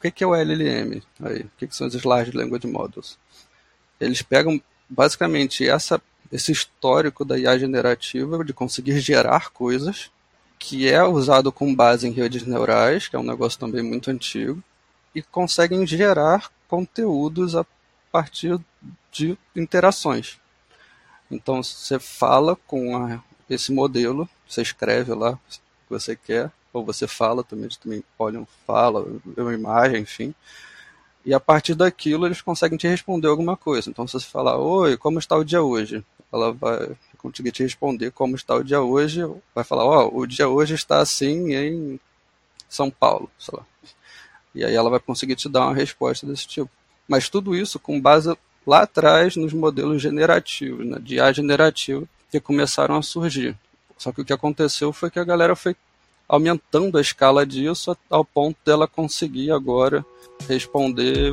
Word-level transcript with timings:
que, 0.00 0.10
que 0.10 0.24
é 0.24 0.26
o 0.26 0.34
LLM? 0.34 1.02
Aí, 1.20 1.40
o 1.42 1.50
que 1.56 1.74
são 1.74 1.86
os 1.86 2.02
Large 2.04 2.32
Language 2.32 2.66
Models? 2.66 3.18
Eles 4.00 4.22
pegam 4.22 4.60
basicamente 4.88 5.68
essa, 5.68 6.00
esse 6.30 6.52
histórico 6.52 7.24
da 7.24 7.38
IA 7.38 7.58
generativa 7.58 8.44
de 8.44 8.52
conseguir 8.52 9.00
gerar 9.00 9.50
coisas, 9.50 10.10
que 10.58 10.88
é 10.88 11.02
usado 11.02 11.52
com 11.52 11.74
base 11.74 12.06
em 12.06 12.12
redes 12.12 12.44
neurais, 12.44 13.08
que 13.08 13.16
é 13.16 13.18
um 13.18 13.24
negócio 13.24 13.58
também 13.58 13.82
muito 13.82 14.10
antigo, 14.10 14.62
e 15.14 15.22
conseguem 15.22 15.86
gerar 15.86 16.50
conteúdos 16.68 17.56
a 17.56 17.64
partir 18.10 18.58
de 19.10 19.36
interações. 19.54 20.38
Então 21.30 21.62
você 21.62 21.98
fala 21.98 22.56
com 22.66 22.96
a, 22.96 23.22
esse 23.48 23.72
modelo, 23.72 24.28
você 24.48 24.62
escreve 24.62 25.12
lá 25.12 25.32
o 25.32 25.38
que 25.38 25.90
você 25.90 26.16
quer, 26.16 26.50
ou 26.78 26.84
você 26.84 27.06
fala 27.06 27.44
também, 27.44 27.64
eles 27.64 27.76
também 27.76 28.02
olham, 28.18 28.46
fala, 28.66 29.04
vê 29.24 29.42
uma 29.42 29.54
imagem, 29.54 30.02
enfim. 30.02 30.34
E 31.24 31.34
a 31.34 31.40
partir 31.40 31.74
daquilo 31.74 32.26
eles 32.26 32.40
conseguem 32.40 32.78
te 32.78 32.88
responder 32.88 33.28
alguma 33.28 33.56
coisa. 33.56 33.90
Então 33.90 34.06
se 34.06 34.14
você 34.14 34.26
falar, 34.26 34.56
oi, 34.56 34.96
como 34.96 35.18
está 35.18 35.36
o 35.36 35.44
dia 35.44 35.62
hoje? 35.62 36.04
Ela 36.32 36.52
vai 36.52 36.96
conseguir 37.18 37.52
te 37.52 37.62
responder 37.62 38.12
como 38.12 38.36
está 38.36 38.54
o 38.54 38.64
dia 38.64 38.80
hoje, 38.80 39.22
vai 39.54 39.64
falar, 39.64 39.84
ó, 39.84 40.06
oh, 40.06 40.20
o 40.20 40.26
dia 40.26 40.48
hoje 40.48 40.74
está 40.74 41.00
assim 41.00 41.54
em 41.54 42.00
São 42.68 42.90
Paulo, 42.90 43.30
sei 43.38 43.58
lá. 43.58 43.66
E 44.54 44.64
aí 44.64 44.74
ela 44.74 44.90
vai 44.90 45.00
conseguir 45.00 45.36
te 45.36 45.48
dar 45.48 45.66
uma 45.66 45.74
resposta 45.74 46.26
desse 46.26 46.46
tipo. 46.46 46.70
Mas 47.06 47.28
tudo 47.28 47.56
isso 47.56 47.78
com 47.78 48.00
base 48.00 48.36
lá 48.66 48.82
atrás 48.82 49.36
nos 49.36 49.52
modelos 49.52 50.02
generativos, 50.02 50.86
né, 50.86 50.98
de 51.00 51.16
IA 51.16 51.32
generativo, 51.32 52.08
que 52.30 52.40
começaram 52.40 52.96
a 52.96 53.02
surgir. 53.02 53.56
Só 53.96 54.12
que 54.12 54.20
o 54.20 54.24
que 54.24 54.32
aconteceu 54.32 54.92
foi 54.92 55.10
que 55.10 55.18
a 55.18 55.24
galera 55.24 55.56
foi 55.56 55.74
aumentando 56.28 56.98
a 56.98 57.00
escala 57.00 57.46
disso 57.46 57.96
ao 58.10 58.24
ponto 58.24 58.56
dela 58.64 58.86
conseguir 58.86 59.50
agora 59.50 60.04
responder 60.46 61.32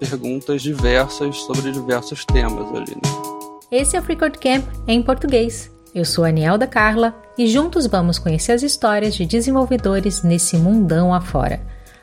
perguntas 0.00 0.60
diversas 0.60 1.36
sobre 1.38 1.70
diversos 1.70 2.24
temas 2.24 2.68
ali. 2.74 2.94
Né? 2.96 3.32
Esse 3.70 3.96
é 3.96 4.00
o 4.00 4.02
Freecode 4.02 4.38
Camp 4.38 4.66
em 4.88 5.00
português. 5.00 5.70
Eu 5.94 6.04
sou 6.04 6.24
a 6.24 6.28
Anielda 6.28 6.66
Carla 6.66 7.14
e 7.38 7.46
juntos 7.46 7.86
vamos 7.86 8.18
conhecer 8.18 8.52
as 8.52 8.62
histórias 8.62 9.14
de 9.14 9.24
desenvolvedores 9.24 10.22
nesse 10.22 10.56
mundão 10.56 11.14
afora. 11.14 11.60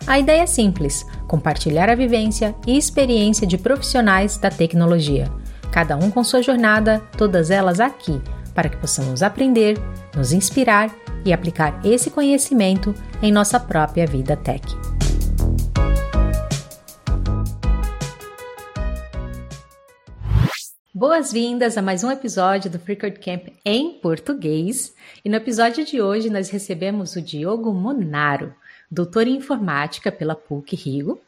A 0.08 0.17
ideia 0.17 0.44
é 0.44 0.47
simples: 0.47 1.05
compartilhar 1.27 1.89
a 1.89 1.95
vivência 1.95 2.55
e 2.66 2.77
experiência 2.77 3.45
de 3.45 3.58
profissionais 3.58 4.38
da 4.38 4.49
tecnologia. 4.49 5.30
Cada 5.71 5.95
um 5.97 6.09
com 6.09 6.23
sua 6.23 6.42
jornada, 6.42 7.03
todas 7.17 7.52
elas 7.52 7.80
aqui, 7.80 8.19
para 8.55 8.69
que 8.69 8.77
possamos 8.77 9.21
aprender, 9.21 9.77
nos 10.16 10.31
inspirar 10.31 10.89
e 11.25 11.34
aplicar 11.34 11.80
esse 11.86 12.09
conhecimento 12.09 12.94
em 13.22 13.31
nossa 13.31 13.59
própria 13.59 14.06
vida 14.06 14.36
tech. 14.36 14.66
Boas-vindas 20.94 21.78
a 21.78 21.81
mais 21.81 22.03
um 22.03 22.11
episódio 22.11 22.70
do 22.70 22.80
Freecode 22.80 23.20
Camp 23.20 23.48
em 23.64 24.00
português. 24.00 24.94
E 25.23 25.30
no 25.30 25.36
episódio 25.36 25.86
de 25.86 26.02
hoje 26.02 26.30
nós 26.30 26.50
recebemos 26.50 27.16
o 27.16 27.22
Diogo 27.22 27.73
Monaro 27.73 28.54
doutor 28.92 29.28
em 29.28 29.38
informática 29.38 30.11
pela 30.11 30.36
PUC 30.36 30.76
Rio, 30.76 31.20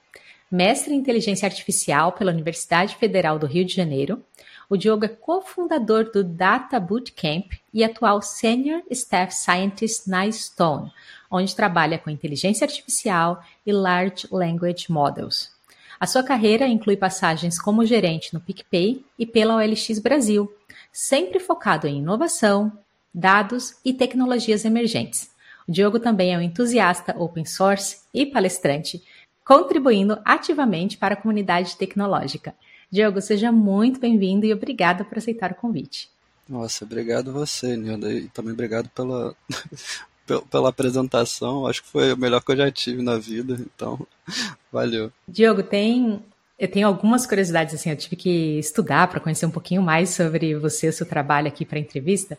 mestre 0.52 0.94
em 0.94 0.98
inteligência 0.98 1.46
artificial 1.46 2.12
pela 2.12 2.32
Universidade 2.32 2.96
Federal 2.96 3.38
do 3.38 3.46
Rio 3.46 3.64
de 3.64 3.74
Janeiro. 3.74 4.24
O 4.72 4.78
Diogo 4.78 5.04
é 5.04 5.10
cofundador 5.10 6.14
do 6.14 6.24
Data 6.24 6.80
Bootcamp 6.80 7.52
e 7.74 7.84
atual 7.84 8.22
Senior 8.22 8.82
Staff 8.90 9.36
Scientist 9.36 10.10
na 10.10 10.32
Stone, 10.32 10.90
onde 11.30 11.54
trabalha 11.54 12.00
com 12.00 12.10
inteligência 12.10 12.64
artificial 12.64 13.44
e 13.66 13.74
Large 13.74 14.30
Language 14.32 14.90
Models. 14.90 15.52
A 16.00 16.08
sua 16.08 16.24
carreira 16.24 16.66
inclui 16.68 16.96
passagens 16.96 17.60
como 17.60 17.86
gerente 17.86 18.34
no 18.34 18.40
PicPay 18.40 19.04
e 19.20 19.26
pela 19.26 19.58
OLX 19.58 20.00
Brasil, 20.00 20.50
sempre 20.90 21.38
focado 21.42 21.86
em 21.86 21.98
inovação, 21.98 22.72
dados 23.14 23.76
e 23.84 23.92
tecnologias 23.92 24.64
emergentes. 24.64 25.32
O 25.68 25.72
Diogo 25.74 26.00
também 26.00 26.34
é 26.34 26.38
um 26.38 26.42
entusiasta 26.42 27.14
open 27.20 27.44
source 27.44 28.04
e 28.14 28.26
palestrante, 28.26 29.04
contribuindo 29.44 30.18
ativamente 30.24 30.98
para 30.98 31.16
a 31.16 31.18
comunidade 31.18 31.76
tecnológica. 31.76 32.56
Diogo, 32.92 33.22
seja 33.22 33.52
muito 33.52 34.00
bem-vindo 34.00 34.46
e 34.46 34.54
obrigada 34.54 35.06
por 35.06 35.18
aceitar 35.18 35.52
o 35.52 35.56
convite. 35.56 36.10
Nossa, 36.48 36.84
obrigado 36.84 37.32
você, 37.32 37.78
Nilda, 37.78 38.12
e 38.12 38.28
também 38.28 38.52
obrigado 38.52 38.90
pela, 38.90 39.34
pela 40.52 40.70
apresentação. 40.70 41.66
Acho 41.66 41.84
que 41.84 41.90
foi 41.90 42.12
o 42.12 42.18
melhor 42.18 42.44
que 42.44 42.52
eu 42.52 42.58
já 42.58 42.70
tive 42.70 43.02
na 43.02 43.18
vida, 43.18 43.58
então 43.74 44.06
valeu. 44.70 45.12
Diogo, 45.26 45.64
tem 45.64 46.22
eu 46.60 46.68
tenho 46.68 46.88
algumas 46.88 47.26
curiosidades 47.26 47.74
assim, 47.74 47.90
eu 47.90 47.98
tive 47.98 48.16
que 48.16 48.60
estudar 48.60 49.08
para 49.08 49.20
conhecer 49.20 49.48
um 49.48 49.52
pouquinho 49.52 49.82
mais 49.82 50.12
sobre 50.12 50.54
você, 50.54 50.92
seu 50.92 51.08
trabalho 51.08 51.48
aqui 51.48 51.66
para 51.66 51.80
a 51.80 51.82
entrevista. 51.82 52.38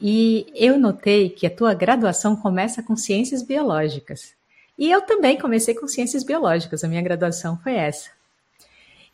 E 0.00 0.46
eu 0.54 0.78
notei 0.78 1.30
que 1.30 1.46
a 1.46 1.50
tua 1.50 1.74
graduação 1.74 2.36
começa 2.36 2.80
com 2.80 2.94
ciências 2.94 3.42
biológicas. 3.42 4.34
E 4.78 4.88
eu 4.88 5.02
também 5.02 5.36
comecei 5.36 5.74
com 5.74 5.88
ciências 5.88 6.22
biológicas, 6.22 6.84
a 6.84 6.88
minha 6.88 7.02
graduação 7.02 7.58
foi 7.58 7.74
essa. 7.74 8.15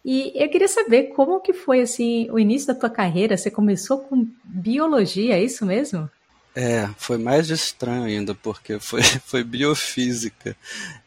E 0.04 0.32
eu 0.34 0.48
queria 0.48 0.68
saber 0.68 1.04
como 1.14 1.40
que 1.40 1.52
foi 1.52 1.80
assim 1.80 2.28
o 2.30 2.38
início 2.38 2.66
da 2.66 2.74
tua 2.74 2.90
carreira. 2.90 3.36
Você 3.36 3.50
começou 3.50 3.98
com 3.98 4.26
biologia, 4.44 5.34
é 5.34 5.42
isso 5.42 5.64
mesmo? 5.64 6.10
É, 6.54 6.86
foi 6.98 7.16
mais 7.16 7.48
estranho 7.48 8.04
ainda, 8.04 8.34
porque 8.34 8.78
foi, 8.78 9.02
foi 9.24 9.42
biofísica. 9.42 10.56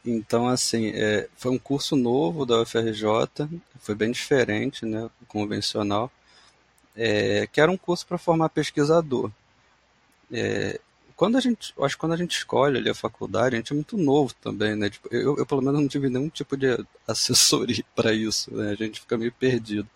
Então, 0.03 0.47
assim, 0.47 0.91
é, 0.95 1.27
foi 1.35 1.51
um 1.51 1.59
curso 1.59 1.95
novo 1.95 2.45
da 2.45 2.61
UFRJ, 2.61 3.47
foi 3.79 3.93
bem 3.93 4.11
diferente, 4.11 4.85
né, 4.85 5.09
convencional, 5.27 6.11
é, 6.95 7.47
que 7.51 7.61
era 7.61 7.71
um 7.71 7.77
curso 7.77 8.07
para 8.07 8.17
formar 8.17 8.49
pesquisador. 8.49 9.29
É, 10.31 10.79
quando 11.15 11.37
a 11.37 11.39
gente, 11.39 11.73
acho 11.79 11.95
que 11.95 11.99
quando 11.99 12.13
a 12.13 12.17
gente 12.17 12.37
escolhe 12.37 12.77
ali 12.77 12.89
a 12.89 12.95
faculdade, 12.95 13.55
a 13.55 13.59
gente 13.59 13.71
é 13.71 13.75
muito 13.75 13.97
novo 13.97 14.33
também, 14.41 14.75
né? 14.75 14.89
Tipo, 14.89 15.07
eu, 15.11 15.37
eu, 15.37 15.45
pelo 15.45 15.61
menos 15.61 15.79
não 15.79 15.87
tive 15.87 16.09
nenhum 16.09 16.29
tipo 16.29 16.57
de 16.57 16.67
assessoria 17.07 17.83
para 17.95 18.13
isso, 18.13 18.53
né? 18.53 18.71
A 18.71 18.75
gente 18.75 18.99
fica 18.99 19.17
meio 19.17 19.31
perdido. 19.31 19.87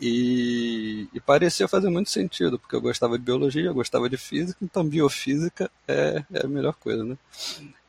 E, 0.00 1.08
e, 1.12 1.20
parecia 1.20 1.66
fazer 1.66 1.88
muito 1.88 2.10
sentido, 2.10 2.58
porque 2.58 2.76
eu 2.76 2.80
gostava 2.80 3.18
de 3.18 3.24
biologia, 3.24 3.64
eu 3.64 3.74
gostava 3.74 4.10
de 4.10 4.18
física, 4.18 4.58
então 4.62 4.84
biofísica 4.84 5.70
é, 5.88 6.22
é 6.32 6.44
a 6.44 6.48
melhor 6.48 6.74
coisa, 6.74 7.02
né? 7.02 7.16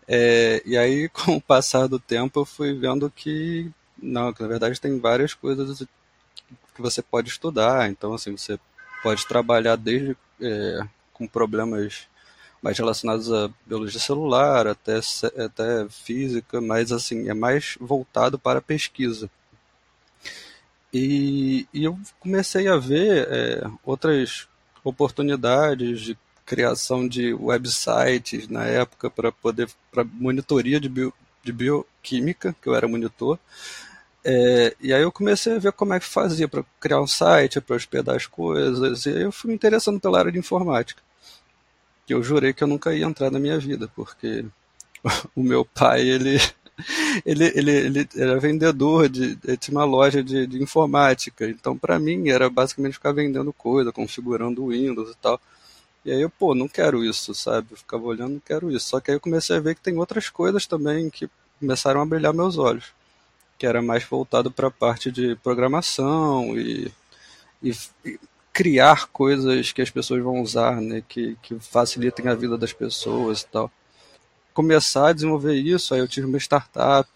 É, 0.07 0.61
e 0.65 0.77
aí, 0.77 1.09
com 1.13 1.35
o 1.35 1.41
passar 1.41 1.87
do 1.87 1.99
tempo, 1.99 2.39
eu 2.39 2.45
fui 2.45 2.73
vendo 2.73 3.11
que, 3.11 3.69
não, 4.01 4.33
que 4.33 4.41
na 4.41 4.47
verdade 4.47 4.79
tem 4.79 4.99
várias 4.99 5.33
coisas 5.33 5.85
que 6.75 6.81
você 6.81 7.01
pode 7.01 7.29
estudar, 7.29 7.89
então, 7.89 8.13
assim, 8.13 8.37
você 8.37 8.57
pode 9.03 9.27
trabalhar 9.27 9.75
desde 9.75 10.15
é, 10.41 10.79
com 11.17 11.27
problemas 11.27 12.07
mais 12.61 12.77
relacionados 12.77 13.31
à 13.31 13.49
biologia 13.65 13.99
celular, 13.99 14.67
até, 14.67 14.99
até 15.43 15.87
física, 15.89 16.59
mas 16.59 16.91
assim, 16.91 17.29
é 17.29 17.33
mais 17.33 17.77
voltado 17.79 18.39
para 18.39 18.59
a 18.59 18.61
pesquisa. 18.61 19.29
E, 20.93 21.67
e 21.73 21.83
eu 21.83 21.97
comecei 22.19 22.67
a 22.67 22.77
ver 22.77 23.27
é, 23.29 23.67
outras 23.85 24.47
oportunidades 24.83 26.01
de 26.01 26.17
criação 26.45 27.07
de 27.07 27.33
websites 27.33 28.47
na 28.47 28.65
época 28.65 29.09
para 29.09 29.31
poder 29.31 29.69
para 29.91 30.03
monitoria 30.05 30.79
de, 30.79 30.87
bio, 30.87 31.13
de 31.43 31.51
bioquímica, 31.51 32.55
que 32.61 32.69
eu 32.69 32.75
era 32.75 32.87
monitor. 32.87 33.37
É, 34.23 34.75
e 34.81 34.93
aí 34.93 35.01
eu 35.01 35.11
comecei 35.11 35.55
a 35.55 35.59
ver 35.59 35.71
como 35.73 35.93
é 35.93 35.99
que 35.99 36.05
fazia 36.05 36.47
para 36.47 36.63
criar 36.79 37.01
um 37.01 37.07
site, 37.07 37.61
para 37.61 37.75
hospedar 37.75 38.15
as 38.15 38.25
coisas, 38.25 39.05
e 39.05 39.21
eu 39.21 39.31
fui 39.31 39.49
me 39.49 39.55
interessando 39.55 39.99
pela 39.99 40.19
área 40.19 40.31
de 40.31 40.39
informática 40.39 41.06
que 42.07 42.13
eu 42.13 42.23
jurei 42.23 42.53
que 42.53 42.63
eu 42.63 42.67
nunca 42.67 42.95
ia 42.95 43.05
entrar 43.05 43.29
na 43.29 43.37
minha 43.37 43.59
vida, 43.59 43.91
porque 43.93 44.45
o 45.35 45.43
meu 45.43 45.65
pai, 45.65 46.07
ele, 46.07 46.37
ele, 47.25 47.51
ele, 47.53 47.71
ele 47.71 48.09
era 48.15 48.39
vendedor, 48.39 49.09
de, 49.09 49.35
tinha 49.57 49.77
uma 49.77 49.83
loja 49.83 50.23
de, 50.23 50.47
de 50.47 50.63
informática, 50.63 51.47
então 51.47 51.77
para 51.77 51.99
mim 51.99 52.29
era 52.29 52.49
basicamente 52.49 52.93
ficar 52.93 53.11
vendendo 53.11 53.51
coisa, 53.51 53.91
configurando 53.91 54.67
Windows 54.67 55.11
e 55.11 55.15
tal. 55.17 55.39
E 56.05 56.11
aí 56.11 56.21
eu, 56.21 56.29
pô, 56.29 56.55
não 56.55 56.69
quero 56.69 57.03
isso, 57.03 57.35
sabe? 57.35 57.67
Eu 57.71 57.77
ficava 57.77 58.05
olhando, 58.05 58.35
não 58.35 58.39
quero 58.39 58.71
isso. 58.71 58.87
Só 58.87 59.01
que 59.01 59.11
aí 59.11 59.17
eu 59.17 59.21
comecei 59.21 59.57
a 59.57 59.59
ver 59.59 59.75
que 59.75 59.81
tem 59.81 59.97
outras 59.97 60.29
coisas 60.29 60.65
também 60.65 61.09
que 61.09 61.29
começaram 61.59 62.01
a 62.01 62.05
brilhar 62.05 62.33
meus 62.33 62.57
olhos, 62.57 62.93
que 63.57 63.67
era 63.67 63.81
mais 63.81 64.05
voltado 64.05 64.49
para 64.49 64.69
a 64.69 64.71
parte 64.71 65.11
de 65.11 65.35
programação 65.37 66.57
e, 66.57 66.89
e, 67.61 67.73
criar 68.57 69.05
coisas 69.09 69.71
que 69.71 69.83
as 69.83 69.91
pessoas 69.91 70.23
vão 70.23 70.41
usar, 70.41 70.81
né, 70.81 71.03
que, 71.07 71.37
que 71.43 71.59
facilitem 71.59 72.27
a 72.27 72.33
vida 72.33 72.57
das 72.57 72.73
pessoas 72.73 73.41
e 73.41 73.47
tal. 73.47 73.71
Começar 74.51 75.09
a 75.09 75.13
desenvolver 75.13 75.53
isso, 75.53 75.93
aí 75.93 75.99
eu 75.99 76.07
tive 76.07 76.25
uma 76.25 76.39
startup, 76.39 77.07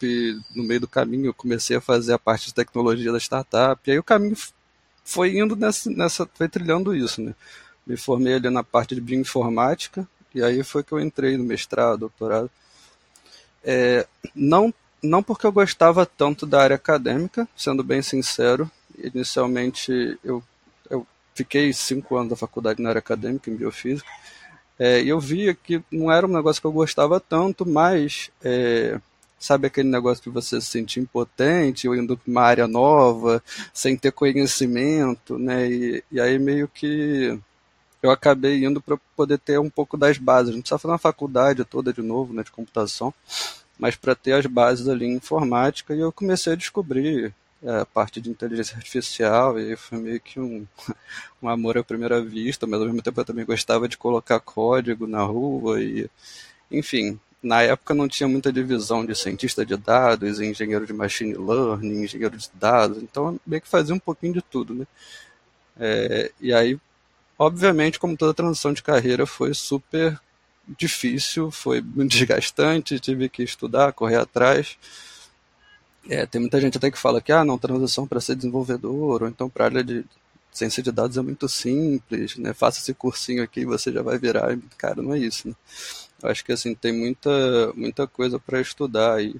no 0.55 0.61
meio 0.61 0.81
do 0.81 0.87
caminho 0.87 1.25
eu 1.25 1.33
comecei 1.33 1.75
a 1.75 1.81
fazer 1.81 2.13
a 2.13 2.19
parte 2.19 2.45
de 2.45 2.53
tecnologia 2.53 3.11
da 3.11 3.17
startup, 3.17 3.81
e 3.87 3.91
aí 3.91 3.97
o 3.97 4.03
caminho 4.03 4.37
foi 5.03 5.35
indo 5.35 5.55
nessa, 5.55 5.89
nessa 5.89 6.29
foi 6.31 6.47
trilhando 6.47 6.95
isso, 6.95 7.19
né. 7.19 7.33
Me 7.87 7.97
formei 7.97 8.35
ali 8.35 8.51
na 8.51 8.63
parte 8.63 8.93
de 8.93 9.01
bioinformática, 9.01 10.07
e 10.35 10.43
aí 10.43 10.61
foi 10.61 10.83
que 10.83 10.91
eu 10.91 10.99
entrei 10.99 11.37
no 11.37 11.43
mestrado, 11.43 12.01
doutorado. 12.01 12.51
É, 13.63 14.05
não 14.35 14.71
não 15.01 15.23
porque 15.23 15.47
eu 15.47 15.51
gostava 15.51 16.05
tanto 16.05 16.45
da 16.45 16.61
área 16.61 16.75
acadêmica, 16.75 17.47
sendo 17.57 17.83
bem 17.83 18.03
sincero. 18.03 18.69
Inicialmente 18.95 20.19
eu, 20.23 20.43
fiquei 21.41 21.73
cinco 21.73 22.15
anos 22.15 22.29
da 22.29 22.35
faculdade 22.35 22.81
na 22.81 22.89
área 22.89 22.99
acadêmica, 22.99 23.49
em 23.49 23.55
biofísica, 23.55 24.07
é, 24.77 25.01
e 25.01 25.09
eu 25.09 25.19
via 25.19 25.53
que 25.53 25.83
não 25.91 26.11
era 26.11 26.25
um 26.25 26.31
negócio 26.31 26.61
que 26.61 26.67
eu 26.67 26.71
gostava 26.71 27.19
tanto, 27.19 27.67
mas 27.67 28.31
é, 28.43 28.99
sabe 29.39 29.67
aquele 29.67 29.89
negócio 29.89 30.23
de 30.23 30.29
você 30.29 30.61
se 30.61 30.67
sentir 30.67 30.99
impotente 30.99 31.87
ou 31.87 31.95
indo 31.95 32.17
para 32.17 32.31
uma 32.31 32.41
área 32.41 32.67
nova, 32.67 33.43
sem 33.73 33.97
ter 33.97 34.11
conhecimento, 34.11 35.37
né? 35.37 35.69
E, 35.69 36.03
e 36.11 36.21
aí 36.21 36.37
meio 36.39 36.67
que 36.67 37.37
eu 38.01 38.11
acabei 38.11 38.63
indo 38.65 38.81
para 38.81 38.97
poder 39.15 39.37
ter 39.39 39.59
um 39.59 39.69
pouco 39.69 39.97
das 39.97 40.17
bases. 40.17 40.53
Não 40.53 40.61
precisa 40.61 40.79
fazer 40.79 40.91
uma 40.91 40.97
faculdade 40.97 41.65
toda 41.65 41.93
de 41.93 42.01
novo, 42.01 42.33
né, 42.33 42.43
de 42.43 42.51
computação, 42.51 43.13
mas 43.77 43.95
para 43.95 44.15
ter 44.15 44.33
as 44.33 44.45
bases 44.45 44.87
ali 44.87 45.05
em 45.05 45.15
informática. 45.15 45.95
E 45.95 45.99
eu 45.99 46.11
comecei 46.11 46.53
a 46.53 46.55
descobrir 46.55 47.33
a 47.65 47.85
parte 47.85 48.19
de 48.19 48.29
inteligência 48.29 48.75
artificial 48.75 49.59
e 49.59 49.75
foi 49.75 49.99
meio 49.99 50.19
que 50.19 50.39
um, 50.39 50.65
um 51.41 51.47
amor 51.49 51.77
à 51.77 51.83
primeira 51.83 52.21
vista, 52.21 52.65
mas 52.65 52.79
ao 52.79 52.87
mesmo 52.87 53.01
tempo 53.01 53.19
eu 53.19 53.25
também 53.25 53.45
gostava 53.45 53.87
de 53.87 53.97
colocar 53.97 54.39
código 54.39 55.05
na 55.07 55.21
rua 55.21 55.81
e, 55.81 56.09
enfim, 56.71 57.19
na 57.41 57.61
época 57.61 57.93
não 57.93 58.07
tinha 58.07 58.27
muita 58.27 58.51
divisão 58.51 59.05
de 59.05 59.15
cientista 59.15 59.65
de 59.65 59.75
dados, 59.75 60.39
engenheiro 60.39 60.85
de 60.85 60.93
machine 60.93 61.33
learning, 61.33 62.03
engenheiro 62.03 62.37
de 62.37 62.49
dados, 62.53 63.01
então 63.01 63.39
meio 63.45 63.61
que 63.61 63.67
fazia 63.67 63.95
um 63.95 63.99
pouquinho 63.99 64.33
de 64.33 64.41
tudo, 64.41 64.73
né? 64.73 64.87
É, 65.79 66.31
e 66.39 66.53
aí, 66.53 66.79
obviamente, 67.37 67.99
como 67.99 68.17
toda 68.17 68.33
transição 68.33 68.73
de 68.73 68.83
carreira, 68.83 69.25
foi 69.25 69.53
super 69.53 70.19
difícil, 70.77 71.49
foi 71.51 71.81
muito 71.81 72.11
desgastante, 72.17 72.99
tive 72.99 73.29
que 73.29 73.43
estudar, 73.43 73.93
correr 73.93 74.17
atrás. 74.17 74.77
É, 76.09 76.25
tem 76.25 76.41
muita 76.41 76.59
gente 76.59 76.77
até 76.77 76.89
que 76.89 76.97
fala 76.97 77.21
que 77.21 77.31
ah, 77.31 77.45
não, 77.45 77.57
transição 77.57 78.07
para 78.07 78.21
ser 78.21 78.35
desenvolvedor, 78.35 79.23
ou 79.23 79.27
então 79.27 79.49
para 79.49 79.65
área 79.65 79.83
de 79.83 80.03
ciência 80.51 80.83
de 80.83 80.91
dados 80.91 81.17
é 81.17 81.21
muito 81.21 81.47
simples, 81.47 82.37
né? 82.37 82.53
Faça 82.53 82.79
esse 82.79 82.93
cursinho 82.93 83.43
aqui 83.43 83.61
e 83.61 83.65
você 83.65 83.91
já 83.91 84.01
vai 84.01 84.17
virar. 84.17 84.57
Cara, 84.77 85.01
não 85.01 85.13
é 85.13 85.19
isso, 85.19 85.47
né? 85.49 85.55
acho 86.23 86.45
que 86.45 86.51
assim 86.51 86.75
tem 86.75 86.93
muita 86.93 87.29
muita 87.75 88.07
coisa 88.07 88.39
para 88.39 88.61
estudar 88.61 89.23
e, 89.23 89.35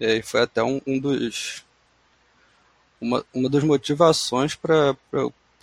e 0.00 0.22
foi 0.22 0.42
até 0.42 0.62
um, 0.62 0.80
um 0.86 0.98
dos 0.98 1.64
uma, 3.00 3.24
uma 3.34 3.48
das 3.50 3.64
motivações 3.64 4.54
para 4.54 4.96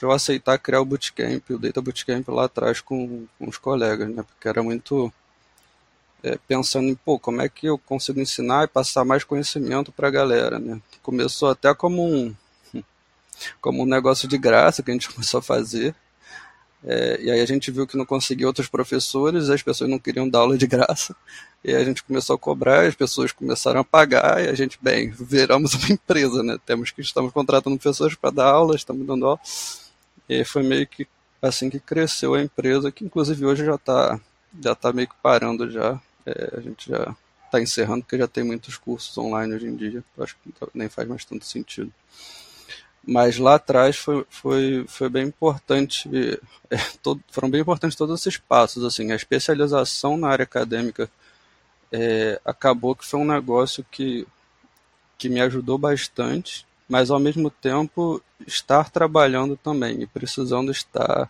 eu 0.01 0.11
aceitar 0.11 0.57
criar 0.59 0.81
o 0.81 0.85
bootcamp, 0.85 1.49
o 1.49 1.57
Data 1.59 1.81
Bootcamp 1.81 2.27
lá 2.29 2.45
atrás 2.45 2.81
com, 2.81 3.25
com 3.37 3.49
os 3.49 3.57
colegas, 3.57 4.09
né? 4.09 4.23
Porque 4.23 4.47
era 4.47 4.63
muito 4.63 5.11
é, 6.23 6.37
pensando 6.47 6.89
em, 6.89 6.95
pô, 6.95 7.19
como 7.19 7.41
é 7.41 7.49
que 7.49 7.67
eu 7.67 7.77
consigo 7.77 8.19
ensinar 8.19 8.65
e 8.65 8.67
passar 8.67 9.05
mais 9.05 9.23
conhecimento 9.23 9.91
para 9.91 10.07
a 10.07 10.11
galera, 10.11 10.59
né? 10.59 10.81
Começou 11.01 11.49
até 11.49 11.73
como 11.73 12.05
um 12.05 12.35
como 13.61 13.83
um 13.83 13.85
negócio 13.85 14.27
de 14.27 14.37
graça 14.37 14.83
que 14.83 14.91
a 14.91 14.93
gente 14.93 15.09
começou 15.13 15.39
a 15.39 15.43
fazer, 15.43 15.95
é, 16.83 17.19
e 17.21 17.29
aí 17.29 17.41
a 17.41 17.45
gente 17.45 17.71
viu 17.71 17.85
que 17.85 17.97
não 17.97 18.05
conseguia 18.05 18.47
outros 18.47 18.67
professores, 18.67 19.49
as 19.49 19.61
pessoas 19.61 19.89
não 19.89 19.99
queriam 19.99 20.29
dar 20.29 20.39
aula 20.39 20.57
de 20.57 20.65
graça, 20.65 21.15
e 21.63 21.73
a 21.75 21.83
gente 21.83 22.03
começou 22.03 22.35
a 22.35 22.39
cobrar, 22.39 22.85
as 22.85 22.95
pessoas 22.95 23.31
começaram 23.31 23.81
a 23.81 23.83
pagar, 23.83 24.43
e 24.43 24.47
a 24.47 24.53
gente, 24.53 24.79
bem, 24.81 25.11
viramos 25.19 25.73
uma 25.73 25.89
empresa, 25.89 26.41
né? 26.41 26.57
Temos 26.65 26.91
que 26.91 27.01
estamos 27.01 27.33
contratando 27.33 27.77
pessoas 27.77 28.15
para 28.15 28.29
dar 28.29 28.45
aula, 28.45 28.75
estamos 28.75 29.05
dando 29.05 29.25
aula. 29.25 29.39
E 30.27 30.43
foi 30.45 30.63
meio 30.63 30.87
que 30.87 31.07
assim 31.41 31.69
que 31.69 31.79
cresceu 31.79 32.33
a 32.33 32.41
empresa, 32.41 32.91
que 32.91 33.03
inclusive 33.03 33.45
hoje 33.45 33.65
já 33.65 33.75
está 33.75 34.19
já 34.61 34.75
tá 34.75 34.91
meio 34.93 35.07
que 35.07 35.15
parando 35.21 35.69
já. 35.69 35.99
É, 36.25 36.57
a 36.57 36.61
gente 36.61 36.89
já 36.89 37.15
está 37.45 37.61
encerrando 37.61 38.03
porque 38.03 38.17
já 38.17 38.27
tem 38.27 38.43
muitos 38.43 38.77
cursos 38.77 39.17
online 39.17 39.53
hoje 39.53 39.67
em 39.67 39.75
dia. 39.75 40.03
Acho 40.19 40.35
que 40.43 40.53
nem 40.73 40.89
faz 40.89 41.07
mais 41.07 41.25
tanto 41.25 41.45
sentido 41.45 41.91
mas 43.09 43.37
lá 43.37 43.55
atrás 43.55 43.97
foi, 43.97 44.25
foi, 44.29 44.85
foi 44.87 45.09
bem 45.09 45.27
importante, 45.27 46.09
é, 46.69 46.77
todo, 47.01 47.21
foram 47.31 47.49
bem 47.49 47.61
importantes 47.61 47.97
todos 47.97 48.19
esses 48.19 48.37
passos, 48.37 48.83
assim, 48.83 49.11
a 49.11 49.15
especialização 49.15 50.17
na 50.17 50.29
área 50.29 50.43
acadêmica 50.43 51.09
é, 51.91 52.39
acabou 52.45 52.95
que 52.95 53.05
foi 53.05 53.19
um 53.19 53.25
negócio 53.25 53.85
que, 53.89 54.27
que 55.17 55.29
me 55.29 55.41
ajudou 55.41 55.77
bastante, 55.77 56.65
mas 56.87 57.09
ao 57.09 57.19
mesmo 57.19 57.49
tempo 57.49 58.21
estar 58.45 58.89
trabalhando 58.89 59.57
também 59.57 60.01
e 60.01 60.07
precisando 60.07 60.71
estar 60.71 61.29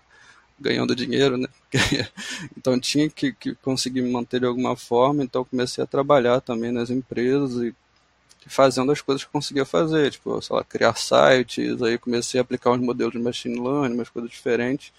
ganhando 0.60 0.96
dinheiro, 0.96 1.38
né? 1.38 1.48
então 2.58 2.80
tinha 2.80 3.10
que, 3.10 3.32
que 3.34 3.56
conseguir 3.56 4.02
me 4.02 4.12
manter 4.12 4.40
de 4.40 4.46
alguma 4.46 4.76
forma, 4.76 5.24
então 5.24 5.46
comecei 5.46 5.84
a 5.84 5.88
trabalhar 5.88 6.42
também 6.42 6.72
nas 6.72 6.90
empresas 6.90 7.62
e 7.62 7.74
fazendo 8.48 8.92
as 8.92 9.02
coisas 9.02 9.24
que 9.24 9.28
eu 9.28 9.34
conseguia 9.34 9.66
fazer, 9.66 10.12
tipo, 10.12 10.42
sei 10.42 10.56
lá, 10.56 10.64
criar 10.64 10.96
sites, 10.96 11.82
aí 11.82 11.98
comecei 11.98 12.40
a 12.40 12.42
aplicar 12.42 12.72
uns 12.72 12.82
modelos 12.82 13.14
de 13.14 13.20
machine 13.20 13.60
learning, 13.60 13.96
umas 13.96 14.10
coisas 14.10 14.30
diferentes. 14.30 14.92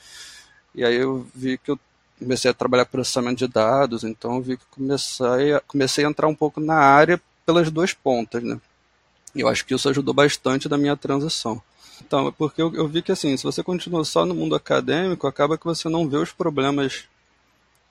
E 0.74 0.84
aí 0.84 0.96
eu 0.96 1.26
vi 1.34 1.58
que 1.58 1.70
eu 1.70 1.78
comecei 2.18 2.50
a 2.50 2.54
trabalhar 2.54 2.84
processamento 2.84 3.38
de 3.38 3.48
dados, 3.48 4.04
então 4.04 4.40
vi 4.40 4.56
que 4.56 4.64
comecei 4.70 5.54
a, 5.54 5.60
comecei 5.60 6.04
a 6.04 6.08
entrar 6.08 6.28
um 6.28 6.34
pouco 6.34 6.60
na 6.60 6.76
área 6.76 7.20
pelas 7.44 7.70
duas 7.70 7.92
pontas, 7.92 8.42
né? 8.42 8.60
E 9.34 9.40
eu 9.40 9.48
acho 9.48 9.64
que 9.64 9.74
isso 9.74 9.88
ajudou 9.88 10.14
bastante 10.14 10.68
da 10.68 10.78
minha 10.78 10.96
transição. 10.96 11.60
Então, 12.00 12.28
é 12.28 12.32
porque 12.32 12.60
eu, 12.60 12.74
eu 12.74 12.88
vi 12.88 13.02
que 13.02 13.12
assim, 13.12 13.36
se 13.36 13.44
você 13.44 13.62
continua 13.62 14.04
só 14.04 14.24
no 14.24 14.34
mundo 14.34 14.54
acadêmico, 14.54 15.26
acaba 15.26 15.58
que 15.58 15.64
você 15.64 15.88
não 15.88 16.08
vê 16.08 16.16
os 16.16 16.32
problemas 16.32 17.04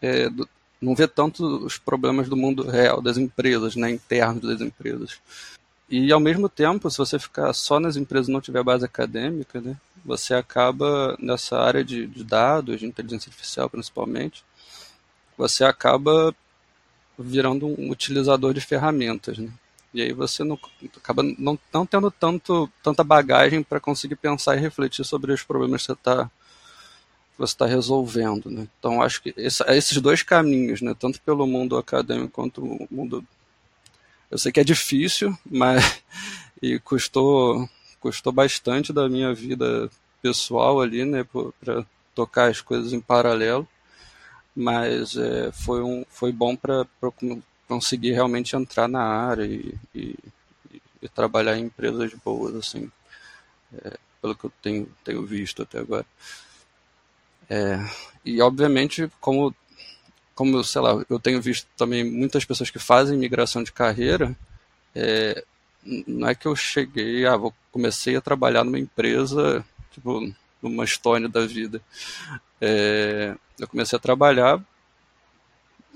é, 0.02 0.30
do, 0.30 0.48
não 0.82 0.96
vê 0.96 1.08
tanto 1.08 1.44
os 1.66 1.78
problemas 1.78 2.30
do 2.30 2.38
mundo 2.38 2.64
real, 2.64 3.02
das 3.02 3.18
empresas, 3.18 3.76
né, 3.76 3.92
internos 3.92 4.44
das 4.44 4.62
empresas. 4.62 5.20
E 5.90 6.12
ao 6.12 6.20
mesmo 6.20 6.48
tempo, 6.48 6.90
se 6.90 6.98
você 6.98 7.18
ficar 7.18 7.52
só 7.54 7.80
nas 7.80 7.98
empresas 7.98 8.30
e 8.30 8.32
não 8.32 8.42
tiver 8.42 8.64
base 8.64 8.86
acadêmica, 8.86 9.60
né, 9.60 9.76
você 10.06 10.34
acaba 10.34 11.18
nessa 11.20 11.58
área 11.60 11.84
de, 11.84 12.08
de 12.08 12.24
dados, 12.24 12.80
de 12.80 12.86
inteligência 12.86 13.30
artificial 13.30 13.70
principalmente, 13.70 14.44
você 15.38 15.64
acaba 15.64 16.34
virando 17.18 17.68
um 17.68 17.90
utilizador 17.90 18.54
de 18.54 18.62
ferramentas, 18.62 19.38
né? 19.38 19.50
E 19.94 20.02
aí 20.02 20.14
você 20.14 20.44
não, 20.44 20.60
acaba 20.98 21.24
não, 21.24 21.58
não 21.74 21.86
tendo 21.86 22.12
tanto, 22.12 22.70
tanta 22.84 23.04
bagagem 23.04 23.64
para 23.64 23.80
conseguir 23.80 24.16
pensar 24.16 24.56
e 24.56 24.60
refletir 24.60 25.04
sobre 25.04 25.34
os 25.34 25.44
problemas 25.44 25.82
que 25.82 25.88
você 25.88 25.94
está 25.94 26.30
você 27.40 27.54
está 27.54 27.66
resolvendo. 27.66 28.50
Né? 28.52 28.68
Então, 28.78 29.02
acho 29.02 29.22
que 29.22 29.34
esse, 29.38 29.64
esses 29.70 30.00
dois 30.02 30.22
caminhos, 30.22 30.82
né? 30.82 30.94
tanto 31.00 31.22
pelo 31.22 31.48
mundo 31.48 31.78
acadêmico 31.78 32.32
quanto 32.34 32.62
o 32.64 32.88
mundo. 32.92 33.24
Eu 34.30 34.38
sei 34.38 34.52
que 34.52 34.60
é 34.60 34.64
difícil, 34.64 35.36
mas. 35.50 36.04
e 36.62 36.78
custou, 36.80 37.68
custou 38.00 38.34
bastante 38.34 38.92
da 38.92 39.08
minha 39.08 39.34
vida 39.34 39.90
pessoal 40.22 40.82
ali, 40.82 41.06
né? 41.06 41.26
Para 41.62 41.86
tocar 42.14 42.50
as 42.52 42.60
coisas 42.60 42.92
em 42.92 43.00
paralelo. 43.00 43.68
Mas 44.54 45.16
é, 45.16 45.52
foi, 45.54 45.82
um, 45.82 46.04
foi 46.10 46.34
bom 46.34 46.56
para 46.56 46.86
conseguir 47.70 48.14
realmente 48.14 48.56
entrar 48.56 48.88
na 48.88 49.04
área 49.04 49.46
e, 49.46 49.76
e, 49.94 50.16
e, 51.00 51.08
trabalhar 51.08 51.56
em 51.56 51.66
empresas 51.66 52.12
boas, 52.26 52.56
assim. 52.56 52.92
É, 53.86 53.96
pelo 54.20 54.36
que 54.36 54.46
eu 54.46 54.52
tenho, 54.60 54.92
tenho 55.04 55.24
visto 55.24 55.62
até 55.62 55.78
agora. 55.78 56.06
É, 57.48 57.80
e 58.26 58.42
obviamente, 58.42 59.10
como, 59.22 59.56
como, 60.34 60.64
sei 60.64 60.82
lá, 60.82 61.06
eu 61.08 61.20
tenho 61.20 61.40
visto 61.40 61.68
também 61.78 62.04
muitas 62.04 62.44
pessoas 62.44 62.72
que 62.72 62.80
fazem 62.80 63.18
migração 63.18 63.64
de 63.64 63.72
carreira, 63.72 64.36
é, 64.96 65.44
não 66.08 66.28
é 66.28 66.34
que 66.34 66.48
eu 66.48 66.56
cheguei, 66.56 67.26
ah, 67.28 67.38
vou, 67.38 67.54
comecei 67.72 68.16
a 68.16 68.22
trabalhar 68.22 68.64
numa 68.64 68.80
empresa, 68.80 69.64
tipo, 69.92 70.34
numa 70.62 70.84
história 70.84 71.30
da 71.30 71.46
vida. 71.46 71.80
É, 72.60 73.36
eu 73.60 73.68
comecei 73.68 73.96
a 73.96 74.02
trabalhar 74.02 74.60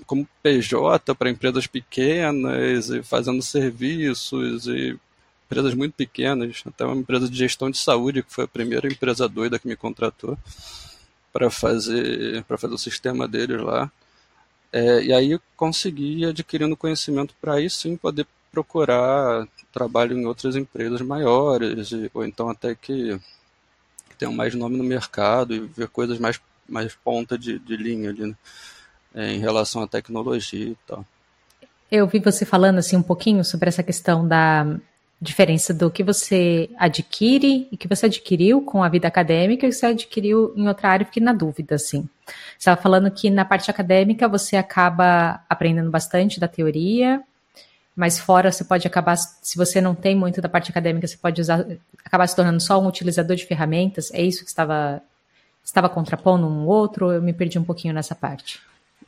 como 0.04 0.28
PJ 0.42 1.14
para 1.14 1.30
empresas 1.30 1.66
pequenas 1.66 2.88
e 2.90 3.02
fazendo 3.02 3.42
serviços 3.42 4.66
e 4.66 4.98
empresas 5.46 5.74
muito 5.74 5.94
pequenas, 5.94 6.62
até 6.66 6.84
uma 6.84 6.96
empresa 6.96 7.28
de 7.28 7.36
gestão 7.36 7.70
de 7.70 7.78
saúde 7.78 8.22
que 8.22 8.32
foi 8.32 8.44
a 8.44 8.48
primeira 8.48 8.88
empresa 8.88 9.28
doida 9.28 9.58
que 9.58 9.68
me 9.68 9.76
contratou 9.76 10.38
para 11.32 11.50
fazer 11.50 12.44
para 12.44 12.58
fazer 12.58 12.74
o 12.74 12.78
sistema 12.78 13.26
deles 13.28 13.60
lá. 13.60 13.90
É, 14.72 15.04
e 15.04 15.12
aí 15.12 15.38
consegui 15.56 16.24
adquirindo 16.24 16.76
conhecimento 16.76 17.34
para 17.40 17.54
aí 17.54 17.70
sim 17.70 17.96
poder 17.96 18.26
procurar 18.50 19.46
trabalho 19.72 20.16
em 20.16 20.26
outras 20.26 20.56
empresas 20.56 21.00
maiores, 21.00 21.90
ou 22.14 22.24
então 22.24 22.48
até 22.48 22.74
que 22.74 23.18
tenham 24.18 24.32
mais 24.32 24.54
nome 24.54 24.76
no 24.76 24.84
mercado 24.84 25.54
e 25.54 25.60
ver 25.60 25.88
coisas 25.88 26.18
mais, 26.18 26.40
mais 26.68 26.94
ponta 26.94 27.36
de, 27.36 27.58
de 27.58 27.76
linha 27.76 28.10
ali, 28.10 28.26
né? 28.28 28.36
É, 29.14 29.32
em 29.32 29.38
relação 29.38 29.82
à 29.82 29.86
tecnologia 29.86 30.70
e 30.70 30.76
tal. 30.86 31.04
Eu 31.90 32.06
vi 32.06 32.18
você 32.18 32.44
falando 32.44 32.78
assim 32.78 32.96
um 32.96 33.02
pouquinho 33.02 33.44
sobre 33.44 33.68
essa 33.68 33.82
questão 33.82 34.26
da 34.26 34.66
diferença 35.20 35.72
do 35.72 35.90
que 35.90 36.02
você 36.02 36.68
adquire 36.76 37.68
e 37.70 37.76
que 37.76 37.88
você 37.88 38.06
adquiriu 38.06 38.60
com 38.60 38.82
a 38.82 38.88
vida 38.88 39.06
acadêmica 39.06 39.66
e 39.66 39.70
que 39.70 39.74
você 39.74 39.86
adquiriu 39.86 40.52
em 40.56 40.68
outra 40.68 40.88
área, 40.88 41.06
fiquei 41.06 41.22
na 41.22 41.32
dúvida, 41.32 41.76
assim. 41.76 42.08
Você 42.26 42.58
estava 42.58 42.80
falando 42.80 43.10
que 43.10 43.30
na 43.30 43.44
parte 43.44 43.70
acadêmica 43.70 44.28
você 44.28 44.56
acaba 44.56 45.40
aprendendo 45.48 45.90
bastante 45.90 46.40
da 46.40 46.48
teoria 46.48 47.22
mas 47.96 48.18
fora 48.18 48.50
você 48.50 48.64
pode 48.64 48.86
acabar, 48.86 49.16
se 49.16 49.56
você 49.56 49.80
não 49.80 49.94
tem 49.94 50.16
muito 50.16 50.40
da 50.40 50.48
parte 50.48 50.70
acadêmica, 50.70 51.06
você 51.06 51.16
pode 51.16 51.40
usar, 51.40 51.64
acabar 52.04 52.26
se 52.26 52.34
tornando 52.34 52.60
só 52.60 52.80
um 52.80 52.88
utilizador 52.88 53.36
de 53.36 53.46
ferramentas. 53.46 54.12
É 54.12 54.20
isso 54.20 54.42
que 54.42 54.50
estava 54.50 55.00
estava 55.62 55.88
contrapondo 55.88 56.46
um 56.46 56.66
outro? 56.66 57.12
Eu 57.12 57.22
me 57.22 57.32
perdi 57.32 57.58
um 57.58 57.64
pouquinho 57.64 57.94
nessa 57.94 58.14
parte. 58.14 58.60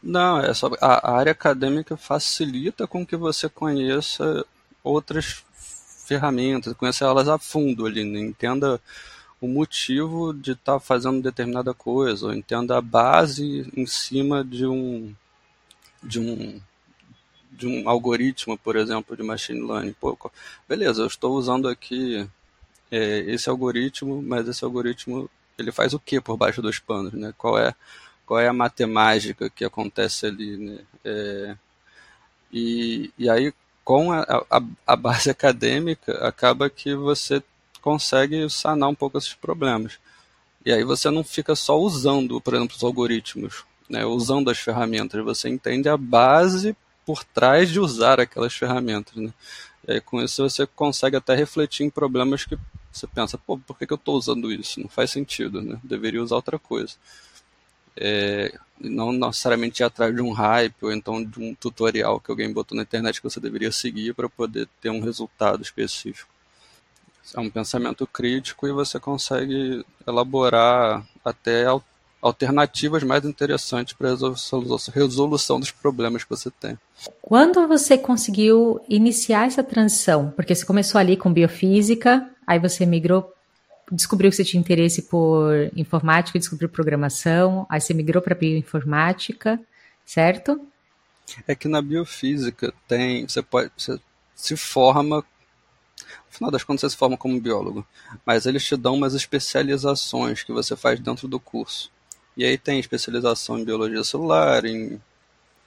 Não, 0.03 0.41
é 0.41 0.53
só 0.55 0.71
a, 0.81 1.17
área 1.17 1.33
acadêmica 1.33 1.97
facilita 1.97 2.87
com 2.87 3.05
que 3.05 3.17
você 3.17 3.49
conheça 3.49 4.45
outras 4.83 5.45
ferramentas, 6.07 6.75
conheça 6.75 7.05
elas 7.05 7.29
a 7.29 7.39
fundo 7.39 7.87
ali, 7.87 8.05
né? 8.05 8.21
entenda 8.21 8.81
o 9.41 9.49
motivo 9.49 10.33
de 10.33 10.53
estar 10.53 10.75
tá 10.75 10.81
fazendo 10.81 11.23
determinada 11.23 11.75
coisa, 11.75 12.27
ou 12.27 12.35
entenda 12.35 12.79
a 12.79 12.81
base 12.81 13.71
em 13.77 13.87
cima 13.87 14.45
de 14.45 14.67
um 14.67 15.15
de 16.03 16.21
um 16.21 16.61
de 17.51 17.67
um 17.67 17.89
algoritmo, 17.89 18.59
por 18.59 18.77
exemplo, 18.77 19.17
de 19.17 19.23
machine 19.23 19.61
learning. 19.67 19.95
Pô, 19.99 20.19
beleza, 20.69 21.03
eu 21.03 21.07
estou 21.07 21.35
usando 21.37 21.69
aqui 21.69 22.29
é, 22.91 23.21
esse 23.21 23.49
algoritmo, 23.49 24.23
mas 24.23 24.47
esse 24.47 24.65
algoritmo 24.65 25.31
ele 25.59 25.73
faz 25.73 25.95
o 25.95 25.99
que 25.99 26.21
por 26.21 26.37
baixo 26.37 26.61
dos 26.61 26.79
panos, 26.79 27.13
né? 27.15 27.33
Qual 27.37 27.59
é 27.59 27.75
qual 28.27 28.41
é 28.41 28.49
a 28.49 28.53
matemática 28.53 29.49
que 29.49 29.65
acontece 29.65 30.27
ali, 30.27 30.57
né? 30.57 30.79
É, 31.05 31.57
e, 32.53 33.11
e 33.19 33.31
aí 33.31 33.55
com 33.85 34.13
a, 34.13 34.23
a, 34.51 34.63
a 34.87 34.97
base 34.97 35.31
acadêmica 35.31 36.13
acaba 36.27 36.69
que 36.69 36.95
você 36.95 37.43
consegue 37.81 38.51
sanar 38.51 38.89
um 38.89 38.95
pouco 38.95 39.17
esses 39.17 39.35
problemas. 39.35 39.99
E 40.65 40.73
aí 40.73 40.83
você 40.83 41.09
não 41.11 41.23
fica 41.23 41.55
só 41.55 41.79
usando, 41.79 42.41
por 42.41 42.55
exemplo, 42.55 42.77
os 42.77 42.83
algoritmos, 42.83 43.65
né, 43.89 44.05
usando 44.05 44.51
as 44.51 44.59
ferramentas, 44.59 45.25
você 45.25 45.49
entende 45.49 45.89
a 45.89 45.97
base 45.97 46.77
por 47.07 47.23
trás 47.23 47.71
de 47.71 47.79
usar 47.79 48.19
aquelas 48.19 48.53
ferramentas. 48.53 49.15
Né? 49.15 49.33
E 49.87 49.93
aí, 49.93 50.01
com 50.01 50.21
isso 50.21 50.43
você 50.43 50.67
consegue 50.67 51.17
até 51.17 51.37
refletir 51.37 51.85
em 51.85 51.91
problemas 51.91 52.45
que 52.45 52.59
você 52.93 53.07
pensa, 53.07 53.39
pô, 53.39 53.57
por 53.57 53.79
que, 53.79 53.87
que 53.87 53.93
eu 53.93 53.97
estou 53.97 54.17
usando 54.17 54.51
isso? 54.51 54.81
Não 54.81 54.89
faz 54.89 55.13
sentido, 55.13 55.63
né? 55.63 55.79
Deveria 55.85 56.23
usar 56.23 56.37
outra 56.37 56.59
coisa. 56.59 56.95
É, 57.97 58.53
não 58.79 59.13
necessariamente 59.13 59.83
atrás 59.83 60.15
de 60.15 60.21
um 60.21 60.33
hype 60.33 60.77
ou 60.83 60.93
então 60.93 61.25
de 61.25 61.41
um 61.41 61.55
tutorial 61.55 62.21
que 62.21 62.31
alguém 62.31 62.53
botou 62.53 62.77
na 62.77 62.83
internet 62.83 63.21
que 63.21 63.29
você 63.29 63.41
deveria 63.41 63.73
seguir 63.73 64.15
para 64.15 64.29
poder 64.29 64.69
ter 64.81 64.91
um 64.91 65.01
resultado 65.01 65.63
específico. 65.63 66.29
É 67.35 67.41
um 67.41 67.51
pensamento 67.51 68.07
crítico 68.07 68.69
e 68.69 68.73
você 68.73 69.01
consegue 69.01 69.85
elaborar 70.07 71.05
até 71.25 71.67
alternativas 72.23 73.03
mais 73.03 73.25
interessantes 73.25 73.95
para 73.95 74.09
a 74.11 74.91
resolução 74.95 75.61
dos 75.61 75.71
problemas 75.71 76.25
que 76.25 76.31
você 76.31 76.51
tem. 76.51 76.79
Quando 77.21 77.67
você 77.67 77.99
conseguiu 77.99 78.81
iniciar 78.89 79.47
essa 79.47 79.63
transição? 79.63 80.33
Porque 80.35 80.55
você 80.55 80.65
começou 80.65 80.99
ali 80.99 81.17
com 81.17 81.33
biofísica, 81.33 82.29
aí 82.47 82.59
você 82.59 82.87
migrou, 82.87 83.33
descobriu 83.91 84.31
que 84.31 84.37
você 84.37 84.45
tinha 84.45 84.61
interesse 84.61 85.03
por 85.03 85.71
informática, 85.77 86.39
descobriu 86.39 86.69
programação, 86.69 87.67
aí 87.69 87.81
você 87.81 87.95
migrou 87.95 88.23
para 88.23 88.35
bioinformática, 88.35 89.61
certo? 90.05 90.61
É 91.47 91.55
que 91.55 91.69
na 91.69 91.83
biofísica 91.83 92.73
tem, 92.87 93.27
você 93.29 93.43
pode, 93.43 93.71
você 93.77 93.99
se 94.35 94.57
forma 94.57 95.25
no 96.27 96.33
final 96.33 96.51
das 96.51 96.63
contas 96.63 96.83
você 96.83 96.91
se 96.91 96.97
forma 96.97 97.17
como 97.17 97.41
biólogo, 97.41 97.87
mas 98.25 98.47
eles 98.47 98.65
te 98.65 98.77
dão 98.77 98.95
umas 98.95 99.15
especializações 99.15 100.43
que 100.43 100.53
você 100.53 100.77
faz 100.77 101.01
dentro 101.01 101.27
do 101.27 101.41
curso. 101.41 101.91
E 102.37 102.45
aí 102.45 102.59
tem 102.59 102.79
especialização 102.79 103.59
em 103.59 103.65
biologia 103.65 104.05
celular, 104.05 104.65
em, 104.67 105.01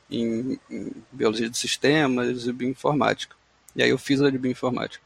em, 0.10 0.60
em 0.70 0.92
biologia 1.12 1.50
de 1.50 1.58
sistemas 1.58 2.46
e 2.46 2.54
bioinformática. 2.54 3.36
E 3.76 3.82
aí 3.82 3.90
eu 3.90 3.98
fiz 3.98 4.22
a 4.22 4.30
de 4.30 4.38
bioinformática. 4.38 5.04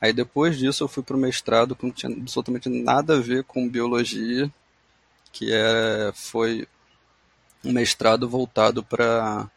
Aí 0.00 0.12
depois 0.12 0.58
disso 0.58 0.84
eu 0.84 0.88
fui 0.88 1.02
para 1.02 1.16
o 1.16 1.20
mestrado 1.20 1.76
que 1.76 1.84
não 1.84 1.92
tinha 1.92 2.10
absolutamente 2.12 2.68
nada 2.68 3.16
a 3.16 3.20
ver 3.20 3.44
com 3.44 3.68
biologia, 3.68 4.50
que 5.32 5.52
é, 5.52 6.10
foi 6.14 6.66
um 7.64 7.72
mestrado 7.72 8.28
voltado 8.28 8.82
para 8.82 9.48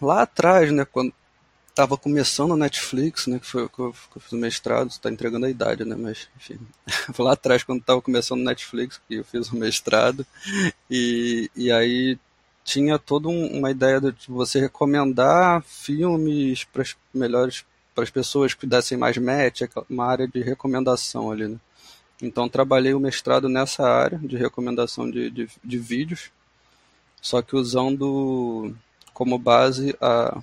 lá 0.00 0.22
atrás, 0.22 0.72
né, 0.72 0.84
quando 0.84 1.12
estava 1.68 1.96
começando 1.96 2.54
a 2.54 2.56
Netflix, 2.56 3.26
né, 3.26 3.38
que 3.38 3.46
foi 3.46 3.68
que 3.68 3.78
eu, 3.78 3.92
que 3.92 4.16
eu 4.16 4.20
fiz 4.20 4.32
o 4.32 4.36
mestrado, 4.36 4.88
está 4.88 5.10
entregando 5.10 5.46
a 5.46 5.50
idade, 5.50 5.84
né, 5.84 5.94
mas 5.94 6.28
enfim, 6.36 6.58
lá 7.18 7.34
atrás 7.34 7.62
quando 7.62 7.80
estava 7.80 8.02
começando 8.02 8.40
a 8.40 8.44
Netflix 8.44 9.00
que 9.06 9.16
eu 9.16 9.24
fiz 9.24 9.50
o 9.50 9.56
mestrado. 9.56 10.26
E, 10.90 11.50
e 11.54 11.70
aí 11.70 12.18
tinha 12.64 12.98
toda 12.98 13.28
um, 13.28 13.58
uma 13.58 13.70
ideia 13.70 14.00
de 14.00 14.14
você 14.26 14.58
recomendar 14.58 15.62
filmes 15.62 16.64
para 16.64 16.82
as 16.82 16.96
melhores 17.14 17.64
para 17.96 18.04
as 18.04 18.10
pessoas 18.10 18.52
que 18.52 18.66
dessem 18.66 18.98
mais 18.98 19.16
match, 19.16 19.62
uma 19.88 20.04
área 20.04 20.28
de 20.28 20.42
recomendação 20.42 21.30
ali, 21.30 21.48
né? 21.48 21.56
Então 22.20 22.46
trabalhei 22.46 22.92
o 22.92 23.00
mestrado 23.00 23.48
nessa 23.48 23.88
área 23.88 24.18
de 24.18 24.36
recomendação 24.36 25.10
de, 25.10 25.30
de, 25.30 25.48
de 25.64 25.78
vídeos, 25.78 26.30
só 27.22 27.40
que 27.40 27.56
usando 27.56 28.74
como 29.14 29.38
base 29.38 29.96
a 29.98 30.42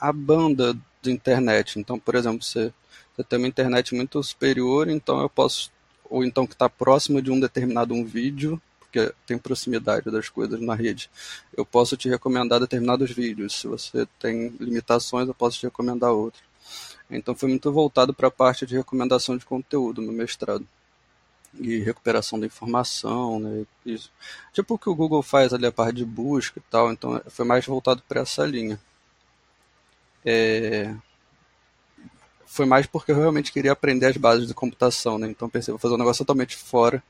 a 0.00 0.12
banda 0.12 0.74
de 1.02 1.10
internet. 1.10 1.78
Então, 1.78 1.98
por 1.98 2.14
exemplo, 2.14 2.42
você, 2.42 2.72
você 3.14 3.22
tem 3.22 3.38
uma 3.38 3.48
internet 3.48 3.94
muito 3.94 4.22
superior, 4.22 4.88
então 4.88 5.20
eu 5.20 5.28
posso, 5.28 5.70
ou 6.08 6.24
então 6.24 6.46
que 6.46 6.54
está 6.54 6.68
próximo 6.70 7.20
de 7.20 7.30
um 7.30 7.38
determinado 7.38 7.94
um 7.94 8.04
vídeo, 8.04 8.60
porque 8.90 9.14
tem 9.24 9.38
proximidade 9.38 10.10
das 10.10 10.28
coisas 10.28 10.60
na 10.60 10.74
rede. 10.74 11.08
Eu 11.56 11.64
posso 11.64 11.96
te 11.96 12.08
recomendar 12.08 12.58
determinados 12.58 13.10
vídeos. 13.12 13.60
Se 13.60 13.68
você 13.68 14.06
tem 14.18 14.48
limitações, 14.58 15.28
eu 15.28 15.34
posso 15.34 15.58
te 15.60 15.66
recomendar 15.66 16.10
outros. 16.10 16.42
Então 17.08 17.34
foi 17.34 17.48
muito 17.48 17.72
voltado 17.72 18.12
para 18.12 18.28
a 18.28 18.30
parte 18.30 18.66
de 18.66 18.76
recomendação 18.76 19.36
de 19.36 19.46
conteúdo 19.46 20.02
no 20.02 20.12
mestrado. 20.12 20.66
E 21.58 21.78
recuperação 21.78 22.38
da 22.38 22.46
informação, 22.46 23.40
né? 23.40 23.64
Isso. 23.84 24.10
Tipo 24.52 24.74
o 24.74 24.78
que 24.78 24.88
o 24.88 24.94
Google 24.94 25.22
faz 25.22 25.52
ali, 25.52 25.66
a 25.66 25.72
parte 25.72 25.96
de 25.96 26.04
busca 26.04 26.58
e 26.58 26.62
tal. 26.70 26.92
Então 26.92 27.20
foi 27.28 27.44
mais 27.44 27.64
voltado 27.66 28.02
para 28.08 28.20
essa 28.20 28.44
linha. 28.44 28.80
É... 30.24 30.94
Foi 32.46 32.66
mais 32.66 32.86
porque 32.86 33.12
eu 33.12 33.16
realmente 33.16 33.52
queria 33.52 33.72
aprender 33.72 34.06
as 34.06 34.16
bases 34.16 34.48
de 34.48 34.54
computação, 34.54 35.18
né? 35.18 35.28
Então 35.28 35.48
pensei, 35.48 35.72
vou 35.72 35.78
fazer 35.78 35.94
um 35.94 35.98
negócio 35.98 36.24
totalmente 36.24 36.56
fora. 36.56 37.02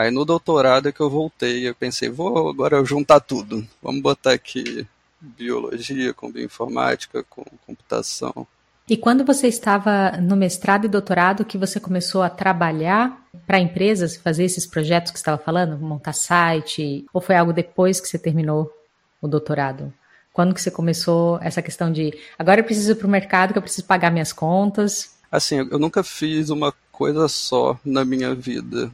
Aí 0.00 0.10
no 0.10 0.24
doutorado 0.24 0.88
é 0.88 0.92
que 0.92 1.00
eu 1.00 1.10
voltei, 1.10 1.68
eu 1.68 1.74
pensei, 1.74 2.08
vou 2.08 2.48
agora 2.48 2.82
juntar 2.82 3.20
tudo. 3.20 3.68
Vamos 3.82 4.00
botar 4.00 4.32
aqui 4.32 4.86
biologia 5.20 6.14
com 6.14 6.32
bioinformática, 6.32 7.22
com 7.28 7.44
computação. 7.66 8.46
E 8.88 8.96
quando 8.96 9.26
você 9.26 9.46
estava 9.46 10.12
no 10.12 10.36
mestrado 10.36 10.86
e 10.86 10.88
doutorado, 10.88 11.44
que 11.44 11.58
você 11.58 11.78
começou 11.78 12.22
a 12.22 12.30
trabalhar 12.30 13.26
para 13.46 13.60
empresas, 13.60 14.16
fazer 14.16 14.44
esses 14.44 14.66
projetos 14.66 15.12
que 15.12 15.18
você 15.18 15.20
estava 15.20 15.36
falando, 15.36 15.78
montar 15.78 16.14
site, 16.14 17.04
ou 17.12 17.20
foi 17.20 17.36
algo 17.36 17.52
depois 17.52 18.00
que 18.00 18.08
você 18.08 18.18
terminou 18.18 18.72
o 19.20 19.28
doutorado? 19.28 19.92
Quando 20.32 20.54
que 20.54 20.62
você 20.62 20.70
começou 20.70 21.38
essa 21.42 21.60
questão 21.60 21.92
de 21.92 22.18
agora 22.38 22.60
eu 22.60 22.64
preciso 22.64 22.92
ir 22.92 22.94
para 22.94 23.06
o 23.06 23.10
mercado 23.10 23.52
que 23.52 23.58
eu 23.58 23.62
preciso 23.62 23.86
pagar 23.86 24.10
minhas 24.10 24.32
contas? 24.32 25.14
Assim, 25.30 25.56
eu 25.56 25.78
nunca 25.78 26.02
fiz 26.02 26.48
uma 26.48 26.72
coisa 26.90 27.28
só 27.28 27.78
na 27.84 28.02
minha 28.02 28.34
vida. 28.34 28.90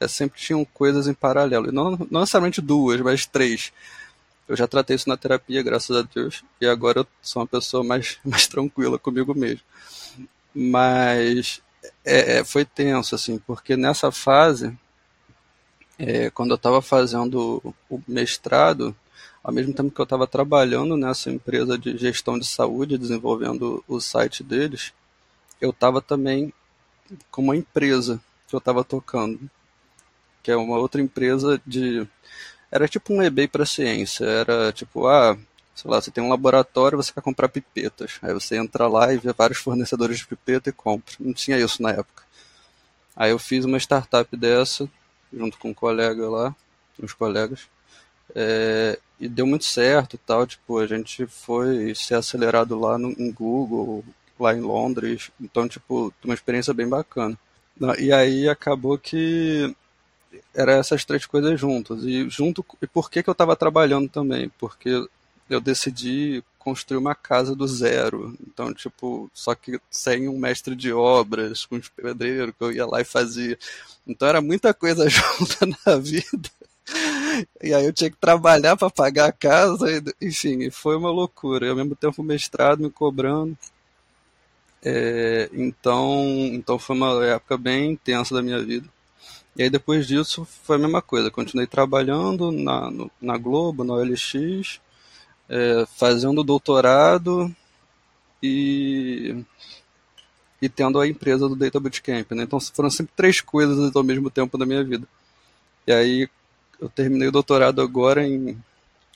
É, 0.00 0.08
sempre 0.08 0.40
tinham 0.40 0.64
coisas 0.64 1.06
em 1.06 1.14
paralelo. 1.14 1.70
Não, 1.70 1.90
não 2.10 2.20
necessariamente 2.20 2.60
duas, 2.60 3.00
mas 3.02 3.26
três. 3.26 3.72
Eu 4.48 4.56
já 4.56 4.66
tratei 4.66 4.96
isso 4.96 5.08
na 5.08 5.16
terapia, 5.16 5.62
graças 5.62 5.96
a 5.96 6.02
Deus. 6.02 6.42
E 6.60 6.66
agora 6.66 7.00
eu 7.00 7.06
sou 7.22 7.42
uma 7.42 7.46
pessoa 7.46 7.84
mais, 7.84 8.18
mais 8.24 8.46
tranquila 8.48 8.98
comigo 8.98 9.34
mesmo. 9.34 9.60
Mas 10.54 11.62
é, 12.04 12.38
é 12.38 12.44
foi 12.44 12.64
tenso, 12.64 13.14
assim, 13.14 13.38
porque 13.38 13.76
nessa 13.76 14.10
fase, 14.10 14.76
é, 15.98 16.30
quando 16.30 16.50
eu 16.50 16.56
estava 16.56 16.82
fazendo 16.82 17.62
o 17.88 18.00
mestrado, 18.08 18.96
ao 19.42 19.52
mesmo 19.52 19.72
tempo 19.72 19.90
que 19.90 20.00
eu 20.00 20.04
estava 20.04 20.26
trabalhando 20.26 20.96
nessa 20.96 21.30
empresa 21.30 21.78
de 21.78 21.96
gestão 21.96 22.38
de 22.38 22.46
saúde, 22.46 22.98
desenvolvendo 22.98 23.84
o 23.86 24.00
site 24.00 24.42
deles, 24.42 24.92
eu 25.60 25.70
estava 25.70 26.00
também 26.00 26.52
com 27.30 27.42
uma 27.42 27.56
empresa 27.56 28.20
que 28.48 28.54
eu 28.54 28.58
estava 28.58 28.82
tocando, 28.82 29.38
que 30.42 30.50
é 30.50 30.56
uma 30.56 30.78
outra 30.78 31.00
empresa 31.00 31.60
de. 31.66 32.06
Era 32.70 32.88
tipo 32.88 33.12
um 33.12 33.22
eBay 33.22 33.48
para 33.48 33.66
ciência. 33.66 34.24
Era 34.24 34.72
tipo, 34.72 35.06
ah, 35.06 35.36
sei 35.74 35.90
lá, 35.90 36.00
você 36.00 36.10
tem 36.10 36.22
um 36.22 36.28
laboratório 36.28 36.96
você 36.96 37.12
quer 37.12 37.22
comprar 37.22 37.48
pipetas. 37.48 38.18
Aí 38.22 38.32
você 38.32 38.56
entra 38.56 38.86
lá 38.86 39.12
e 39.12 39.18
vê 39.18 39.32
vários 39.32 39.58
fornecedores 39.58 40.18
de 40.18 40.26
pipeta 40.26 40.70
e 40.70 40.72
compra. 40.72 41.14
Não 41.18 41.32
tinha 41.32 41.58
isso 41.58 41.82
na 41.82 41.90
época. 41.90 42.22
Aí 43.16 43.30
eu 43.30 43.38
fiz 43.38 43.64
uma 43.64 43.78
startup 43.78 44.34
dessa, 44.36 44.88
junto 45.32 45.58
com 45.58 45.70
um 45.70 45.74
colega 45.74 46.28
lá, 46.28 46.54
uns 47.02 47.12
colegas. 47.12 47.68
É, 48.34 48.98
e 49.18 49.28
deu 49.28 49.46
muito 49.46 49.64
certo 49.64 50.18
tal, 50.18 50.46
tipo, 50.46 50.78
a 50.78 50.86
gente 50.86 51.26
foi 51.26 51.94
ser 51.94 52.14
acelerado 52.14 52.78
lá 52.78 52.96
no, 52.96 53.10
em 53.10 53.30
Google, 53.32 54.04
lá 54.38 54.54
em 54.54 54.60
Londres, 54.60 55.30
então, 55.40 55.68
tipo, 55.68 56.12
uma 56.24 56.34
experiência 56.34 56.72
bem 56.72 56.88
bacana. 56.88 57.36
E 57.98 58.12
aí 58.12 58.48
acabou 58.48 58.98
que 58.98 59.74
era 60.54 60.72
essas 60.72 61.04
três 61.04 61.26
coisas 61.26 61.58
juntas. 61.58 62.02
E 62.04 62.28
junto 62.28 62.64
e 62.80 62.86
por 62.86 63.10
que, 63.10 63.22
que 63.22 63.28
eu 63.28 63.32
estava 63.32 63.56
trabalhando 63.56 64.08
também? 64.08 64.50
Porque 64.58 65.06
eu 65.48 65.60
decidi 65.60 66.44
construir 66.58 66.98
uma 66.98 67.14
casa 67.14 67.56
do 67.56 67.66
zero. 67.66 68.36
Então, 68.46 68.72
tipo, 68.72 69.30
só 69.34 69.54
que 69.54 69.80
sem 69.90 70.28
um 70.28 70.38
mestre 70.38 70.76
de 70.76 70.92
obras, 70.92 71.64
com 71.64 71.76
os 71.76 71.88
pedreiros 71.88 72.54
que 72.56 72.62
eu 72.64 72.72
ia 72.72 72.86
lá 72.86 73.00
e 73.00 73.04
fazia. 73.04 73.58
Então 74.06 74.28
era 74.28 74.40
muita 74.40 74.72
coisa 74.74 75.08
junta 75.10 75.66
na 75.86 75.96
vida. 75.96 76.50
E 77.62 77.72
aí 77.72 77.84
eu 77.84 77.92
tinha 77.92 78.10
que 78.10 78.16
trabalhar 78.16 78.76
para 78.76 78.90
pagar 78.90 79.28
a 79.28 79.32
casa, 79.32 79.86
enfim, 80.20 80.70
foi 80.70 80.96
uma 80.96 81.10
loucura. 81.10 81.66
E 81.66 81.70
ao 81.70 81.76
mesmo 81.76 81.96
tempo 81.96 82.22
mestrado 82.22 82.82
me 82.82 82.90
cobrando. 82.90 83.56
É, 84.82 85.50
então, 85.52 86.24
então 86.52 86.78
foi 86.78 86.96
uma 86.96 87.24
época 87.26 87.56
bem 87.58 87.92
intensa 87.92 88.34
da 88.34 88.42
minha 88.42 88.62
vida. 88.62 88.88
E 89.56 89.62
aí 89.62 89.70
depois 89.70 90.06
disso 90.06 90.44
foi 90.44 90.76
a 90.76 90.78
mesma 90.78 91.02
coisa, 91.02 91.30
continuei 91.30 91.66
trabalhando 91.66 92.52
na, 92.52 92.90
no, 92.90 93.10
na 93.20 93.36
Globo, 93.36 93.84
na 93.84 93.94
OLX, 93.94 94.80
é, 95.48 95.84
fazendo 95.96 96.44
doutorado 96.44 97.54
e, 98.42 99.44
e 100.62 100.68
tendo 100.68 101.00
a 101.00 101.06
empresa 101.06 101.48
do 101.48 101.56
Data 101.56 101.80
Bootcamp. 101.80 102.30
Né? 102.32 102.44
Então 102.44 102.60
foram 102.60 102.90
sempre 102.90 103.12
três 103.16 103.40
coisas 103.40 103.94
ao 103.94 104.04
mesmo 104.04 104.30
tempo 104.30 104.56
da 104.56 104.64
minha 104.64 104.84
vida. 104.84 105.06
E 105.86 105.92
aí 105.92 106.28
eu 106.80 106.88
terminei 106.88 107.28
o 107.28 107.32
doutorado 107.32 107.82
agora 107.82 108.26
em 108.26 108.56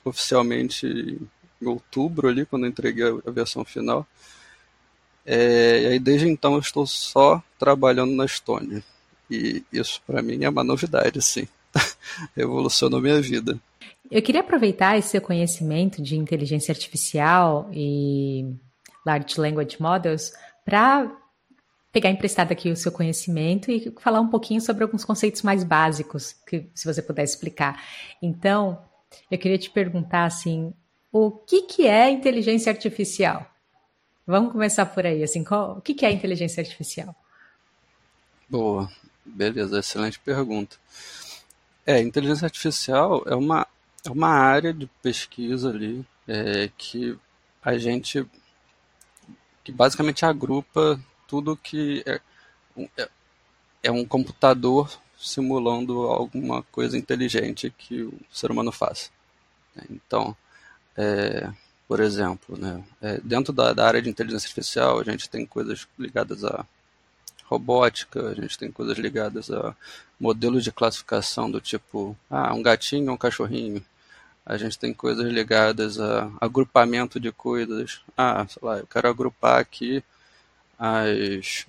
oficialmente 0.05 0.87
em 0.87 1.67
outubro 1.67 2.29
ali, 2.29 2.45
quando 2.45 2.67
entreguei 2.67 3.05
a, 3.05 3.29
a 3.29 3.31
versão 3.31 3.65
final. 3.65 4.07
É, 5.25 5.83
e 5.83 5.87
aí 5.87 5.99
desde 5.99 6.29
então 6.29 6.55
eu 6.55 6.61
estou 6.61 6.87
só 6.87 7.43
trabalhando 7.59 8.13
na 8.13 8.25
Estônia. 8.25 8.85
E 9.31 9.63
isso 9.73 10.01
para 10.07 10.23
mim 10.23 10.45
é 10.45 10.49
uma 10.49 10.65
novidade, 10.65 11.19
assim. 11.19 11.49
Revolucionou 12.37 13.01
minha 13.01 13.21
vida. 13.21 13.59
Eu 14.11 14.23
queria 14.23 14.43
aproveitar 14.43 14.99
esse 14.99 15.09
seu 15.09 15.21
conhecimento 15.21 16.03
de 16.03 16.17
inteligência 16.17 16.73
artificial 16.73 17.69
e 17.73 18.55
Large 19.05 19.41
Language 19.41 19.81
Models 19.81 20.33
para 20.65 21.11
pegar 21.91 22.11
emprestado 22.11 22.53
aqui 22.53 22.71
o 22.71 22.77
seu 22.77 22.91
conhecimento 22.91 23.71
e 23.71 23.93
falar 24.01 24.21
um 24.21 24.29
pouquinho 24.29 24.61
sobre 24.61 24.83
alguns 24.83 25.05
conceitos 25.05 25.43
mais 25.43 25.63
básicos, 25.63 26.33
que 26.47 26.69
se 26.75 26.85
você 26.85 27.01
puder 27.01 27.23
explicar. 27.23 27.81
Então, 28.21 28.83
eu 29.31 29.39
queria 29.39 29.57
te 29.57 29.71
perguntar 29.71 30.25
assim, 30.25 30.75
o 31.13 31.31
que, 31.31 31.63
que 31.63 31.87
é 31.87 32.11
inteligência 32.11 32.73
artificial? 32.73 33.47
Vamos 34.27 34.53
começar 34.53 34.87
por 34.87 35.07
aí, 35.07 35.23
assim, 35.23 35.45
qual, 35.45 35.79
o 35.79 35.81
que, 35.81 35.95
que 35.95 36.05
é 36.05 36.11
inteligência 36.11 36.61
artificial? 36.61 37.15
Boa, 38.49 38.91
beleza, 39.25 39.79
excelente 39.79 40.19
pergunta. 40.19 40.77
É, 41.87 42.01
inteligência 42.01 42.47
artificial 42.47 43.23
é 43.27 43.35
uma 43.35 43.67
é 44.05 44.11
uma 44.11 44.29
área 44.29 44.73
de 44.73 44.87
pesquisa 45.03 45.71
ali 45.71 46.05
é, 46.29 46.71
que 46.77 47.19
a 47.63 47.77
gente 47.79 48.27
que 49.63 49.73
basicamente 49.73 50.27
agrupa 50.27 51.01
tudo 51.27 51.57
que 51.57 52.03
é, 52.07 52.21
é, 52.99 53.09
é 53.85 53.91
um 53.91 54.05
computador 54.05 54.91
simulando 55.19 56.03
alguma 56.03 56.63
coisa 56.65 56.99
inteligente 56.99 57.73
que 57.77 58.03
o 58.03 58.19
ser 58.31 58.51
humano 58.51 58.71
faz. 58.71 59.11
Então, 59.91 60.37
é, 60.97 61.51
por 61.89 62.01
exemplo, 62.01 62.59
né, 62.59 62.85
é, 63.01 63.21
dentro 63.23 63.53
da, 63.53 63.73
da, 63.73 63.87
área 63.87 64.03
de 64.03 64.11
inteligência 64.11 64.47
artificial, 64.47 65.01
a 65.01 65.05
gente 65.05 65.29
tem 65.31 65.47
coisas 65.47 65.87
ligadas 65.99 66.45
a 66.45 66.67
robótica, 67.45 68.29
a 68.29 68.35
gente 68.35 68.59
tem 68.59 68.71
coisas 68.71 68.99
ligadas 68.99 69.51
a 69.51 69.75
modelos 70.19 70.65
de 70.65 70.73
classificação 70.73 71.51
do 71.51 71.61
tipo, 71.61 72.17
ah, 72.31 72.55
um 72.55 72.63
gatinho 72.63 73.09
ou 73.09 73.15
um 73.15 73.19
cachorrinho. 73.19 73.85
A 74.47 74.57
gente 74.57 74.79
tem 74.79 74.93
coisas 74.93 75.31
ligadas 75.33 75.99
a 75.99 76.31
agrupamento 76.41 77.19
de 77.19 77.33
coisas. 77.33 78.01
Ah, 78.17 78.47
sei 78.49 78.61
lá, 78.63 78.79
eu 78.79 78.87
quero 78.87 79.09
agrupar 79.09 79.61
aqui 79.61 80.03
as 80.79 81.67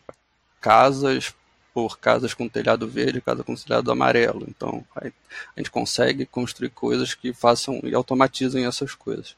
casas 0.60 1.34
por 1.74 2.00
casas 2.00 2.34
com 2.34 2.48
telhado 2.48 2.88
verde, 2.88 3.22
casa 3.22 3.44
com 3.44 3.56
telhado 3.56 3.92
amarelo. 3.92 4.46
Então, 4.48 4.84
a 4.96 5.10
gente 5.58 5.72
consegue 5.72 6.26
construir 6.26 6.70
coisas 6.70 7.14
que 7.14 7.34
façam 7.34 7.82
e 7.84 7.94
automatizem 7.94 8.66
essas 8.66 8.94
coisas. 8.96 9.36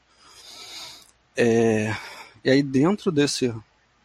É, 1.36 1.96
e 2.44 2.50
aí 2.50 2.62
dentro 2.62 3.10
desse, 3.12 3.54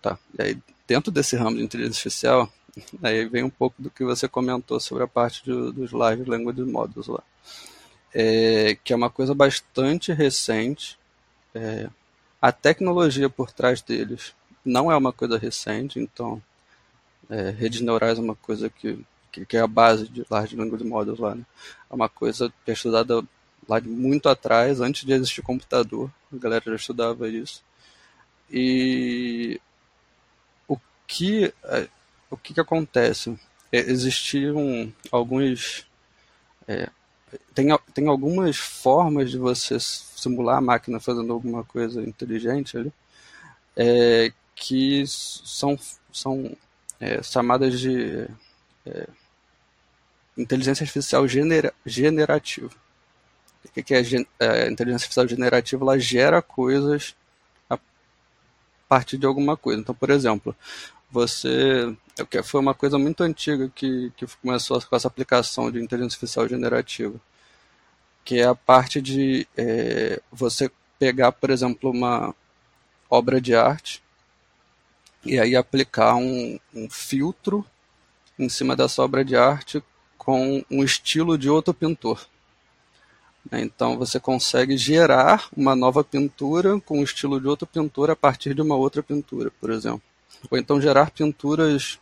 tá? 0.02 0.17
E 0.38 0.41
aí 0.41 0.58
dentro 0.88 1.12
desse 1.12 1.36
ramo 1.36 1.58
de 1.58 1.63
inteligência 1.63 2.00
artificial, 2.00 2.54
aí 3.02 3.26
vem 3.26 3.43
um 3.43 3.50
pouco 3.50 3.82
do 3.82 3.89
que 3.89 4.04
você 4.04 4.28
comentou 4.28 4.80
sobre 4.80 5.04
a 5.04 5.08
parte 5.08 5.46
do, 5.46 5.72
dos 5.72 5.91
Large 5.91 6.24
Language 6.24 6.62
Models 6.63 7.08
lá 7.08 7.24
é, 8.13 8.78
que 8.84 8.93
é 8.93 8.96
uma 8.96 9.10
coisa 9.10 9.34
bastante 9.34 10.13
recente. 10.13 10.98
É, 11.56 11.89
a 12.41 12.52
tecnologia 12.52 13.30
por 13.30 13.52
trás 13.52 13.82
deles 13.82 14.34
não 14.63 14.91
é 14.91 14.96
uma 14.96 15.12
coisa 15.12 15.38
recente, 15.38 16.00
então 16.00 16.41
é, 17.30 17.50
redes 17.50 17.82
neurais 17.82 18.19
é 18.19 18.22
uma 18.22 18.36
coisa 18.36 18.69
que, 18.69 19.00
que, 19.32 19.46
que, 19.46 19.58
é 19.58 19.62
a 19.62 19.67
base 19.67 20.08
de 20.08 20.26
Large 20.30 20.56
Language 20.56 20.84
Models 20.84 21.19
lá. 21.19 21.36
Né? 21.36 21.43
É 21.89 21.96
uma 21.96 22.10
coisa 22.10 22.54
que 22.63 22.72
é 22.72 22.74
estudada 22.74 23.24
lá 23.67 23.80
de 23.80 23.89
muito 23.89 24.30
atrás, 24.30 24.80
antes 24.80 25.06
de 25.06 25.13
existir 25.13 25.41
computador, 25.41 26.12
a 26.32 26.38
galera 26.38 26.63
já 26.65 26.76
estudava 26.76 27.28
isso. 27.30 27.63
E 28.52 29.60
que, 31.13 31.54
é, 31.63 31.88
o 32.30 32.38
que, 32.38 32.54
que 32.54 32.60
acontece? 32.60 33.38
É, 33.71 33.80
existiam 33.80 34.91
alguns 35.12 35.86
é, 36.67 36.89
tem, 37.54 37.67
tem 37.93 38.08
algumas 38.08 38.58
formas 38.58 39.32
de 39.32 39.38
você 39.38 39.80
simular 39.80 40.58
a 40.58 40.62
máquina 40.62 40.99
fazendo 40.99 41.34
alguma 41.34 41.63
coisa 41.63 42.02
inteligente 42.02 42.78
ali, 42.78 42.93
é, 43.76 44.32
que 44.56 45.04
são, 45.08 45.78
são 46.12 46.56
é, 46.99 47.21
chamadas 47.23 47.80
de 47.80 48.28
é, 48.86 49.08
inteligência 50.38 50.84
artificial 50.84 51.28
genera, 51.28 51.73
generativa. 51.86 52.69
O 53.65 53.82
que, 53.82 53.93
é, 53.93 54.02
é 54.39 54.69
inteligência 54.69 55.06
artificial 55.06 55.28
generativa? 55.28 55.84
Ela 55.84 55.99
gera 55.99 56.41
coisas 56.41 57.15
a 57.69 57.80
partir 58.88 59.17
de 59.17 59.26
alguma 59.26 59.58
coisa. 59.58 59.82
Então, 59.82 59.95
por 59.95 60.10
exemplo, 60.10 60.56
você 61.13 61.95
é 62.34 62.43
foi 62.43 62.60
uma 62.60 62.73
coisa 62.73 62.97
muito 62.97 63.21
antiga 63.23 63.69
que, 63.73 64.12
que 64.17 64.26
começou 64.41 64.82
com 64.82 64.95
essa 64.95 65.08
aplicação 65.08 65.71
de 65.71 65.80
inteligência 65.80 66.15
artificial 66.15 66.47
generativa, 66.47 67.19
que 68.26 68.39
é 68.39 68.45
a 68.45 68.56
parte 68.56 68.99
de 68.99 69.47
é, 69.56 70.19
você 70.32 70.71
pegar, 70.97 71.32
por 71.32 71.52
exemplo, 71.52 71.91
uma 71.91 72.34
obra 73.10 73.39
de 73.39 73.56
arte 73.56 74.02
e 75.23 75.39
aí 75.39 75.56
aplicar 75.56 76.15
um, 76.15 76.60
um 76.73 76.89
filtro 76.89 77.65
em 78.39 78.49
cima 78.49 78.76
dessa 78.76 79.04
obra 79.04 79.23
de 79.23 79.36
arte 79.36 79.84
com 80.17 80.63
um 80.69 80.84
estilo 80.84 81.38
de 81.38 81.49
outro 81.49 81.73
pintor. 81.76 82.26
Então 83.52 83.97
você 83.97 84.19
consegue 84.19 84.78
gerar 84.78 85.47
uma 85.56 85.76
nova 85.76 86.04
pintura 86.04 86.80
com 86.80 86.99
o 86.99 87.04
estilo 87.04 87.39
de 87.39 87.47
outro 87.47 87.67
pintor 87.67 88.10
a 88.10 88.15
partir 88.15 88.56
de 88.56 88.62
uma 88.62 88.76
outra 88.76 89.04
pintura, 89.04 89.52
por 89.60 89.69
exemplo. 89.69 90.12
Ou 90.50 90.58
então 90.58 90.82
gerar 90.82 91.12
pinturas 91.12 92.00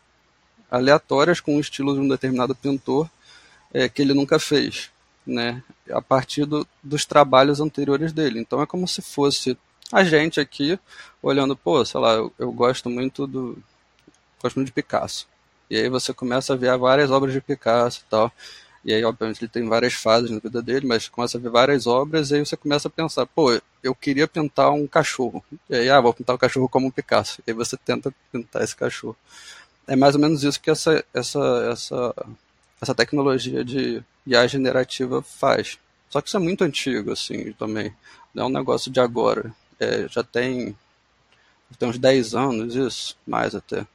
aleatórias 0.69 1.39
com 1.39 1.57
o 1.57 1.59
estilo 1.59 1.93
de 1.93 1.99
um 1.99 2.07
determinado 2.07 2.55
pintor 2.55 3.09
é, 3.73 3.89
que 3.89 4.01
ele 4.01 4.13
nunca 4.13 4.39
fez, 4.39 4.89
né? 5.25 5.63
A 5.91 6.01
partir 6.01 6.45
do, 6.45 6.67
dos 6.81 7.05
trabalhos 7.05 7.59
anteriores 7.59 8.13
dele. 8.13 8.39
Então 8.39 8.61
é 8.61 8.65
como 8.65 8.87
se 8.87 9.01
fosse 9.01 9.57
a 9.91 10.03
gente 10.03 10.39
aqui 10.39 10.79
olhando, 11.21 11.55
pô, 11.55 11.83
sei 11.83 11.99
lá, 11.99 12.13
eu, 12.13 12.33
eu 12.39 12.51
gosto 12.51 12.89
muito 12.89 13.27
do 13.27 13.57
gosto 14.41 14.55
muito 14.55 14.67
de 14.67 14.73
Picasso. 14.73 15.27
E 15.69 15.77
aí 15.77 15.89
você 15.89 16.13
começa 16.13 16.53
a 16.53 16.55
ver 16.55 16.75
várias 16.77 17.11
obras 17.11 17.33
de 17.33 17.41
Picasso 17.41 18.01
e 18.05 18.09
tal. 18.09 18.31
E 18.83 18.93
aí, 18.93 19.03
obviamente, 19.03 19.41
ele 19.41 19.51
tem 19.51 19.67
várias 19.67 19.93
fases 19.93 20.31
na 20.31 20.39
vida 20.39 20.61
dele, 20.61 20.87
mas 20.87 21.07
começa 21.07 21.37
a 21.37 21.41
ver 21.41 21.49
várias 21.49 21.85
obras, 21.85 22.31
e 22.31 22.35
aí 22.35 22.45
você 22.45 22.57
começa 22.57 22.87
a 22.87 22.91
pensar, 22.91 23.25
pô, 23.27 23.59
eu 23.83 23.93
queria 23.93 24.27
pintar 24.27 24.71
um 24.71 24.87
cachorro. 24.87 25.43
E 25.69 25.75
aí, 25.75 25.89
ah, 25.89 26.01
vou 26.01 26.13
pintar 26.13 26.33
o 26.33 26.37
um 26.37 26.39
cachorro 26.39 26.67
como 26.67 26.87
um 26.87 26.91
Picasso. 26.91 27.41
E 27.45 27.51
aí 27.51 27.53
você 27.55 27.77
tenta 27.77 28.13
pintar 28.31 28.63
esse 28.63 28.75
cachorro 28.75 29.15
é 29.87 29.95
mais 29.95 30.15
ou 30.15 30.21
menos 30.21 30.43
isso 30.43 30.59
que 30.61 30.69
essa, 30.69 31.03
essa, 31.13 31.69
essa, 31.71 32.15
essa 32.81 32.95
tecnologia 32.95 33.63
de 33.63 34.01
IA 34.25 34.47
generativa 34.47 35.21
faz. 35.21 35.77
Só 36.09 36.21
que 36.21 36.27
isso 36.29 36.37
é 36.37 36.39
muito 36.39 36.63
antigo, 36.63 37.11
assim, 37.11 37.51
também. 37.53 37.93
Não 38.33 38.43
é 38.43 38.47
um 38.47 38.51
negócio 38.51 38.91
de 38.91 39.01
agora. 39.01 39.53
É, 39.79 40.07
já 40.07 40.23
tem, 40.23 40.77
tem 41.77 41.89
uns 41.89 41.97
10 41.97 42.35
anos 42.35 42.75
isso, 42.75 43.17
mais 43.27 43.53
até. 43.53 43.85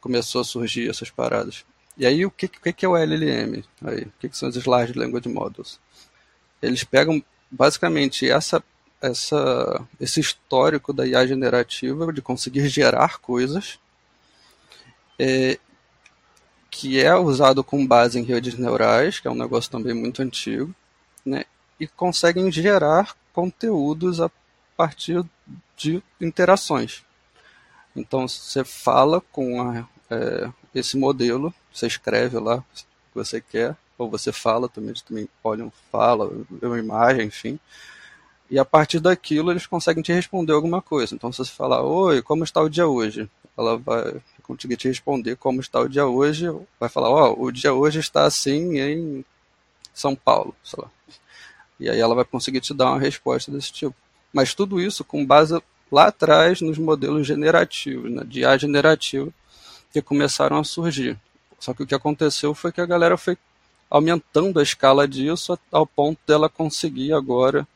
Começou 0.00 0.40
a 0.40 0.44
surgir 0.44 0.90
essas 0.90 1.10
paradas. 1.10 1.64
E 1.96 2.06
aí, 2.06 2.26
o 2.26 2.30
que, 2.30 2.48
que, 2.48 2.72
que 2.72 2.84
é 2.84 2.88
o 2.88 2.96
LLM? 2.96 3.64
Aí, 3.84 4.02
o 4.02 4.12
que, 4.18 4.28
que 4.28 4.36
são 4.36 4.48
os 4.48 4.64
Large 4.64 4.94
Language 4.94 5.28
Models? 5.28 5.78
Eles 6.60 6.82
pegam, 6.82 7.22
basicamente, 7.50 8.28
essa, 8.28 8.62
essa, 9.00 9.86
esse 10.00 10.20
histórico 10.20 10.92
da 10.92 11.06
IA 11.06 11.26
generativa 11.26 12.12
de 12.12 12.20
conseguir 12.20 12.68
gerar 12.68 13.18
coisas 13.18 13.78
é, 15.18 15.58
que 16.70 17.00
é 17.00 17.14
usado 17.14 17.62
com 17.62 17.86
base 17.86 18.18
em 18.18 18.24
redes 18.24 18.58
neurais, 18.58 19.20
que 19.20 19.28
é 19.28 19.30
um 19.30 19.36
negócio 19.36 19.70
também 19.70 19.94
muito 19.94 20.22
antigo, 20.22 20.74
né, 21.24 21.44
e 21.78 21.86
conseguem 21.86 22.50
gerar 22.50 23.16
conteúdos 23.32 24.20
a 24.20 24.30
partir 24.76 25.24
de 25.76 26.02
interações. 26.20 27.04
Então 27.94 28.26
você 28.26 28.64
fala 28.64 29.20
com 29.20 29.62
a, 29.62 29.88
é, 30.10 30.50
esse 30.74 30.96
modelo, 30.96 31.54
você 31.74 31.86
escreve 31.86 32.38
lá 32.38 32.56
o 32.56 32.62
que 32.62 33.14
você 33.14 33.40
quer, 33.40 33.76
ou 33.98 34.08
você 34.08 34.32
fala 34.32 34.68
também, 34.68 34.90
eles 34.90 35.02
também 35.02 35.28
olham, 35.42 35.72
fala, 35.90 36.30
uma 36.62 36.78
imagem, 36.78 37.26
enfim. 37.26 37.58
E 38.50 38.58
a 38.58 38.64
partir 38.64 39.00
daquilo 39.00 39.50
eles 39.50 39.66
conseguem 39.66 40.02
te 40.02 40.12
responder 40.12 40.52
alguma 40.52 40.80
coisa. 40.80 41.14
Então 41.14 41.32
se 41.32 41.38
você 41.38 41.50
falar, 41.50 41.82
oi, 41.82 42.22
como 42.22 42.44
está 42.44 42.60
o 42.62 42.68
dia 42.68 42.86
hoje? 42.86 43.28
Ela 43.56 43.76
vai 43.78 44.20
conseguir 44.42 44.76
te 44.76 44.88
responder 44.88 45.36
como 45.36 45.60
está 45.60 45.80
o 45.80 45.88
dia 45.88 46.06
hoje, 46.06 46.46
vai 46.78 46.88
falar, 46.88 47.08
ó, 47.10 47.32
oh, 47.32 47.44
o 47.44 47.52
dia 47.52 47.72
hoje 47.72 48.00
está 48.00 48.24
assim 48.24 48.78
em 48.78 49.24
São 49.92 50.14
Paulo, 50.14 50.54
sei 50.62 50.82
lá. 50.82 50.90
E 51.80 51.88
aí 51.88 51.98
ela 51.98 52.14
vai 52.14 52.24
conseguir 52.24 52.60
te 52.60 52.74
dar 52.74 52.90
uma 52.90 53.00
resposta 53.00 53.50
desse 53.50 53.72
tipo. 53.72 53.94
Mas 54.32 54.54
tudo 54.54 54.80
isso 54.80 55.04
com 55.04 55.24
base 55.24 55.60
lá 55.90 56.08
atrás 56.08 56.60
nos 56.60 56.78
modelos 56.78 57.26
generativos, 57.26 58.10
né, 58.10 58.22
de 58.24 58.40
IA 58.40 58.58
generativo, 58.58 59.32
que 59.92 60.02
começaram 60.02 60.58
a 60.58 60.64
surgir. 60.64 61.18
Só 61.64 61.72
que 61.72 61.82
o 61.82 61.86
que 61.86 61.94
aconteceu 61.94 62.54
foi 62.54 62.70
que 62.70 62.80
a 62.82 62.86
galera 62.86 63.16
foi 63.16 63.38
aumentando 63.88 64.60
a 64.60 64.62
escala 64.62 65.08
disso 65.08 65.58
ao 65.72 65.86
ponto 65.86 66.18
dela 66.26 66.46
conseguir 66.46 67.14
agora 67.14 67.66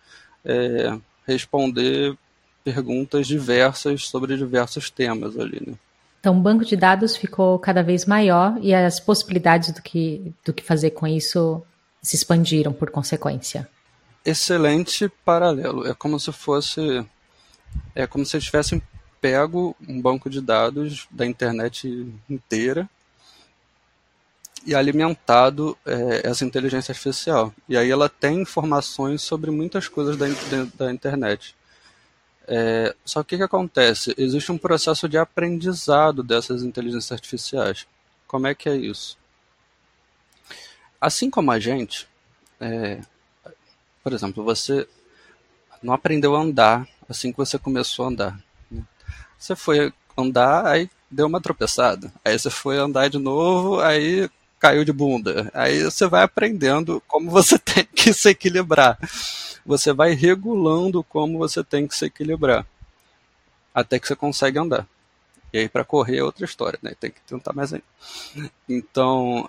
é, 0.45 0.95
responder 1.27 2.15
perguntas 2.63 3.27
diversas 3.27 4.07
sobre 4.07 4.37
diversos 4.37 4.91
temas 4.91 5.39
ali. 5.39 5.63
Né? 5.67 5.75
Então, 6.21 6.37
o 6.37 6.41
banco 6.41 6.67
de 6.67 6.77
dados 6.77 7.17
ficou 7.17 7.59
cada 7.59 7.83
vez 7.83 8.05
maior 8.05 8.59
e 8.61 8.75
as 8.75 9.01
possibilidades 9.01 9.73
do 9.73 9.81
que, 9.81 10.35
do 10.45 10.53
que 10.53 10.63
fazer 10.63 10.91
com 10.91 11.07
isso 11.07 11.63
se 12.03 12.15
expandiram 12.15 12.75
por 12.75 12.91
consequência. 12.91 13.67
Excelente 14.23 15.11
paralelo. 15.25 15.87
É 15.87 15.95
como 15.95 16.21
se 16.21 16.31
fosse. 16.31 17.07
É 17.95 18.07
como 18.07 18.27
se 18.27 18.39
tivessem 18.39 18.83
pego 19.19 19.75
um 19.89 19.99
banco 19.99 20.29
de 20.29 20.43
dados 20.43 21.09
da 21.11 21.25
internet 21.25 21.89
inteira 22.29 22.89
e 24.67 24.75
alimentado 24.75 25.77
é, 25.87 26.29
essa 26.29 26.45
inteligência 26.45 26.93
artificial. 26.93 27.55
E 27.69 27.77
aí 27.77 27.91
ela 27.91 28.09
tem 28.09 28.43
informações 28.43 29.23
sobre 29.23 29.51
muitas 29.51 29.89
coisas 29.89 30.17
da, 30.17 30.27
da 30.75 30.93
internet. 30.93 31.55
É, 32.47 32.95
só 33.05 33.23
que 33.23 33.35
o 33.35 33.39
que 33.39 33.45
acontece? 33.45 34.15
Existe 34.17 34.51
um 34.51 34.59
processo 34.59 35.09
de 35.09 35.19
aprendizado 35.19 36.23
dessas 36.23 36.63
inteligências 36.63 37.13
artificiais. 37.13 37.87
Como 38.27 38.47
é 38.47 38.55
que 38.55 38.69
é 38.69 38.77
isso? 38.77 39.19
Assim 41.01 41.31
como 41.31 41.51
a 41.51 41.59
gente, 41.59 42.09
é, 42.61 43.01
por 44.03 44.13
exemplo, 44.13 44.43
você 44.43 44.89
não 45.83 45.95
aprendeu 45.95 46.35
a 46.35 46.41
andar 46.41 46.89
assim 47.09 47.33
que 47.33 47.39
você 47.39 47.59
começou 47.59 48.05
a 48.05 48.09
andar. 48.09 48.41
Né? 48.71 48.83
Você 49.39 49.57
foi 49.57 49.93
andar, 50.17 50.67
aí 50.67 50.91
deu 51.11 51.27
uma 51.27 51.41
tropeçada. 51.41 52.13
Aí 52.25 52.39
você 52.39 52.51
foi 52.51 52.77
andar 52.79 53.09
de 53.09 53.19
novo, 53.19 53.81
aí 53.81 54.29
caiu 54.59 54.85
de 54.85 54.93
bunda. 54.93 55.51
Aí 55.55 55.83
você 55.83 56.07
vai 56.07 56.23
aprendendo 56.23 57.03
como 57.07 57.31
você 57.31 57.59
tem 57.61 57.85
que 57.85 58.13
se 58.13 58.31
equilibrar. 58.31 58.99
Você 59.65 59.93
vai 59.93 60.13
regulando 60.13 61.03
como 61.05 61.39
você 61.39 61.63
tem 61.63 61.87
que 61.87 61.95
se 61.95 62.07
equilibrar. 62.07 62.67
Até 63.75 63.99
que 63.99 64.07
você 64.07 64.17
consegue 64.17 64.59
andar. 64.59 64.87
E 65.53 65.59
aí 65.59 65.69
para 65.69 65.85
correr 65.85 66.19
é 66.19 66.25
outra 66.25 66.45
história, 66.45 66.79
né? 66.83 66.93
Tem 66.99 67.11
que 67.11 67.21
tentar 67.23 67.53
mais 67.53 67.73
ainda. 67.73 67.85
Então, 68.69 69.49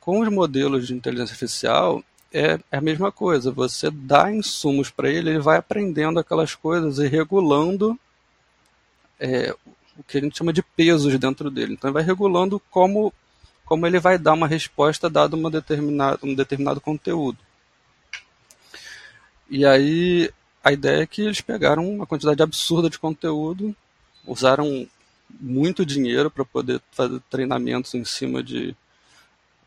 com 0.00 0.20
os 0.20 0.28
modelos 0.28 0.86
de 0.86 0.94
inteligência 0.94 1.32
artificial, 1.32 2.02
é, 2.32 2.58
é 2.70 2.76
a 2.76 2.80
mesma 2.80 3.12
coisa. 3.12 3.50
Você 3.50 3.90
dá 3.90 4.30
insumos 4.30 4.90
para 4.90 5.08
ele, 5.08 5.30
ele 5.30 5.38
vai 5.38 5.58
aprendendo 5.58 6.18
aquelas 6.18 6.54
coisas 6.54 6.98
e 6.98 7.06
regulando 7.06 7.98
é, 9.18 9.54
o 9.96 10.02
que 10.02 10.18
a 10.18 10.20
gente 10.20 10.36
chama 10.36 10.52
de 10.52 10.62
pesos 10.62 11.18
dentro 11.18 11.50
dele. 11.50 11.74
Então, 11.74 11.88
ele 11.88 11.94
vai 11.94 12.02
regulando 12.02 12.60
como 12.70 13.12
como 13.72 13.86
ele 13.86 13.98
vai 13.98 14.18
dar 14.18 14.34
uma 14.34 14.46
resposta 14.46 15.08
dado 15.08 15.32
uma 15.32 15.50
determinada, 15.50 16.18
um 16.22 16.34
determinado 16.34 16.78
conteúdo. 16.78 17.38
E 19.48 19.64
aí 19.64 20.30
a 20.62 20.72
ideia 20.72 21.00
é 21.00 21.06
que 21.06 21.22
eles 21.22 21.40
pegaram 21.40 21.88
uma 21.88 22.06
quantidade 22.06 22.42
absurda 22.42 22.90
de 22.90 22.98
conteúdo, 22.98 23.74
usaram 24.26 24.86
muito 25.40 25.86
dinheiro 25.86 26.30
para 26.30 26.44
poder 26.44 26.82
fazer 26.90 27.18
treinamentos 27.30 27.94
em 27.94 28.04
cima 28.04 28.42
de 28.42 28.76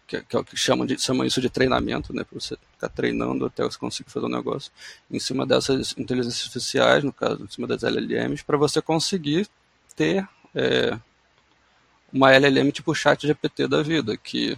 que, 0.05 0.21
que 0.21 0.35
é 0.35 0.39
o 0.39 0.43
que 0.43 0.55
chamam, 0.55 0.85
de, 0.85 1.01
chamam 1.01 1.25
isso 1.25 1.41
de 1.41 1.49
treinamento, 1.49 2.13
né, 2.13 2.23
para 2.23 2.39
você 2.39 2.55
ficar 2.73 2.89
treinando 2.89 3.47
até 3.47 3.63
você 3.63 3.79
conseguir 3.79 4.11
fazer 4.11 4.27
um 4.27 4.29
negócio, 4.29 4.71
em 5.09 5.19
cima 5.19 5.47
dessas 5.47 5.95
inteligências 5.97 6.43
artificiais, 6.43 7.03
no 7.03 7.11
caso, 7.11 7.43
em 7.43 7.47
cima 7.47 7.65
das 7.65 7.81
LLMs, 7.81 8.43
para 8.43 8.55
você 8.55 8.83
conseguir 8.83 9.47
ter 9.95 10.29
é, 10.53 10.95
uma 12.15 12.31
LLM 12.31 12.71
tipo 12.71 12.95
chat 12.95 13.27
GPT 13.27 13.67
da 13.67 13.83
vida, 13.83 14.15
que 14.15 14.57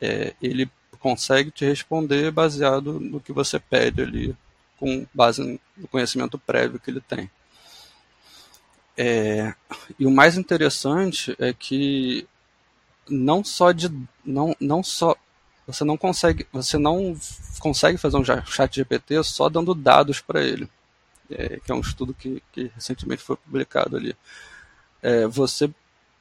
é, 0.00 0.34
ele 0.40 0.70
consegue 1.00 1.50
te 1.50 1.64
responder 1.64 2.30
baseado 2.30 3.00
no 3.00 3.20
que 3.20 3.32
você 3.32 3.58
pede 3.58 4.02
ali, 4.02 4.36
com 4.78 5.04
base 5.12 5.60
no 5.76 5.88
conhecimento 5.88 6.38
prévio 6.38 6.78
que 6.78 6.88
ele 6.88 7.00
tem. 7.00 7.28
É, 8.96 9.52
e 9.98 10.06
o 10.06 10.10
mais 10.12 10.38
interessante 10.38 11.34
é 11.40 11.52
que 11.52 12.26
não 13.08 13.42
só 13.42 13.72
de 13.72 13.90
não, 14.24 14.56
não 14.60 14.82
só 14.82 15.14
você 15.66 15.84
não 15.84 15.96
consegue 15.96 16.46
você 16.52 16.78
não 16.78 17.16
consegue 17.58 17.98
fazer 17.98 18.16
um 18.16 18.24
chat 18.24 18.76
GPT 18.76 19.22
só 19.22 19.48
dando 19.48 19.74
dados 19.74 20.20
para 20.20 20.42
ele 20.42 20.68
é, 21.30 21.60
que 21.60 21.70
é 21.70 21.74
um 21.74 21.80
estudo 21.80 22.14
que, 22.14 22.42
que 22.52 22.70
recentemente 22.74 23.22
foi 23.22 23.36
publicado 23.36 23.96
ali 23.96 24.16
é, 25.02 25.26
você 25.26 25.70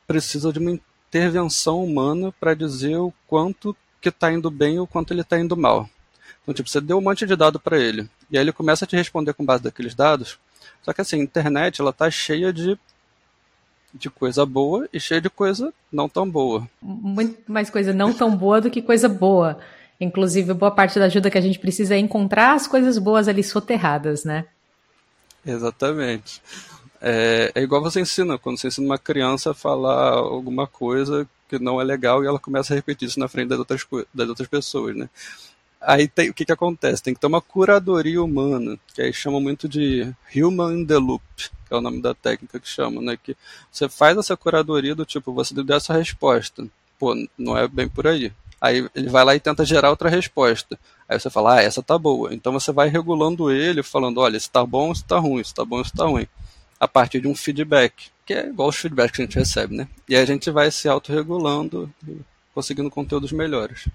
precisa 0.08 0.52
de 0.52 0.60
uma 0.60 0.80
intervenção 1.10 1.84
humana 1.84 2.34
para 2.40 2.54
dizer 2.54 2.98
o 2.98 3.14
quanto 3.28 3.76
que 4.02 4.10
está 4.10 4.32
indo 4.32 4.52
bem 4.52 4.76
e 4.76 4.80
o 4.80 4.88
quanto 4.88 5.14
ele 5.14 5.22
está 5.22 5.40
indo 5.40 5.56
mal. 5.56 5.90
Então, 6.44 6.54
tipo, 6.54 6.70
você 6.70 6.80
deu 6.80 6.98
um 6.98 7.02
monte 7.02 7.26
de 7.26 7.36
dado 7.36 7.60
para 7.60 7.80
ele, 7.80 8.08
e 8.30 8.38
aí 8.38 8.44
ele 8.44 8.52
começa 8.52 8.86
a 8.86 8.88
te 8.88 8.96
responder 8.96 9.34
com 9.34 9.44
base 9.44 9.64
daqueles 9.64 9.96
dados, 9.96 10.38
só 10.84 10.94
que 10.94 11.02
assim, 11.02 11.20
a 11.20 11.24
internet, 11.24 11.82
ela 11.82 11.92
tá 11.92 12.12
cheia 12.12 12.54
de, 12.54 12.78
de 13.92 14.10
coisa 14.10 14.46
boa 14.46 14.88
e 14.94 15.00
cheia 15.00 15.20
de 15.20 15.32
coisa 15.32 15.74
não 15.92 16.08
tão 16.08 16.30
boa. 16.30 16.70
Muito 16.80 17.52
mais 17.52 17.72
coisa 17.72 17.92
não 17.92 18.14
tão 18.14 18.38
boa 18.38 18.62
do 18.62 18.70
que 18.70 18.84
coisa 18.84 19.10
boa. 19.10 19.58
Inclusive, 20.00 20.54
boa 20.54 20.70
parte 20.70 21.00
da 21.00 21.06
ajuda 21.06 21.32
que 21.32 21.38
a 21.38 21.42
gente 21.42 21.58
precisa 21.58 21.96
é 21.96 21.98
encontrar 21.98 22.54
as 22.54 22.68
coisas 22.68 23.00
boas 23.00 23.28
ali 23.28 23.44
soterradas, 23.44 24.24
né? 24.24 24.46
Exatamente. 25.44 26.42
É, 27.08 27.52
é 27.54 27.62
igual 27.62 27.84
você 27.84 28.02
ensina, 28.02 28.36
quando 28.36 28.58
você 28.58 28.68
ensina 28.68 28.88
uma 28.88 28.98
criança 28.98 29.52
a 29.52 29.54
falar 29.54 30.14
alguma 30.14 30.66
coisa 30.66 31.30
que 31.48 31.60
não 31.60 31.80
é 31.80 31.84
legal 31.84 32.24
e 32.24 32.28
ela 32.28 32.40
começa 32.40 32.74
a 32.74 32.76
repetir 32.76 33.08
isso 33.08 33.20
na 33.20 33.28
frente 33.28 33.50
das 33.50 33.60
outras, 33.60 33.86
das 34.12 34.28
outras 34.28 34.48
pessoas, 34.48 34.96
né? 34.96 35.08
Aí 35.80 36.08
tem, 36.08 36.32
o 36.32 36.34
que, 36.34 36.44
que 36.44 36.52
acontece? 36.52 37.04
Tem 37.04 37.14
que 37.14 37.20
ter 37.20 37.28
uma 37.28 37.42
curadoria 37.42 38.24
humana, 38.24 38.76
que 38.92 39.04
aí 39.04 39.14
chama 39.14 39.40
muito 39.40 39.70
de 39.70 40.12
human 40.36 40.80
in 40.80 40.86
the 40.88 40.98
loop, 40.98 41.22
que 41.38 41.72
é 41.72 41.76
o 41.76 41.82
nome 41.82 42.02
da 42.02 42.16
técnica 42.16 42.60
que 42.60 42.68
chama, 42.68 43.00
né? 43.04 43.16
Que 43.24 43.38
você 43.72 43.88
faz 43.88 44.18
essa 44.18 44.36
curadoria 44.36 44.96
do 44.96 45.06
tipo, 45.06 45.32
você 45.32 45.54
deu 45.54 45.76
essa 45.78 45.94
resposta. 45.94 46.66
Pô, 46.98 47.14
não 47.38 47.56
é 47.56 47.68
bem 47.68 47.88
por 47.88 48.08
aí. 48.08 48.34
Aí 48.60 48.90
ele 48.96 49.10
vai 49.10 49.24
lá 49.24 49.36
e 49.36 49.40
tenta 49.40 49.64
gerar 49.64 49.92
outra 49.92 50.10
resposta. 50.10 50.80
Aí 51.08 51.20
você 51.20 51.30
fala, 51.30 51.58
ah, 51.58 51.62
essa 51.62 51.84
tá 51.84 52.00
boa. 52.00 52.34
Então 52.34 52.52
você 52.52 52.72
vai 52.72 52.90
regulando 52.90 53.52
ele, 53.52 53.84
falando, 53.84 54.22
olha, 54.22 54.38
isso 54.38 54.50
tá 54.50 54.66
bom, 54.66 54.92
isso 54.92 55.06
tá 55.06 55.20
ruim, 55.20 55.42
isso 55.42 55.54
tá 55.54 55.64
bom, 55.64 55.82
isso 55.82 55.94
tá 55.96 56.06
ruim 56.06 56.28
a 56.80 56.88
partir 56.88 57.22
de 57.22 57.28
um 57.28 57.36
feedback, 57.36 58.10
que 58.26 58.34
é 58.34 58.48
igual 58.48 58.70
os 58.70 58.76
feedbacks 58.76 59.16
que 59.16 59.22
a 59.22 59.26
gente 59.26 59.38
recebe, 59.38 59.76
né? 59.76 59.88
E 60.08 60.16
aí 60.16 60.22
a 60.22 60.26
gente 60.26 60.50
vai 60.52 60.70
se 60.72 60.88
autorregulando 60.88 61.92
e 62.08 62.18
conseguindo 62.54 62.90
conteúdos 62.90 63.32
melhores. 63.32 63.88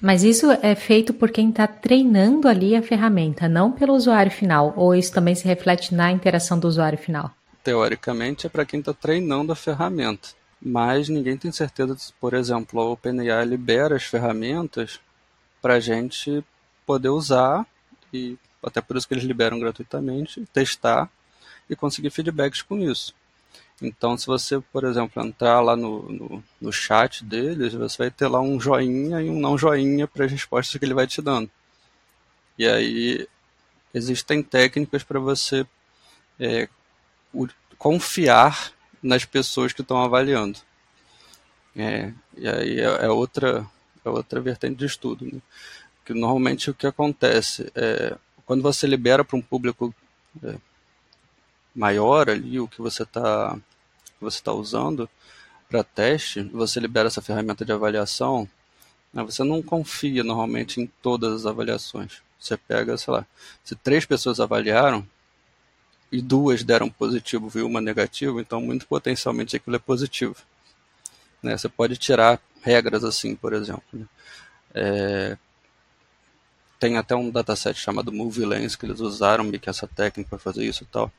Mas 0.00 0.24
isso 0.24 0.50
é 0.50 0.74
feito 0.74 1.14
por 1.14 1.30
quem 1.30 1.50
está 1.50 1.66
treinando 1.66 2.48
ali 2.48 2.74
a 2.74 2.82
ferramenta, 2.82 3.48
não 3.48 3.70
pelo 3.70 3.94
usuário 3.94 4.32
final, 4.32 4.72
ou 4.76 4.94
isso 4.94 5.12
também 5.12 5.34
se 5.34 5.46
reflete 5.46 5.94
na 5.94 6.10
interação 6.10 6.58
do 6.58 6.66
usuário 6.66 6.98
final? 6.98 7.30
Teoricamente 7.62 8.46
é 8.46 8.50
para 8.50 8.64
quem 8.64 8.80
está 8.80 8.92
treinando 8.92 9.52
a 9.52 9.56
ferramenta, 9.56 10.30
mas 10.60 11.08
ninguém 11.08 11.36
tem 11.36 11.52
certeza, 11.52 11.96
se, 11.96 12.12
por 12.14 12.34
exemplo, 12.34 12.80
a 12.80 12.90
OpenAI 12.90 13.44
libera 13.44 13.94
as 13.94 14.02
ferramentas 14.02 14.98
para 15.60 15.74
a 15.74 15.80
gente 15.80 16.44
poder 16.84 17.10
usar 17.10 17.64
e 18.12 18.36
até 18.60 18.80
por 18.80 18.96
isso 18.96 19.06
que 19.06 19.14
eles 19.14 19.24
liberam 19.24 19.60
gratuitamente, 19.60 20.44
testar 20.52 21.08
e 21.72 21.76
conseguir 21.76 22.10
feedbacks 22.10 22.62
com 22.62 22.78
isso. 22.78 23.14
Então, 23.80 24.16
se 24.16 24.26
você, 24.26 24.60
por 24.72 24.84
exemplo, 24.84 25.22
entrar 25.22 25.60
lá 25.60 25.74
no, 25.74 26.02
no, 26.10 26.44
no 26.60 26.72
chat 26.72 27.24
deles, 27.24 27.74
você 27.74 27.98
vai 27.98 28.10
ter 28.10 28.28
lá 28.28 28.40
um 28.40 28.60
joinha 28.60 29.20
e 29.20 29.28
um 29.28 29.40
não 29.40 29.58
joinha 29.58 30.06
para 30.06 30.24
as 30.24 30.30
respostas 30.30 30.78
que 30.78 30.84
ele 30.84 30.94
vai 30.94 31.06
te 31.06 31.20
dando. 31.20 31.50
E 32.56 32.66
aí 32.66 33.26
existem 33.92 34.42
técnicas 34.42 35.02
para 35.02 35.18
você 35.18 35.66
é, 36.38 36.68
confiar 37.76 38.72
nas 39.02 39.24
pessoas 39.24 39.72
que 39.72 39.82
estão 39.82 40.02
avaliando. 40.02 40.60
É, 41.74 42.12
e 42.36 42.48
aí 42.48 42.80
é, 42.80 43.06
é, 43.06 43.08
outra, 43.08 43.66
é 44.04 44.08
outra 44.08 44.40
vertente 44.40 44.76
de 44.76 44.86
estudo. 44.86 45.24
Né? 45.24 45.40
Que 46.04 46.14
normalmente 46.14 46.70
o 46.70 46.74
que 46.74 46.86
acontece 46.86 47.70
é 47.74 48.16
quando 48.46 48.62
você 48.62 48.86
libera 48.86 49.24
para 49.24 49.36
um 49.36 49.42
público 49.42 49.94
é, 50.42 50.54
maior 51.74 52.28
ali, 52.30 52.60
o 52.60 52.68
que 52.68 52.80
você 52.80 53.02
está 53.02 53.56
você 54.20 54.40
tá 54.40 54.52
usando 54.52 55.08
para 55.68 55.82
teste, 55.82 56.42
você 56.44 56.78
libera 56.78 57.08
essa 57.08 57.22
ferramenta 57.22 57.64
de 57.64 57.72
avaliação, 57.72 58.48
né, 59.12 59.22
você 59.22 59.42
não 59.42 59.62
confia 59.62 60.22
normalmente 60.22 60.80
em 60.80 60.86
todas 61.02 61.32
as 61.32 61.46
avaliações. 61.46 62.22
Você 62.38 62.56
pega, 62.56 62.96
sei 62.96 63.12
lá, 63.12 63.26
se 63.64 63.74
três 63.74 64.04
pessoas 64.04 64.38
avaliaram 64.38 65.06
e 66.10 66.20
duas 66.20 66.62
deram 66.62 66.90
positivo 66.90 67.50
e 67.58 67.62
uma 67.62 67.80
negativo, 67.80 68.40
então 68.40 68.60
muito 68.60 68.86
potencialmente 68.86 69.56
aquilo 69.56 69.76
é 69.76 69.78
positivo. 69.78 70.36
Né? 71.42 71.56
Você 71.56 71.68
pode 71.68 71.96
tirar 71.96 72.40
regras 72.62 73.04
assim, 73.04 73.34
por 73.34 73.52
exemplo. 73.52 73.82
Né? 73.92 74.06
É, 74.74 75.38
tem 76.78 76.96
até 76.98 77.14
um 77.14 77.30
dataset 77.30 77.78
chamado 77.78 78.12
Movie 78.12 78.44
Lens 78.44 78.76
que 78.76 78.84
eles 78.84 79.00
usaram 79.00 79.44
meio 79.44 79.60
que 79.60 79.70
essa 79.70 79.86
técnica 79.86 80.30
para 80.30 80.38
fazer 80.38 80.64
isso 80.64 80.82
e 80.82 80.86
tal. 80.86 81.10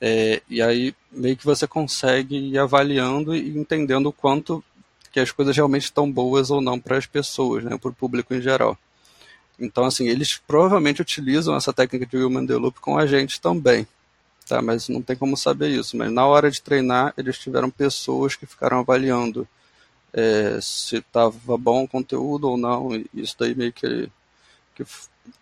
É, 0.00 0.40
e 0.48 0.62
aí 0.62 0.94
meio 1.12 1.36
que 1.36 1.44
você 1.44 1.66
consegue 1.66 2.36
ir 2.36 2.58
avaliando 2.58 3.34
e 3.34 3.56
entendendo 3.58 4.06
o 4.06 4.12
quanto 4.12 4.64
que 5.12 5.20
as 5.20 5.30
coisas 5.30 5.54
realmente 5.54 5.84
estão 5.84 6.10
boas 6.10 6.50
ou 6.50 6.60
não 6.60 6.78
para 6.78 6.96
as 6.96 7.06
pessoas, 7.06 7.64
né, 7.64 7.76
para 7.76 7.90
o 7.90 7.94
público 7.94 8.34
em 8.34 8.40
geral. 8.40 8.78
Então, 9.58 9.84
assim, 9.84 10.08
eles 10.08 10.38
provavelmente 10.38 11.02
utilizam 11.02 11.54
essa 11.54 11.72
técnica 11.72 12.06
de 12.06 12.16
Human 12.16 12.46
the 12.46 12.54
Loop 12.54 12.80
com 12.80 12.96
a 12.96 13.06
gente 13.06 13.40
também, 13.40 13.86
tá? 14.48 14.62
Mas 14.62 14.88
não 14.88 15.02
tem 15.02 15.14
como 15.16 15.36
saber 15.36 15.68
isso. 15.68 15.96
Mas 15.96 16.10
na 16.10 16.26
hora 16.26 16.50
de 16.50 16.62
treinar, 16.62 17.12
eles 17.18 17.38
tiveram 17.38 17.70
pessoas 17.70 18.34
que 18.36 18.46
ficaram 18.46 18.78
avaliando 18.78 19.46
é, 20.12 20.58
se 20.62 20.96
estava 20.96 21.58
bom 21.58 21.84
o 21.84 21.88
conteúdo 21.88 22.48
ou 22.48 22.56
não. 22.56 22.96
E 22.96 23.06
isso 23.12 23.36
daí 23.38 23.54
meio 23.54 23.72
que, 23.72 24.08
que 24.74 24.84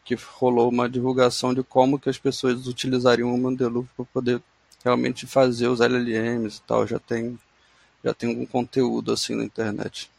que 0.05 0.15
rolou 0.15 0.69
uma 0.69 0.89
divulgação 0.89 1.53
de 1.53 1.63
como 1.63 1.99
que 1.99 2.09
as 2.09 2.19
pessoas 2.19 2.67
utilizariam 2.67 3.35
o 3.35 3.39
Mandeloof 3.39 3.89
para 3.97 4.05
poder 4.07 4.43
realmente 4.85 5.27
fazer 5.27 5.69
os 5.69 5.81
LLMs 5.81 6.59
e 6.59 6.63
tal. 6.63 6.87
Já 6.87 6.99
tem, 6.99 7.39
já 8.05 8.15
tem 8.15 8.31
algum 8.31 8.47
conteúdo 8.47 9.13
assim 9.13 9.35
na 9.35 9.45
internet. 9.45 10.11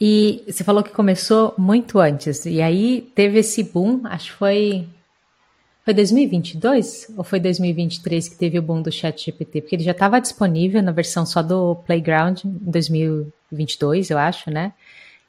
E 0.00 0.42
você 0.46 0.64
falou 0.64 0.82
que 0.82 0.90
começou 0.90 1.54
muito 1.58 1.98
antes, 1.98 2.46
e 2.46 2.62
aí 2.62 3.10
teve 3.14 3.38
esse 3.38 3.62
boom, 3.62 4.00
acho 4.04 4.32
que 4.32 4.38
foi. 4.38 4.88
Foi 5.82 5.94
2022 5.94 7.12
ou 7.16 7.24
foi 7.24 7.40
2023 7.40 8.28
que 8.28 8.36
teve 8.36 8.58
o 8.58 8.62
boom 8.62 8.82
do 8.82 8.92
Chat 8.92 9.24
GPT? 9.24 9.62
Porque 9.62 9.76
ele 9.76 9.82
já 9.82 9.92
estava 9.92 10.20
disponível 10.20 10.82
na 10.82 10.92
versão 10.92 11.24
só 11.24 11.42
do 11.42 11.74
Playground 11.86 12.44
em 12.44 12.50
2022, 12.70 14.10
eu 14.10 14.18
acho, 14.18 14.50
né? 14.50 14.74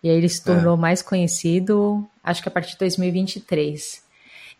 E 0.03 0.09
aí 0.09 0.17
ele 0.17 0.27
se 0.27 0.43
tornou 0.43 0.75
é. 0.75 0.79
mais 0.79 1.01
conhecido, 1.01 2.05
acho 2.23 2.41
que 2.41 2.49
a 2.49 2.51
partir 2.51 2.73
de 2.73 2.79
2023. 2.79 4.03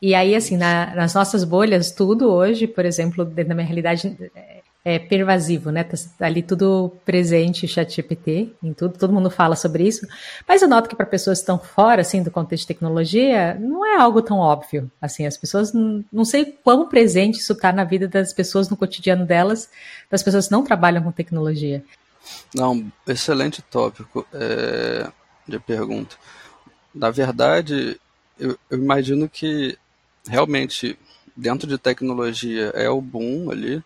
E 0.01 0.15
aí, 0.15 0.35
assim, 0.35 0.57
na, 0.57 0.95
nas 0.95 1.13
nossas 1.13 1.43
bolhas, 1.43 1.91
tudo 1.91 2.31
hoje, 2.31 2.65
por 2.65 2.85
exemplo, 2.85 3.23
dentro 3.23 3.49
da 3.49 3.55
minha 3.55 3.67
realidade, 3.67 4.17
é, 4.35 4.61
é 4.83 4.97
pervasivo, 4.97 5.69
né? 5.69 5.83
Tá, 5.83 5.95
tá 6.17 6.25
ali 6.25 6.41
tudo 6.41 6.91
presente, 7.05 7.67
chat 7.67 7.95
GPT, 7.95 8.51
em 8.63 8.73
tudo, 8.73 8.97
todo 8.97 9.13
mundo 9.13 9.29
fala 9.29 9.55
sobre 9.55 9.87
isso. 9.87 10.07
Mas 10.47 10.63
eu 10.63 10.67
noto 10.67 10.89
que 10.89 10.95
para 10.95 11.05
pessoas 11.05 11.37
que 11.37 11.43
estão 11.43 11.59
fora, 11.59 12.01
assim, 12.01 12.23
do 12.23 12.31
contexto 12.31 12.63
de 12.63 12.69
tecnologia, 12.69 13.55
não 13.59 13.85
é 13.85 13.97
algo 13.97 14.23
tão 14.23 14.39
óbvio. 14.39 14.89
Assim, 14.99 15.27
as 15.27 15.37
pessoas, 15.37 15.71
não, 15.71 16.03
não 16.11 16.25
sei 16.25 16.45
quão 16.45 16.89
presente 16.89 17.39
isso 17.39 17.53
está 17.53 17.71
na 17.71 17.83
vida 17.83 18.07
das 18.07 18.33
pessoas, 18.33 18.69
no 18.69 18.77
cotidiano 18.77 19.23
delas, 19.23 19.69
das 20.09 20.23
pessoas 20.23 20.47
que 20.47 20.51
não 20.51 20.63
trabalham 20.63 21.03
com 21.03 21.11
tecnologia. 21.11 21.83
Não, 22.55 22.91
excelente 23.07 23.61
tópico. 23.61 24.25
É, 24.33 25.07
de 25.47 25.59
pergunta. 25.59 26.15
Na 26.93 27.09
verdade, 27.09 27.99
eu, 28.39 28.57
eu 28.69 28.77
imagino 28.77 29.29
que 29.29 29.77
realmente 30.27 30.97
dentro 31.35 31.67
de 31.67 31.77
tecnologia 31.77 32.71
é 32.75 32.89
o 32.89 33.01
boom 33.01 33.51
ali. 33.51 33.83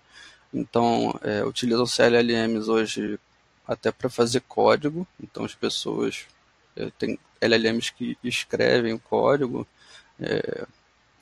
Então, 0.53 1.17
é, 1.21 1.43
utilizam 1.43 1.85
LLMs 1.85 2.69
hoje 2.69 3.19
até 3.67 3.91
para 3.91 4.09
fazer 4.09 4.41
código. 4.41 5.07
Então, 5.21 5.43
as 5.43 5.53
pessoas 5.53 6.25
é, 6.75 6.89
têm 6.97 7.19
LLMs 7.41 7.91
que 7.91 8.17
escrevem 8.23 8.93
o 8.93 8.99
código 8.99 9.67
é, 10.19 10.65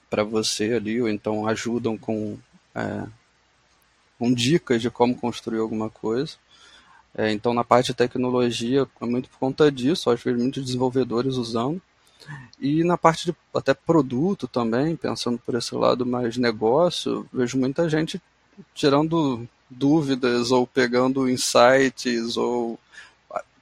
para 0.10 0.24
você 0.24 0.74
ali, 0.74 1.02
ou 1.02 1.10
então 1.10 1.48
ajudam 1.48 1.98
com, 1.98 2.38
é, 2.76 3.08
com 4.20 4.32
dicas 4.32 4.82
de 4.82 4.90
como 4.90 5.16
construir 5.16 5.60
alguma 5.60 5.90
coisa. 5.90 6.36
É, 7.16 7.32
então, 7.32 7.54
na 7.54 7.64
parte 7.64 7.88
de 7.88 7.94
tecnologia, 7.94 8.88
é 9.02 9.06
muito 9.06 9.30
por 9.30 9.38
conta 9.38 9.72
disso, 9.72 10.10
acho 10.10 10.24
que 10.24 10.34
muitos 10.34 10.66
desenvolvedores 10.66 11.36
usando. 11.36 11.82
E 12.60 12.84
na 12.84 12.98
parte 12.98 13.26
de 13.26 13.36
até 13.54 13.74
produto 13.74 14.48
também, 14.48 14.96
pensando 14.96 15.38
por 15.38 15.56
esse 15.56 15.76
lado 15.76 16.06
mais 16.06 16.38
negócio, 16.38 17.28
vejo 17.32 17.58
muita 17.58 17.90
gente 17.90 18.22
tirando 18.74 19.48
dúvidas 19.70 20.52
ou 20.52 20.66
pegando 20.66 21.30
insights 21.30 22.38
ou 22.38 22.80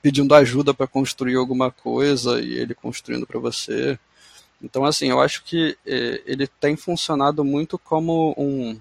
pedindo 0.01 0.33
ajuda 0.33 0.73
para 0.73 0.87
construir 0.87 1.35
alguma 1.35 1.71
coisa 1.71 2.41
e 2.41 2.53
ele 2.53 2.73
construindo 2.73 3.25
para 3.25 3.39
você. 3.39 3.99
Então, 4.61 4.85
assim, 4.85 5.09
eu 5.09 5.19
acho 5.19 5.43
que 5.43 5.77
eh, 5.85 6.21
ele 6.25 6.47
tem 6.47 6.75
funcionado 6.75 7.43
muito 7.43 7.77
como 7.79 8.33
um, 8.37 8.79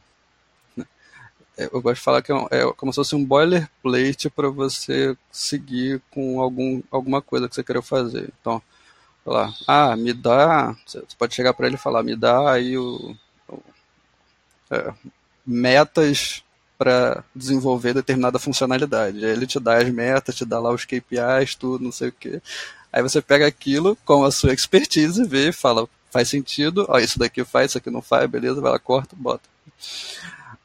eu 1.72 1.82
gosto 1.82 1.96
de 1.96 2.02
falar 2.02 2.22
que 2.22 2.32
é, 2.32 2.36
é 2.50 2.72
como 2.76 2.92
se 2.92 2.96
fosse 2.96 3.14
um 3.14 3.24
boilerplate 3.24 4.30
para 4.30 4.48
você 4.48 5.16
seguir 5.30 6.00
com 6.10 6.40
algum, 6.40 6.82
alguma 6.90 7.20
coisa 7.20 7.48
que 7.48 7.54
você 7.54 7.64
queira 7.64 7.82
fazer. 7.82 8.32
Então, 8.40 8.62
lá, 9.24 9.52
ah, 9.66 9.96
me 9.96 10.12
dá, 10.12 10.76
você 10.86 11.02
pode 11.18 11.34
chegar 11.34 11.52
para 11.54 11.66
ele 11.66 11.76
e 11.76 11.78
falar, 11.78 12.02
me 12.02 12.16
dá 12.16 12.52
aí 12.52 12.76
o, 12.78 13.16
o 13.48 13.62
é, 14.70 14.92
metas 15.46 16.42
para 16.78 17.22
desenvolver 17.34 17.92
determinada 17.92 18.38
funcionalidade. 18.38 19.22
Ele 19.24 19.46
te 19.46 19.60
dá 19.60 19.76
as 19.76 19.90
metas, 19.90 20.34
te 20.34 20.44
dá 20.44 20.58
lá 20.58 20.72
os 20.72 20.84
KPIs, 20.84 21.54
tudo, 21.54 21.84
não 21.84 21.92
sei 21.92 22.08
o 22.08 22.12
que. 22.12 22.40
Aí 22.92 23.02
você 23.02 23.20
pega 23.20 23.46
aquilo 23.46 23.96
com 24.04 24.24
a 24.24 24.30
sua 24.30 24.52
expertise, 24.54 25.22
vê 25.24 25.52
fala, 25.52 25.88
faz 26.10 26.28
sentido, 26.28 26.86
ó, 26.88 26.98
isso 26.98 27.18
daqui 27.18 27.44
faz, 27.44 27.70
isso 27.70 27.78
aqui 27.78 27.90
não 27.90 28.02
faz, 28.02 28.28
beleza, 28.30 28.60
vai 28.60 28.72
lá, 28.72 28.78
corta, 28.78 29.14
bota. 29.16 29.48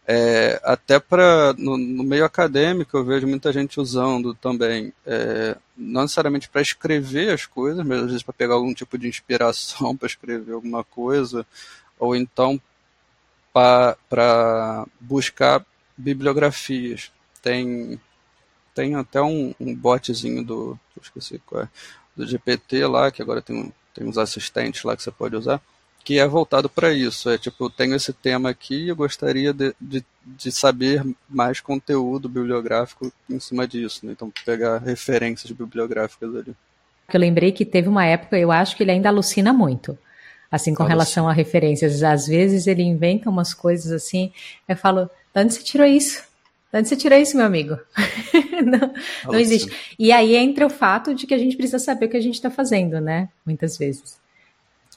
É, 0.07 0.61
até 0.63 0.99
para 0.99 1.53
no, 1.53 1.77
no, 1.77 2.03
meio 2.03 2.25
acadêmico 2.25 2.95
eu 2.95 3.03
vejo 3.03 3.25
muita 3.25 3.51
gente 3.51 3.79
usando 3.79 4.35
também, 4.35 4.93
é, 5.03 5.57
não 5.75 6.03
necessariamente 6.03 6.47
para 6.47 6.61
escrever 6.61 7.33
as 7.33 7.47
coisas, 7.47 7.83
mas 7.83 8.01
às 8.01 8.05
vezes 8.05 8.21
para 8.21 8.33
pegar 8.33 8.53
algum 8.53 8.71
tipo 8.71 8.99
de 8.99 9.07
inspiração 9.07 9.95
para 9.97 10.05
escrever 10.05 10.53
alguma 10.53 10.83
coisa, 10.83 11.45
ou 11.97 12.15
então 12.15 12.61
para 13.51 14.85
buscar 14.99 15.65
bibliografias. 15.97 17.11
Tem, 17.41 17.99
tem 18.75 18.95
até 18.95 19.21
um, 19.21 19.55
um 19.59 19.73
botzinho 19.73 20.43
do, 20.43 20.79
esqueci 21.01 21.41
qual 21.45 21.63
é, 21.63 21.69
do 22.15 22.27
GPT 22.27 22.85
lá, 22.85 23.09
que 23.09 23.21
agora 23.23 23.41
tem, 23.41 23.73
tem 23.93 24.07
uns 24.07 24.17
assistentes 24.19 24.83
lá 24.83 24.95
que 24.95 25.01
você 25.01 25.11
pode 25.11 25.35
usar 25.35 25.59
que 26.05 26.19
é 26.19 26.27
voltado 26.27 26.69
para 26.69 26.93
isso. 26.93 27.31
É 27.31 27.37
tipo, 27.37 27.65
eu 27.65 27.69
tenho 27.69 27.95
esse 27.95 28.13
tema 28.13 28.51
aqui 28.51 28.85
e 28.85 28.89
eu 28.89 28.95
gostaria 28.95 29.51
de, 29.51 29.75
de, 29.81 30.05
de, 30.23 30.51
saber 30.51 31.03
mais 31.27 31.59
conteúdo 31.59 32.29
bibliográfico 32.29 33.11
em 33.27 33.39
cima 33.39 33.67
disso. 33.67 34.05
Né? 34.05 34.11
Então, 34.11 34.31
pegar 34.45 34.77
referências 34.77 35.51
bibliográficas 35.51 36.35
ali. 36.35 36.55
Eu 37.11 37.19
lembrei 37.19 37.51
que 37.51 37.65
teve 37.65 37.89
uma 37.89 38.05
época, 38.05 38.37
eu 38.37 38.51
acho 38.51 38.77
que 38.77 38.83
ele 38.83 38.91
ainda 38.91 39.09
alucina 39.09 39.51
muito. 39.51 39.97
Assim, 40.51 40.75
com 40.75 40.83
relação 40.83 41.27
a 41.27 41.33
referências. 41.33 42.03
Às 42.03 42.27
vezes 42.27 42.67
ele 42.67 42.83
inventa 42.83 43.29
umas 43.29 43.53
coisas 43.53 43.91
assim, 43.91 44.31
eu 44.69 44.77
falo, 44.77 45.09
de 45.33 45.41
onde 45.41 45.53
você 45.55 45.63
tirou 45.63 45.87
isso? 45.87 46.23
De 46.71 46.79
onde 46.79 46.87
você 46.87 46.95
tirou 46.95 47.17
isso, 47.17 47.35
meu 47.35 47.47
amigo? 47.47 47.79
não, 48.63 48.93
não 49.25 49.39
existe. 49.39 49.75
E 49.97 50.11
aí 50.11 50.35
entra 50.35 50.67
o 50.67 50.69
fato 50.69 51.15
de 51.15 51.25
que 51.25 51.33
a 51.33 51.37
gente 51.37 51.57
precisa 51.57 51.79
saber 51.79 52.05
o 52.05 52.09
que 52.09 52.17
a 52.17 52.21
gente 52.21 52.35
está 52.35 52.51
fazendo, 52.51 53.01
né? 53.01 53.27
Muitas 53.43 53.75
vezes. 53.75 54.23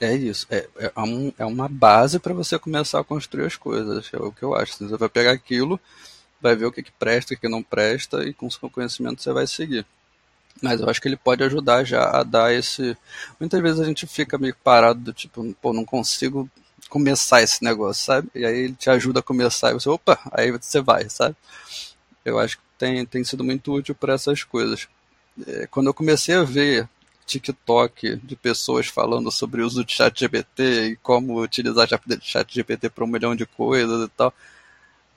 É 0.00 0.14
isso. 0.14 0.46
É, 0.50 0.68
é, 0.78 1.00
um, 1.00 1.32
é 1.38 1.44
uma 1.44 1.68
base 1.68 2.18
para 2.18 2.32
você 2.32 2.58
começar 2.58 3.00
a 3.00 3.04
construir 3.04 3.46
as 3.46 3.56
coisas. 3.56 4.08
É 4.12 4.16
o 4.18 4.32
que 4.32 4.42
eu 4.42 4.54
acho. 4.54 4.76
Você 4.78 4.96
vai 4.96 5.08
pegar 5.08 5.32
aquilo, 5.32 5.80
vai 6.40 6.54
ver 6.54 6.66
o 6.66 6.72
que, 6.72 6.82
que 6.82 6.92
presta, 6.92 7.34
o 7.34 7.36
que, 7.36 7.42
que 7.42 7.48
não 7.48 7.62
presta, 7.62 8.22
e 8.24 8.32
com 8.32 8.46
o 8.46 8.50
seu 8.50 8.70
conhecimento 8.70 9.22
você 9.22 9.32
vai 9.32 9.46
seguir. 9.46 9.84
Mas 10.62 10.80
eu 10.80 10.88
acho 10.88 11.00
que 11.00 11.08
ele 11.08 11.16
pode 11.16 11.42
ajudar 11.42 11.84
já 11.84 12.04
a 12.10 12.22
dar 12.22 12.52
esse. 12.52 12.96
Muitas 13.38 13.60
vezes 13.60 13.80
a 13.80 13.84
gente 13.84 14.06
fica 14.06 14.38
meio 14.38 14.54
parado 14.62 15.00
do 15.00 15.12
tipo, 15.12 15.54
pô, 15.60 15.72
não 15.72 15.84
consigo 15.84 16.48
começar 16.88 17.42
esse 17.42 17.62
negócio, 17.62 18.04
sabe? 18.04 18.28
E 18.34 18.44
aí 18.44 18.58
ele 18.60 18.74
te 18.74 18.90
ajuda 18.90 19.20
a 19.20 19.22
começar 19.22 19.70
e 19.70 19.74
você, 19.74 19.88
opa, 19.88 20.18
aí 20.32 20.50
você 20.50 20.80
vai, 20.80 21.08
sabe? 21.08 21.36
Eu 22.24 22.38
acho 22.38 22.56
que 22.56 22.62
tem, 22.78 23.04
tem 23.06 23.24
sido 23.24 23.44
muito 23.44 23.72
útil 23.72 23.94
para 23.94 24.14
essas 24.14 24.42
coisas. 24.44 24.88
É, 25.46 25.66
quando 25.66 25.88
eu 25.88 25.94
comecei 25.94 26.34
a 26.34 26.42
ver 26.42 26.88
TikTok 27.28 28.16
de 28.16 28.34
pessoas 28.34 28.86
falando 28.86 29.30
sobre 29.30 29.62
o 29.62 29.66
uso 29.66 29.84
de 29.84 29.92
chat 29.92 30.18
GPT 30.18 30.62
e 30.86 30.96
como 30.96 31.40
utilizar 31.42 31.86
chat 32.22 32.54
GPT 32.54 32.88
para 32.88 33.04
um 33.04 33.06
milhão 33.06 33.36
de 33.36 33.44
coisas 33.44 34.06
e 34.06 34.08
tal. 34.10 34.32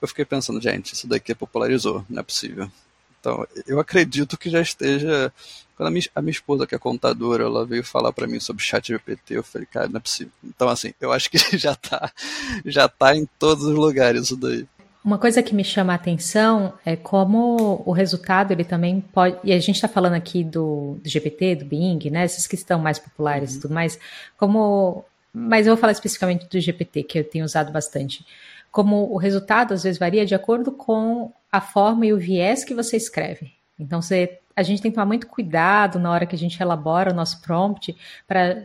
Eu 0.00 0.08
fiquei 0.08 0.24
pensando, 0.24 0.60
gente, 0.60 0.92
isso 0.92 1.06
daqui 1.08 1.34
popularizou, 1.34 2.04
não 2.10 2.20
é 2.20 2.22
possível. 2.22 2.70
Então, 3.18 3.46
eu 3.66 3.78
acredito 3.78 4.36
que 4.36 4.50
já 4.50 4.60
esteja. 4.60 5.32
Quando 5.76 5.86
a 5.86 5.90
minha, 5.90 6.04
a 6.14 6.20
minha 6.20 6.32
esposa, 6.32 6.66
que 6.66 6.74
é 6.74 6.78
contadora, 6.78 7.44
ela 7.44 7.64
veio 7.64 7.84
falar 7.84 8.12
para 8.12 8.26
mim 8.26 8.40
sobre 8.40 8.62
chat 8.62 8.88
GPT, 8.88 9.36
eu 9.36 9.44
falei, 9.44 9.66
cara, 9.66 9.88
não 9.88 9.98
é 9.98 10.00
possível. 10.00 10.32
Então, 10.44 10.68
assim, 10.68 10.92
eu 11.00 11.12
acho 11.12 11.30
que 11.30 11.38
já 11.56 11.74
tá, 11.74 12.12
já 12.66 12.88
tá 12.88 13.16
em 13.16 13.26
todos 13.38 13.64
os 13.64 13.74
lugares 13.74 14.24
isso 14.24 14.36
daí. 14.36 14.66
Uma 15.04 15.18
coisa 15.18 15.42
que 15.42 15.54
me 15.54 15.64
chama 15.64 15.92
a 15.92 15.96
atenção 15.96 16.74
é 16.84 16.94
como 16.94 17.82
o 17.84 17.90
resultado 17.90 18.52
ele 18.52 18.62
também 18.62 19.00
pode. 19.00 19.36
E 19.42 19.52
a 19.52 19.58
gente 19.58 19.74
está 19.74 19.88
falando 19.88 20.14
aqui 20.14 20.44
do, 20.44 20.96
do, 21.02 21.08
GPT, 21.08 21.56
do 21.56 21.64
Bing, 21.64 21.98
né? 22.08 22.24
Esses 22.24 22.46
que 22.46 22.54
estão 22.54 22.78
mais 22.78 23.00
populares 23.00 23.52
e 23.52 23.54
uhum. 23.56 23.60
tudo 23.62 23.74
mais. 23.74 23.98
Como. 24.36 25.04
Mas 25.34 25.66
eu 25.66 25.74
vou 25.74 25.80
falar 25.80 25.92
especificamente 25.92 26.46
do 26.48 26.60
GPT, 26.60 27.02
que 27.02 27.18
eu 27.18 27.24
tenho 27.24 27.44
usado 27.44 27.72
bastante. 27.72 28.24
Como 28.70 29.12
o 29.12 29.16
resultado 29.16 29.74
às 29.74 29.82
vezes 29.82 29.98
varia 29.98 30.24
de 30.24 30.34
acordo 30.34 30.70
com 30.70 31.32
a 31.50 31.60
forma 31.60 32.06
e 32.06 32.12
o 32.12 32.18
viés 32.18 32.64
que 32.64 32.74
você 32.74 32.96
escreve. 32.96 33.52
Então, 33.78 34.00
você, 34.00 34.38
a 34.54 34.62
gente 34.62 34.80
tem 34.80 34.90
que 34.90 34.94
tomar 34.94 35.06
muito 35.06 35.26
cuidado 35.26 35.98
na 35.98 36.10
hora 36.10 36.26
que 36.26 36.36
a 36.36 36.38
gente 36.38 36.60
elabora 36.62 37.10
o 37.10 37.14
nosso 37.14 37.40
prompt 37.42 37.96
para 38.28 38.64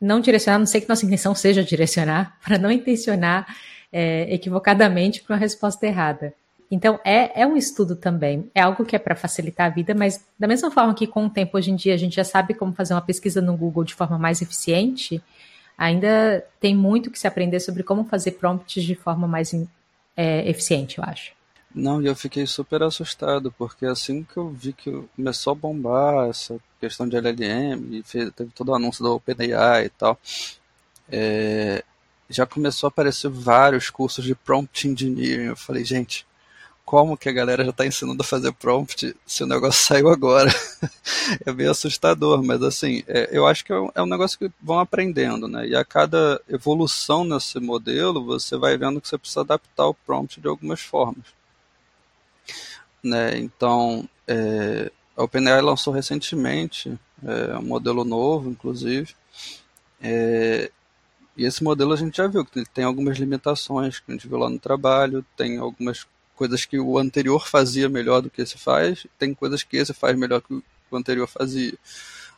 não 0.00 0.20
direcionar, 0.20 0.58
não 0.58 0.66
sei 0.66 0.80
que 0.80 0.88
nossa 0.88 1.04
intenção 1.04 1.34
seja 1.34 1.62
direcionar, 1.62 2.36
para 2.44 2.58
não 2.58 2.70
intencionar 2.70 3.46
é, 3.92 4.32
equivocadamente 4.34 5.22
para 5.22 5.34
uma 5.34 5.40
resposta 5.40 5.86
errada. 5.86 6.34
Então, 6.70 6.98
é, 7.04 7.42
é 7.42 7.46
um 7.46 7.54
estudo 7.54 7.94
também, 7.94 8.50
é 8.54 8.62
algo 8.62 8.86
que 8.86 8.96
é 8.96 8.98
para 8.98 9.14
facilitar 9.14 9.66
a 9.66 9.74
vida, 9.74 9.94
mas 9.94 10.24
da 10.38 10.48
mesma 10.48 10.70
forma 10.70 10.94
que 10.94 11.06
com 11.06 11.26
o 11.26 11.30
tempo 11.30 11.58
hoje 11.58 11.70
em 11.70 11.76
dia 11.76 11.92
a 11.92 11.98
gente 11.98 12.16
já 12.16 12.24
sabe 12.24 12.54
como 12.54 12.72
fazer 12.72 12.94
uma 12.94 13.02
pesquisa 13.02 13.42
no 13.42 13.54
Google 13.54 13.84
de 13.84 13.94
forma 13.94 14.18
mais 14.18 14.40
eficiente, 14.40 15.22
ainda 15.76 16.42
tem 16.58 16.74
muito 16.74 17.10
que 17.10 17.18
se 17.18 17.26
aprender 17.26 17.60
sobre 17.60 17.82
como 17.82 18.04
fazer 18.04 18.32
prompts 18.32 18.82
de 18.82 18.94
forma 18.94 19.28
mais 19.28 19.52
é, 20.16 20.48
eficiente, 20.48 20.96
eu 20.96 21.04
acho. 21.04 21.32
Não, 21.74 22.02
e 22.02 22.06
eu 22.06 22.14
fiquei 22.14 22.46
super 22.46 22.82
assustado, 22.82 23.52
porque 23.52 23.84
assim 23.84 24.24
que 24.24 24.36
eu 24.38 24.48
vi 24.48 24.72
que 24.72 24.90
começou 25.14 25.52
a 25.52 25.56
bombar 25.56 26.28
essa 26.28 26.58
questão 26.80 27.08
de 27.08 27.16
LLM, 27.16 27.98
e 27.98 28.02
fez, 28.02 28.30
teve 28.30 28.50
todo 28.50 28.70
o 28.70 28.74
anúncio 28.74 29.04
do 29.04 29.14
OpenAI 29.14 29.86
e 29.86 29.88
tal, 29.90 30.18
é, 31.10 31.84
já 32.32 32.46
começou 32.46 32.86
a 32.86 32.90
aparecer 32.90 33.30
vários 33.30 33.90
cursos 33.90 34.24
de 34.24 34.34
prompt 34.34 34.88
engineering. 34.88 35.44
Eu 35.44 35.56
falei, 35.56 35.84
gente, 35.84 36.26
como 36.84 37.16
que 37.16 37.28
a 37.28 37.32
galera 37.32 37.64
já 37.64 37.70
está 37.70 37.86
ensinando 37.86 38.22
a 38.22 38.26
fazer 38.26 38.52
prompt 38.52 39.14
se 39.26 39.42
o 39.42 39.46
negócio 39.46 39.80
saiu 39.86 40.08
agora? 40.08 40.52
é 41.46 41.52
bem 41.52 41.68
assustador, 41.68 42.42
mas 42.42 42.62
assim, 42.62 43.02
é, 43.06 43.28
eu 43.32 43.46
acho 43.46 43.64
que 43.64 43.72
é 43.72 43.80
um, 43.80 43.90
é 43.94 44.02
um, 44.02 44.06
negócio 44.06 44.38
que 44.38 44.50
vão 44.60 44.78
aprendendo, 44.78 45.46
né? 45.48 45.66
E 45.68 45.76
a 45.76 45.84
cada 45.84 46.40
evolução 46.48 47.24
nesse 47.24 47.58
modelo, 47.60 48.24
você 48.24 48.56
vai 48.56 48.76
vendo 48.76 49.00
que 49.00 49.08
você 49.08 49.16
precisa 49.16 49.40
adaptar 49.40 49.86
o 49.86 49.94
prompt 49.94 50.40
de 50.40 50.48
algumas 50.48 50.80
formas. 50.80 51.24
Né? 53.02 53.38
Então, 53.38 54.08
é, 54.28 54.90
a 55.16 55.24
OpenAI 55.24 55.60
lançou 55.60 55.92
recentemente 55.92 56.98
é, 57.24 57.56
um 57.56 57.62
modelo 57.62 58.04
novo, 58.04 58.50
inclusive, 58.50 59.14
é, 60.00 60.70
e 61.36 61.44
esse 61.44 61.64
modelo 61.64 61.92
a 61.92 61.96
gente 61.96 62.16
já 62.16 62.26
viu 62.26 62.44
que 62.44 62.58
ele 62.58 62.66
tem 62.66 62.84
algumas 62.84 63.18
limitações 63.18 63.98
que 63.98 64.10
a 64.10 64.14
gente 64.14 64.28
viu 64.28 64.38
lá 64.38 64.50
no 64.50 64.58
trabalho, 64.58 65.24
tem 65.36 65.58
algumas 65.58 66.06
coisas 66.36 66.64
que 66.64 66.78
o 66.78 66.98
anterior 66.98 67.46
fazia 67.48 67.88
melhor 67.88 68.20
do 68.20 68.30
que 68.30 68.42
esse 68.42 68.58
faz, 68.58 69.06
tem 69.18 69.32
coisas 69.32 69.62
que 69.62 69.76
esse 69.76 69.94
faz 69.94 70.16
melhor 70.16 70.42
que 70.42 70.54
o 70.54 70.96
anterior 70.96 71.26
fazia. 71.26 71.74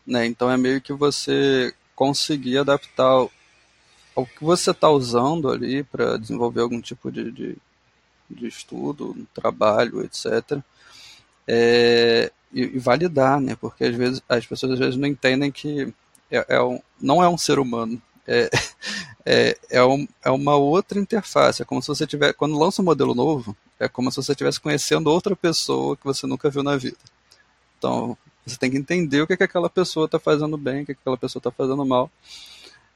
Né? 0.07 0.27
Então 0.27 0.51
é 0.51 0.57
meio 0.57 0.81
que 0.81 0.93
você 0.93 1.75
conseguir 1.95 2.59
adaptar 2.59 3.27
ao 4.15 4.27
que 4.27 4.45
você 4.45 4.71
está 4.71 4.89
usando 4.89 5.51
ali 5.51 5.83
para 5.83 6.17
desenvolver 6.17 6.61
algum 6.61 6.81
tipo 6.81 7.11
de, 7.11 7.33
de, 7.33 7.57
de 8.31 8.47
estudo, 8.47 9.27
trabalho, 9.35 10.03
etc. 10.03 10.61
É, 11.49 12.31
e, 12.53 12.63
e, 12.63 12.79
validar, 12.79 13.41
né? 13.41 13.57
Porque 13.57 13.85
às 13.85 13.95
vezes 13.95 14.23
as 14.29 14.47
pessoas 14.47 14.73
às 14.73 14.79
vezes 14.79 14.97
não 14.97 15.09
entendem 15.09 15.51
que 15.51 15.93
é, 16.31 16.57
é 16.57 16.63
um, 16.63 16.81
não 17.01 17.23
é 17.23 17.29
um 17.29 17.37
ser 17.37 17.59
humano, 17.59 18.01
é, 18.27 18.51
é, 19.25 19.59
é, 19.71 19.85
um, 19.85 20.07
é 20.25 20.31
uma 20.31 20.57
outra 20.57 20.99
interface. 20.99 21.63
É 21.63 21.65
como 21.65 21.83
se 21.83 21.89
você 21.89 22.07
tiver. 22.07 22.33
Quando 22.33 22.59
lança 22.59 22.83
um 22.83 22.85
modelo 22.85 23.15
novo, 23.15 23.57
é 23.79 23.89
como 23.89 24.11
se 24.11 24.17
você 24.17 24.33
estivesse 24.33 24.61
conhecendo 24.61 25.11
outra 25.11 25.35
pessoa 25.35 25.97
que 25.97 26.05
você 26.05 26.27
nunca 26.27 26.51
viu 26.51 26.63
na 26.63 26.77
vida. 26.77 26.99
Então, 27.79 28.17
você 28.47 28.57
tem 28.57 28.71
que 28.71 28.77
entender 28.77 29.23
o 29.23 29.27
que, 29.27 29.35
é 29.35 29.37
que 29.37 29.45
aquela 29.45 29.71
pessoa 29.71 30.07
está 30.07 30.19
fazendo 30.19 30.57
bem, 30.57 30.83
o 30.83 30.87
que, 30.87 30.93
é 30.93 30.95
que 30.95 31.01
aquela 31.01 31.17
pessoa 31.17 31.41
está 31.41 31.51
fazendo 31.51 31.85
mal, 31.85 32.11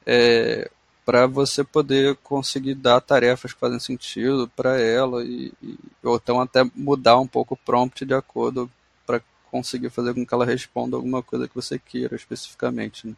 é, 0.07 0.71
para 1.05 1.27
você 1.27 1.65
poder 1.65 2.17
conseguir 2.17 2.75
dar 2.75 3.01
tarefas 3.01 3.53
que 3.53 3.61
fazem 3.61 3.81
sentido 3.81 4.51
para 4.55 4.81
ela, 4.81 5.25
e, 5.25 5.53
e, 5.63 5.79
ou 6.03 6.17
então 6.17 6.41
até 6.41 6.65
mudar 6.75 7.19
um 7.19 7.27
pouco 7.27 7.55
o 7.55 7.57
prompt 7.57 8.05
de 8.05 8.15
acordo 8.15 8.71
para 9.07 9.23
conseguir 9.51 9.91
fazer 9.91 10.15
com 10.15 10.25
que 10.25 10.35
ela 10.35 10.45
responda 10.45 10.97
alguma 10.97 11.23
coisa 11.23 11.49
que 11.49 11.55
você 11.55 11.79
queira 11.79 12.15
especificamente. 12.15 13.07
Né? 13.07 13.15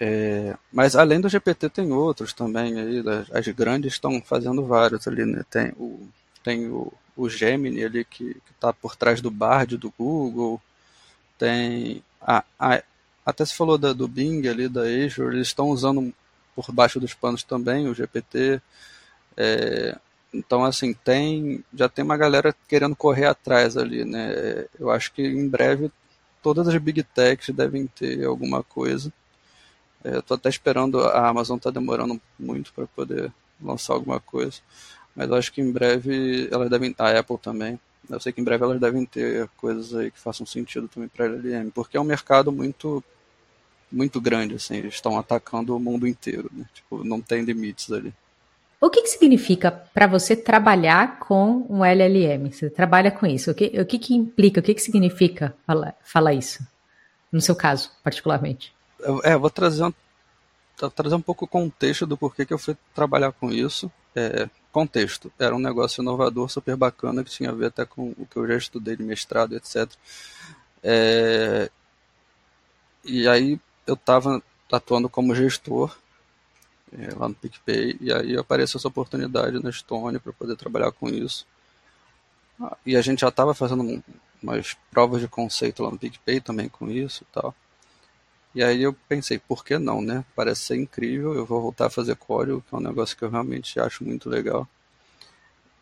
É, 0.00 0.56
mas 0.72 0.94
além 0.94 1.20
do 1.20 1.28
GPT 1.28 1.68
tem 1.68 1.90
outros 1.90 2.32
também 2.32 2.78
aí, 2.78 3.02
as 3.32 3.48
grandes 3.48 3.94
estão 3.94 4.22
fazendo 4.22 4.64
vários 4.64 5.08
ali, 5.08 5.24
né? 5.24 5.42
Tem 5.50 5.70
o, 5.76 6.08
tem 6.44 6.68
o, 6.68 6.92
o 7.16 7.28
Gemini 7.28 7.82
ali 7.82 8.04
que 8.04 8.36
está 8.50 8.72
por 8.72 8.94
trás 8.94 9.20
do 9.20 9.30
Bard 9.30 9.76
do 9.76 9.92
Google, 9.98 10.60
tem 11.36 12.02
a, 12.20 12.44
a 12.58 12.82
até 13.26 13.44
se 13.44 13.54
falou 13.54 13.76
da, 13.76 13.92
do 13.92 14.08
Bing 14.08 14.46
ali, 14.48 14.68
da 14.68 14.82
Azure, 14.82 15.34
eles 15.34 15.48
estão 15.48 15.68
usando 15.68 16.14
por 16.54 16.72
baixo 16.72 17.00
dos 17.00 17.12
panos 17.14 17.42
também 17.42 17.88
o 17.88 17.94
GPT. 17.94 18.60
É, 19.36 19.98
então 20.32 20.64
assim, 20.64 20.94
tem 20.94 21.64
já 21.74 21.88
tem 21.88 22.04
uma 22.04 22.16
galera 22.16 22.54
querendo 22.68 22.94
correr 22.96 23.26
atrás 23.26 23.76
ali, 23.76 24.04
né? 24.04 24.66
Eu 24.78 24.90
acho 24.90 25.12
que 25.12 25.22
em 25.22 25.48
breve 25.48 25.90
todas 26.42 26.68
as 26.68 26.76
big 26.78 27.02
techs 27.02 27.54
devem 27.54 27.86
ter 27.88 28.24
alguma 28.24 28.62
coisa 28.62 29.12
eu 30.04 30.22
tô 30.22 30.34
até 30.34 30.48
esperando, 30.48 31.00
a 31.00 31.28
Amazon 31.28 31.58
tá 31.58 31.70
demorando 31.70 32.20
muito 32.38 32.72
para 32.72 32.86
poder 32.86 33.32
lançar 33.60 33.94
alguma 33.94 34.20
coisa, 34.20 34.58
mas 35.14 35.30
acho 35.32 35.52
que 35.52 35.60
em 35.60 35.70
breve 35.70 36.48
elas 36.50 36.70
devem, 36.70 36.94
a 36.98 37.18
Apple 37.18 37.38
também, 37.38 37.78
eu 38.08 38.20
sei 38.20 38.32
que 38.32 38.40
em 38.40 38.44
breve 38.44 38.64
elas 38.64 38.80
devem 38.80 39.04
ter 39.04 39.48
coisas 39.56 39.94
aí 39.94 40.10
que 40.10 40.18
façam 40.18 40.46
sentido 40.46 40.88
também 40.88 41.08
para 41.08 41.26
a 41.26 41.28
LLM, 41.28 41.70
porque 41.70 41.96
é 41.96 42.00
um 42.00 42.04
mercado 42.04 42.50
muito 42.50 43.02
muito 43.90 44.20
grande, 44.20 44.54
assim, 44.54 44.76
eles 44.76 44.94
estão 44.94 45.18
atacando 45.18 45.74
o 45.74 45.80
mundo 45.80 46.06
inteiro, 46.06 46.50
né? 46.52 46.66
Tipo, 46.74 47.02
não 47.02 47.22
tem 47.22 47.42
limites 47.42 47.90
ali. 47.90 48.12
O 48.80 48.90
que, 48.90 49.02
que 49.02 49.08
significa 49.08 49.70
para 49.70 50.06
você 50.06 50.36
trabalhar 50.36 51.18
com 51.18 51.66
um 51.68 51.84
LLM? 51.84 52.52
Você 52.52 52.70
trabalha 52.70 53.10
com 53.10 53.26
isso? 53.26 53.50
O 53.50 53.54
que, 53.54 53.80
o 53.80 53.84
que, 53.84 53.98
que 53.98 54.14
implica? 54.14 54.60
O 54.60 54.62
que, 54.62 54.74
que 54.74 54.82
significa 54.82 55.54
falar, 55.66 55.96
falar 56.04 56.34
isso? 56.34 56.64
No 57.32 57.40
seu 57.40 57.56
caso, 57.56 57.90
particularmente? 58.04 58.72
É, 59.24 59.36
vou 59.36 59.50
trazer 59.50 59.84
um, 59.84 59.92
trazer 60.94 61.14
um 61.14 61.20
pouco 61.20 61.44
o 61.44 61.48
contexto 61.48 62.06
do 62.06 62.16
porquê 62.16 62.44
que 62.44 62.52
eu 62.52 62.58
fui 62.58 62.76
trabalhar 62.94 63.32
com 63.32 63.50
isso. 63.50 63.90
É, 64.14 64.48
contexto, 64.72 65.32
era 65.38 65.54
um 65.54 65.58
negócio 65.58 66.02
inovador, 66.02 66.48
super 66.48 66.76
bacana, 66.76 67.24
que 67.24 67.30
tinha 67.30 67.50
a 67.50 67.54
ver 67.54 67.66
até 67.66 67.84
com 67.84 68.14
o 68.18 68.26
que 68.26 68.36
eu 68.36 68.46
já 68.46 68.56
estudei 68.56 68.96
de 68.96 69.02
mestrado, 69.02 69.56
etc. 69.56 69.90
É, 70.82 71.70
e 73.04 73.26
aí 73.28 73.60
eu 73.86 73.94
estava 73.94 74.42
atuando 74.70 75.08
como 75.08 75.34
gestor 75.34 75.96
é, 76.92 77.14
lá 77.14 77.28
no 77.28 77.34
PicPay, 77.34 77.96
e 78.00 78.12
aí 78.12 78.36
apareceu 78.36 78.78
essa 78.78 78.88
oportunidade 78.88 79.62
na 79.62 79.72
Stone 79.72 80.18
para 80.18 80.32
poder 80.32 80.56
trabalhar 80.56 80.92
com 80.92 81.08
isso. 81.08 81.46
E 82.84 82.96
a 82.96 83.00
gente 83.00 83.20
já 83.20 83.28
estava 83.28 83.54
fazendo 83.54 84.02
umas 84.42 84.76
provas 84.90 85.20
de 85.20 85.28
conceito 85.28 85.82
lá 85.82 85.90
no 85.90 85.98
PicPay 85.98 86.40
também 86.40 86.68
com 86.68 86.90
isso 86.90 87.24
e 87.24 87.32
tal. 87.32 87.54
E 88.58 88.62
aí 88.64 88.82
eu 88.82 88.92
pensei, 88.92 89.38
por 89.38 89.64
que 89.64 89.78
não, 89.78 90.02
né? 90.02 90.24
Parece 90.34 90.62
ser 90.62 90.76
incrível, 90.76 91.32
eu 91.32 91.46
vou 91.46 91.62
voltar 91.62 91.86
a 91.86 91.90
fazer 91.90 92.16
código, 92.16 92.60
que 92.60 92.74
é 92.74 92.78
um 92.78 92.80
negócio 92.80 93.16
que 93.16 93.22
eu 93.22 93.30
realmente 93.30 93.78
acho 93.78 94.02
muito 94.02 94.28
legal. 94.28 94.66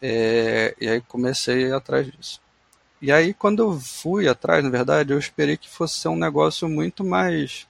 É, 0.03 0.77
e 0.79 0.87
aí 0.87 1.01
comecei 1.01 1.73
atrás 1.73 2.07
disso. 2.07 2.39
E 3.01 3.11
aí 3.11 3.33
quando 3.33 3.62
eu 3.62 3.81
fui 3.81 4.29
atrás, 4.29 4.62
na 4.62 4.69
verdade, 4.69 5.11
eu 5.11 5.19
esperei 5.19 5.57
que 5.57 5.71
fosse 5.71 5.95
ser 6.01 6.09
um 6.09 6.17
negócio 6.19 6.69
muito 6.69 7.03
mais 7.03 7.67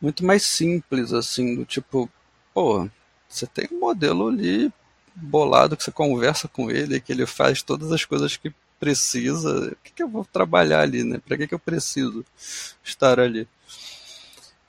muito 0.00 0.24
mais 0.24 0.44
simples 0.44 1.12
assim, 1.12 1.56
do 1.56 1.64
tipo, 1.64 2.08
pô, 2.54 2.88
você 3.28 3.44
tem 3.44 3.66
um 3.72 3.80
modelo 3.80 4.28
ali 4.28 4.72
bolado 5.16 5.76
que 5.76 5.82
você 5.82 5.90
conversa 5.90 6.46
com 6.46 6.70
ele, 6.70 7.00
que 7.00 7.12
ele 7.12 7.26
faz 7.26 7.60
todas 7.60 7.90
as 7.90 8.04
coisas 8.04 8.36
que 8.36 8.54
precisa, 8.78 9.72
o 9.72 9.76
que, 9.82 9.92
que 9.92 10.02
eu 10.02 10.08
vou 10.08 10.24
trabalhar 10.24 10.80
ali, 10.80 11.02
né? 11.04 11.18
Para 11.18 11.36
que, 11.36 11.46
que 11.46 11.54
eu 11.54 11.58
preciso 11.58 12.24
estar 12.82 13.18
ali? 13.18 13.48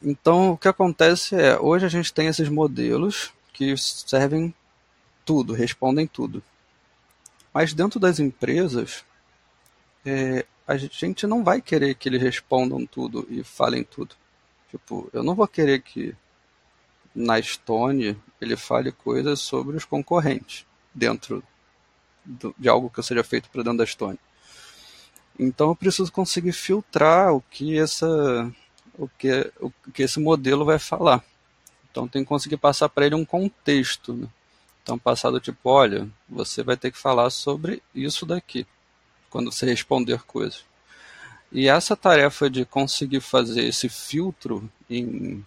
Então, 0.01 0.51
o 0.51 0.57
que 0.57 0.67
acontece 0.67 1.35
é, 1.35 1.57
hoje 1.59 1.85
a 1.85 1.89
gente 1.89 2.13
tem 2.13 2.27
esses 2.27 2.49
modelos 2.49 3.33
que 3.51 3.75
servem 3.77 4.53
tudo, 5.25 5.53
respondem 5.53 6.05
tudo. 6.05 6.43
Mas 7.53 7.73
dentro 7.73 7.99
das 7.99 8.19
empresas, 8.19 9.03
é, 10.05 10.45
a 10.67 10.77
gente 10.77 11.25
não 11.25 11.43
vai 11.43 11.61
querer 11.61 11.95
que 11.95 12.09
eles 12.09 12.21
respondam 12.21 12.85
tudo 12.85 13.25
e 13.29 13.43
falem 13.43 13.83
tudo. 13.83 14.15
Tipo, 14.69 15.09
eu 15.13 15.23
não 15.23 15.33
vou 15.33 15.47
querer 15.47 15.81
que 15.81 16.13
na 17.13 17.41
Stone 17.41 18.17
ele 18.41 18.57
fale 18.57 18.91
coisas 18.91 19.39
sobre 19.39 19.77
os 19.77 19.85
concorrentes 19.85 20.65
dentro 20.93 21.41
de 22.57 22.69
algo 22.69 22.89
que 22.89 23.01
seja 23.03 23.23
feito 23.23 23.49
para 23.49 23.63
dentro 23.63 23.80
da 23.80 23.86
Stone. 23.86 24.19
Então 25.38 25.69
eu 25.69 25.76
preciso 25.76 26.11
conseguir 26.11 26.53
filtrar 26.53 27.34
o 27.34 27.41
que 27.41 27.78
essa 27.78 28.51
o 28.97 29.07
que, 29.07 29.51
o 29.59 29.71
que 29.93 30.03
esse 30.03 30.19
modelo 30.19 30.65
vai 30.65 30.80
falar. 30.80 31.23
Então 31.91 32.07
tem 32.07 32.23
que 32.23 32.30
conseguir 32.30 32.57
passar 32.57 32.89
para 32.89 33.05
ele 33.05 33.15
um 33.15 33.26
contexto. 33.26 34.13
Né? 34.13 34.28
Então, 34.86 34.99
passado 34.99 35.39
tipo, 35.39 35.69
olha, 35.69 36.07
você 36.30 36.61
vai 36.61 36.78
ter 36.78 36.91
que 36.91 36.97
falar 36.97 37.30
sobre 37.30 37.82
isso 37.93 38.26
daqui, 38.26 38.67
quando 39.30 39.51
você 39.51 39.65
responder 39.65 40.21
coisas. 40.23 40.63
E 41.51 41.67
essa 41.67 41.95
tarefa 41.95 42.49
de 42.49 42.65
conseguir 42.65 43.21
fazer 43.21 43.63
esse 43.63 43.89
filtro 43.89 44.69
em, 44.89 45.43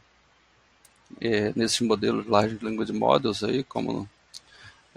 é, 1.20 1.52
nesses 1.54 1.80
modelos 1.80 2.26
Large 2.26 2.58
Language 2.62 2.92
Models 2.92 3.44
aí, 3.44 3.62
como 3.62 4.08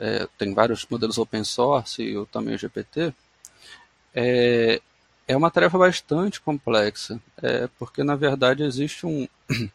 é, 0.02 0.28
tem 0.38 0.54
vários 0.54 0.86
modelos 0.90 1.20
open 1.20 1.44
source 1.44 2.02
e 2.02 2.26
também 2.26 2.56
o 2.56 2.58
GPT, 2.58 3.14
é, 4.16 4.82
é 5.28 5.38
uma 5.38 5.52
tarefa 5.52 5.78
bastante 5.78 6.42
complexa, 6.42 7.22
é, 7.42 7.70
porque 7.78 8.04
na 8.04 8.16
verdade 8.16 8.64
existe 8.64 9.06
um 9.06 9.28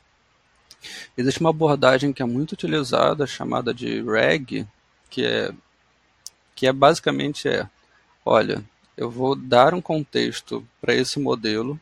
existe 1.16 1.40
uma 1.40 1.50
abordagem 1.50 2.12
que 2.12 2.22
é 2.22 2.26
muito 2.26 2.52
utilizada 2.52 3.26
chamada 3.26 3.72
de 3.72 4.02
RAG, 4.02 4.66
que 5.08 5.24
é 5.24 5.52
que 6.56 6.66
é 6.66 6.72
basicamente 6.72 7.48
é, 7.48 7.68
olha, 8.24 8.64
eu 8.96 9.08
vou 9.08 9.36
dar 9.36 9.74
um 9.74 9.80
contexto 9.80 10.66
para 10.80 10.94
esse 10.94 11.20
modelo 11.20 11.78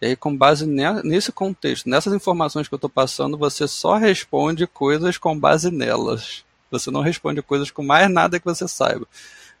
e 0.00 0.06
aí, 0.06 0.16
com 0.16 0.36
base 0.36 0.66
nesse 0.66 1.30
contexto, 1.30 1.88
nessas 1.88 2.12
informações 2.12 2.66
que 2.66 2.74
eu 2.74 2.76
estou 2.76 2.90
passando, 2.90 3.38
você 3.38 3.68
só 3.68 3.96
responde 3.96 4.66
coisas 4.66 5.16
com 5.16 5.38
base 5.38 5.70
nelas. 5.70 6.44
Você 6.72 6.90
não 6.90 7.02
responde 7.02 7.42
coisas 7.42 7.70
com 7.70 7.82
mais 7.82 8.10
nada 8.10 8.40
que 8.40 8.44
você 8.44 8.66
saiba. 8.66 9.06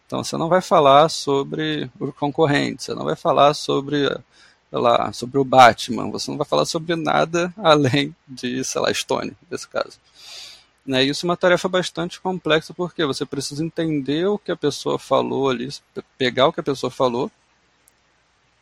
Então 0.06 0.24
você 0.24 0.36
não 0.36 0.48
vai 0.48 0.60
falar 0.60 1.08
sobre 1.08 1.90
o 2.00 2.12
concorrente, 2.12 2.82
você 2.82 2.94
não 2.94 3.04
vai 3.04 3.16
falar 3.16 3.54
sobre, 3.54 4.08
sei 4.08 4.78
lá, 4.78 5.12
sobre 5.12 5.38
o 5.38 5.44
Batman, 5.44 6.10
você 6.10 6.30
não 6.30 6.38
vai 6.38 6.46
falar 6.46 6.64
sobre 6.64 6.96
nada 6.96 7.52
além 7.62 8.14
de, 8.26 8.64
sei 8.64 8.80
lá, 8.80 8.92
Stone, 8.92 9.36
nesse 9.50 9.68
caso. 9.68 9.98
Né, 10.84 11.04
isso 11.04 11.24
é 11.24 11.28
uma 11.28 11.36
tarefa 11.36 11.68
bastante 11.68 12.20
complexa 12.20 12.74
porque 12.74 13.04
você 13.06 13.24
precisa 13.24 13.64
entender 13.64 14.26
o 14.26 14.36
que 14.36 14.50
a 14.50 14.56
pessoa 14.56 14.98
falou 14.98 15.48
ali, 15.48 15.68
pegar 16.18 16.48
o 16.48 16.52
que 16.52 16.58
a 16.58 16.64
pessoa 16.64 16.90
falou, 16.90 17.30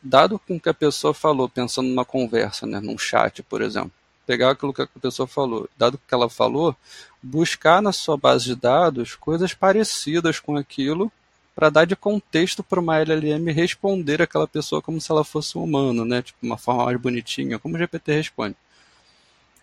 dado 0.01 0.37
com 0.37 0.55
o 0.55 0.59
que 0.59 0.69
a 0.69 0.73
pessoa 0.73 1.13
falou, 1.13 1.49
pensando 1.49 1.89
numa 1.89 2.05
conversa, 2.05 2.65
né, 2.67 2.79
num 2.79 2.97
chat, 2.97 3.41
por 3.43 3.61
exemplo, 3.61 3.91
pegar 4.31 4.51
aquilo 4.51 4.73
que 4.73 4.81
a 4.81 4.87
pessoa 5.01 5.27
falou, 5.27 5.69
dado 5.77 5.97
que 5.97 6.13
ela 6.13 6.29
falou, 6.29 6.73
buscar 7.21 7.81
na 7.81 7.91
sua 7.91 8.15
base 8.15 8.45
de 8.45 8.55
dados 8.55 9.13
coisas 9.13 9.53
parecidas 9.53 10.39
com 10.39 10.55
aquilo 10.55 11.11
para 11.53 11.69
dar 11.69 11.83
de 11.83 11.97
contexto 11.97 12.63
para 12.63 12.79
uma 12.79 12.97
LLM 12.97 13.51
responder 13.51 14.21
aquela 14.21 14.47
pessoa 14.47 14.81
como 14.81 15.01
se 15.01 15.11
ela 15.11 15.25
fosse 15.25 15.57
um 15.57 15.63
humano, 15.65 16.05
né? 16.05 16.21
Tipo, 16.21 16.39
uma 16.43 16.57
forma 16.57 16.85
mais 16.85 16.97
bonitinha, 16.97 17.59
como 17.59 17.75
o 17.75 17.77
GPT 17.77 18.13
responde. 18.13 18.55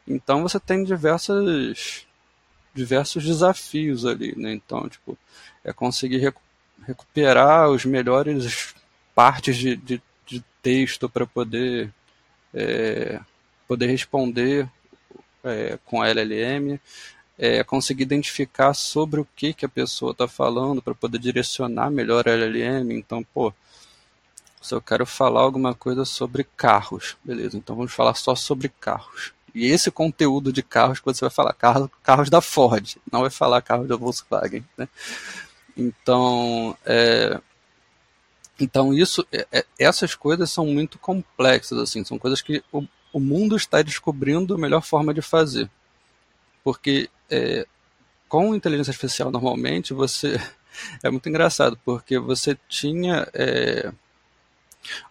Então 0.07 0.43
você 0.43 0.61
tem 0.61 0.85
diversas, 0.85 2.07
diversos 2.75 3.25
desafios 3.25 4.05
ali, 4.05 4.35
né? 4.37 4.53
Então, 4.53 4.87
tipo, 4.87 5.17
é 5.65 5.73
conseguir 5.73 6.19
recu 6.19 6.43
recuperar 6.87 7.71
os 7.71 7.85
melhores 7.87 8.75
partes 9.15 9.57
de, 9.57 9.77
de, 9.77 10.03
de 10.27 10.45
texto 10.63 11.09
para 11.09 11.27
poder, 11.27 11.91
é, 12.53 13.19
poder 13.69 13.87
responder 13.87 14.69
é, 15.45 15.79
com 15.85 16.03
LLM, 16.03 16.81
é, 17.39 17.63
conseguir 17.63 18.03
identificar 18.03 18.75
sobre 18.75 19.21
o 19.21 19.29
que, 19.37 19.53
que 19.53 19.65
a 19.65 19.69
pessoa 19.69 20.13
está 20.13 20.27
falando 20.27 20.83
para 20.83 20.95
poder 20.95 21.19
direcionar 21.19 21.91
melhor 21.91 22.27
a 22.27 22.33
LLM. 22.33 22.91
Então, 22.93 23.23
pô, 23.23 23.53
se 24.61 24.75
eu 24.75 24.81
quero 24.81 25.07
falar 25.07 25.43
alguma 25.43 25.75
coisa 25.75 26.05
sobre 26.05 26.45
carros, 26.57 27.17
beleza, 27.23 27.57
então 27.57 27.77
vamos 27.77 27.93
falar 27.93 28.15
só 28.15 28.35
sobre 28.35 28.69
carros. 28.69 29.33
E 29.55 29.67
esse 29.67 29.91
conteúdo 29.91 30.53
de 30.53 30.63
carros 30.63 30.99
que 30.99 31.07
você 31.07 31.21
vai 31.21 31.31
falar, 31.31 31.53
carros, 31.53 31.89
carros 32.03 32.31
da 32.31 32.41
Ford, 32.41 32.97
não 33.11 33.21
vai 33.21 33.31
falar 33.31 33.63
carros 33.63 33.89
da 33.89 33.97
Volkswagen, 33.97 34.65
né? 34.77 34.89
Então, 35.77 36.77
é, 36.85 37.41
então 38.59 38.93
isso, 38.93 39.27
é, 39.33 39.47
é 39.53 39.65
essas 39.79 40.15
coisas 40.15 40.51
são 40.51 40.67
muito 40.67 40.99
complexas, 40.99 41.79
assim, 41.79 42.05
são 42.05 42.19
coisas 42.19 42.43
que 42.43 42.63
o, 42.73 42.85
o 43.13 43.21
mundo 43.21 43.57
está 43.57 43.83
descobrindo 43.83 44.55
a 44.55 44.59
melhor 44.59 44.83
forma 44.83 45.15
de 45.15 45.23
fazer. 45.23 45.71
Porque 46.63 47.09
é, 47.31 47.67
com 48.29 48.55
inteligência 48.55 48.91
artificial 48.91 49.31
normalmente 49.31 49.95
você 49.95 50.41
é 51.03 51.11
muito 51.11 51.29
engraçado 51.29 51.79
porque 51.85 52.19
você 52.19 52.57
tinha 52.69 53.27
é, 53.33 53.93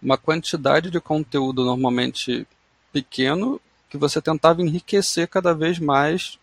uma 0.02 0.18
quantidade 0.18 0.90
de 0.90 1.00
conteúdo 1.00 1.66
normalmente 1.66 2.48
pequeno 2.92 3.60
que 3.90 3.98
você 3.98 4.22
tentava 4.22 4.62
enriquecer 4.62 5.28
cada 5.28 5.54
vez 5.54 5.80
mais 5.80 6.38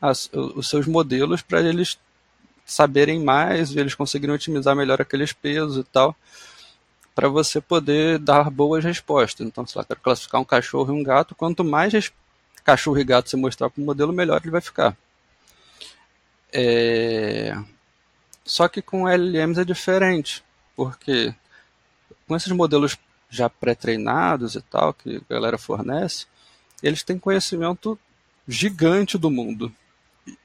as, 0.00 0.30
os 0.32 0.68
seus 0.68 0.86
modelos 0.86 1.42
para 1.42 1.60
eles 1.60 1.98
saberem 2.64 3.22
mais 3.22 3.70
e 3.70 3.78
eles 3.78 3.94
conseguirem 3.94 4.34
otimizar 4.34 4.76
melhor 4.76 5.00
aqueles 5.00 5.32
pesos 5.32 5.78
e 5.78 5.84
tal 5.84 6.14
para 7.18 7.28
você 7.28 7.60
poder 7.60 8.16
dar 8.20 8.48
boas 8.48 8.84
respostas. 8.84 9.44
Então, 9.44 9.66
sei 9.66 9.80
lá, 9.80 9.84
quero 9.84 9.98
classificar 9.98 10.40
um 10.40 10.44
cachorro 10.44 10.94
e 10.94 11.00
um 11.00 11.02
gato, 11.02 11.34
quanto 11.34 11.64
mais 11.64 12.12
cachorro 12.62 12.96
e 12.96 13.02
gato 13.02 13.28
você 13.28 13.36
mostrar 13.36 13.68
para 13.68 13.82
o 13.82 13.84
modelo, 13.84 14.12
melhor 14.12 14.40
ele 14.40 14.52
vai 14.52 14.60
ficar. 14.60 14.96
É... 16.52 17.58
Só 18.44 18.68
que 18.68 18.80
com 18.80 19.08
LLMs 19.08 19.60
é 19.60 19.64
diferente, 19.64 20.44
porque 20.76 21.34
com 22.28 22.36
esses 22.36 22.52
modelos 22.52 22.96
já 23.28 23.50
pré-treinados 23.50 24.54
e 24.54 24.60
tal, 24.60 24.94
que 24.94 25.20
a 25.28 25.34
galera 25.34 25.58
fornece, 25.58 26.24
eles 26.80 27.02
têm 27.02 27.18
conhecimento 27.18 27.98
gigante 28.46 29.18
do 29.18 29.28
mundo. 29.28 29.74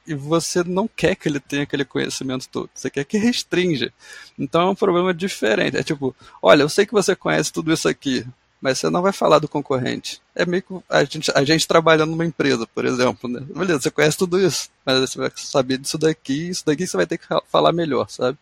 E 0.08 0.14
você 0.14 0.64
não 0.64 0.88
quer 0.88 1.16
que 1.16 1.28
ele 1.28 1.40
tenha 1.40 1.64
aquele 1.64 1.86
conhecimento 1.86 2.48
todo, 2.50 2.70
você 2.74 2.90
quer 2.90 3.06
que 3.06 3.18
restrinja. 3.18 3.92
Então 4.38 4.62
é 4.62 4.70
um 4.70 4.76
problema 4.76 5.14
diferente. 5.14 5.78
É 5.78 5.84
tipo, 5.84 6.16
olha, 6.42 6.64
eu 6.64 6.70
sei 6.70 6.86
que 6.86 6.94
você 6.94 7.16
conhece 7.16 7.52
tudo 7.52 7.72
isso 7.72 7.88
aqui, 7.88 8.26
mas 8.62 8.80
você 8.80 8.90
não 8.90 9.02
vai 9.02 9.12
falar 9.12 9.40
do 9.40 9.48
concorrente. 9.48 10.22
É 10.34 10.46
meio 10.46 10.64
que 10.64 10.74
a 10.90 11.04
gente, 11.04 11.32
a 11.36 11.44
gente 11.44 11.68
trabalhando 11.68 12.12
numa 12.12 12.26
empresa, 12.26 12.66
por 12.68 12.86
exemplo, 12.86 13.30
né? 13.30 13.42
Beleza, 13.42 13.82
você 13.82 13.92
conhece 13.92 14.18
tudo 14.18 14.40
isso, 14.40 14.70
mas 14.86 15.00
você 15.00 15.18
vai 15.18 15.32
saber 15.36 15.78
disso 15.78 15.98
daqui, 15.98 16.50
isso 16.50 16.66
daqui 16.66 16.88
você 16.88 16.96
vai 16.96 17.06
ter 17.06 17.18
que 17.18 17.26
falar 17.50 17.74
melhor, 17.74 18.10
sabe? 18.10 18.38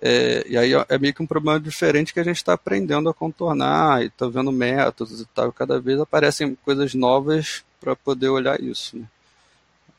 É, 0.00 0.46
e 0.48 0.56
aí 0.56 0.72
é 0.88 0.98
meio 0.98 1.12
que 1.12 1.22
um 1.22 1.26
problema 1.26 1.60
diferente 1.60 2.14
que 2.14 2.20
a 2.20 2.24
gente 2.24 2.38
está 2.38 2.54
aprendendo 2.54 3.10
a 3.10 3.14
contornar 3.14 4.02
e 4.02 4.06
está 4.06 4.26
vendo 4.26 4.50
métodos 4.50 5.20
e 5.20 5.26
tal. 5.26 5.52
Cada 5.52 5.78
vez 5.78 6.00
aparecem 6.00 6.56
coisas 6.64 6.94
novas 6.94 7.62
para 7.78 7.94
poder 7.94 8.30
olhar 8.30 8.58
isso. 8.60 8.96
Né? 8.96 9.04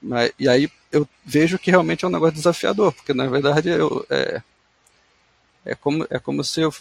Mas, 0.02 0.32
e 0.40 0.50
aí 0.50 0.70
eu 0.92 1.08
vejo 1.24 1.60
que 1.60 1.72
realmente 1.72 2.04
é 2.04 2.08
um 2.08 2.12
negócio 2.12 2.36
desafiador, 2.36 2.92
porque 2.92 3.14
na 3.14 3.28
verdade 3.28 3.70
eu, 3.70 4.06
é, 4.10 4.42
é, 5.66 5.76
como, 5.76 6.06
é 6.10 6.20
como 6.20 6.44
se 6.44 6.62
eu 6.62 6.74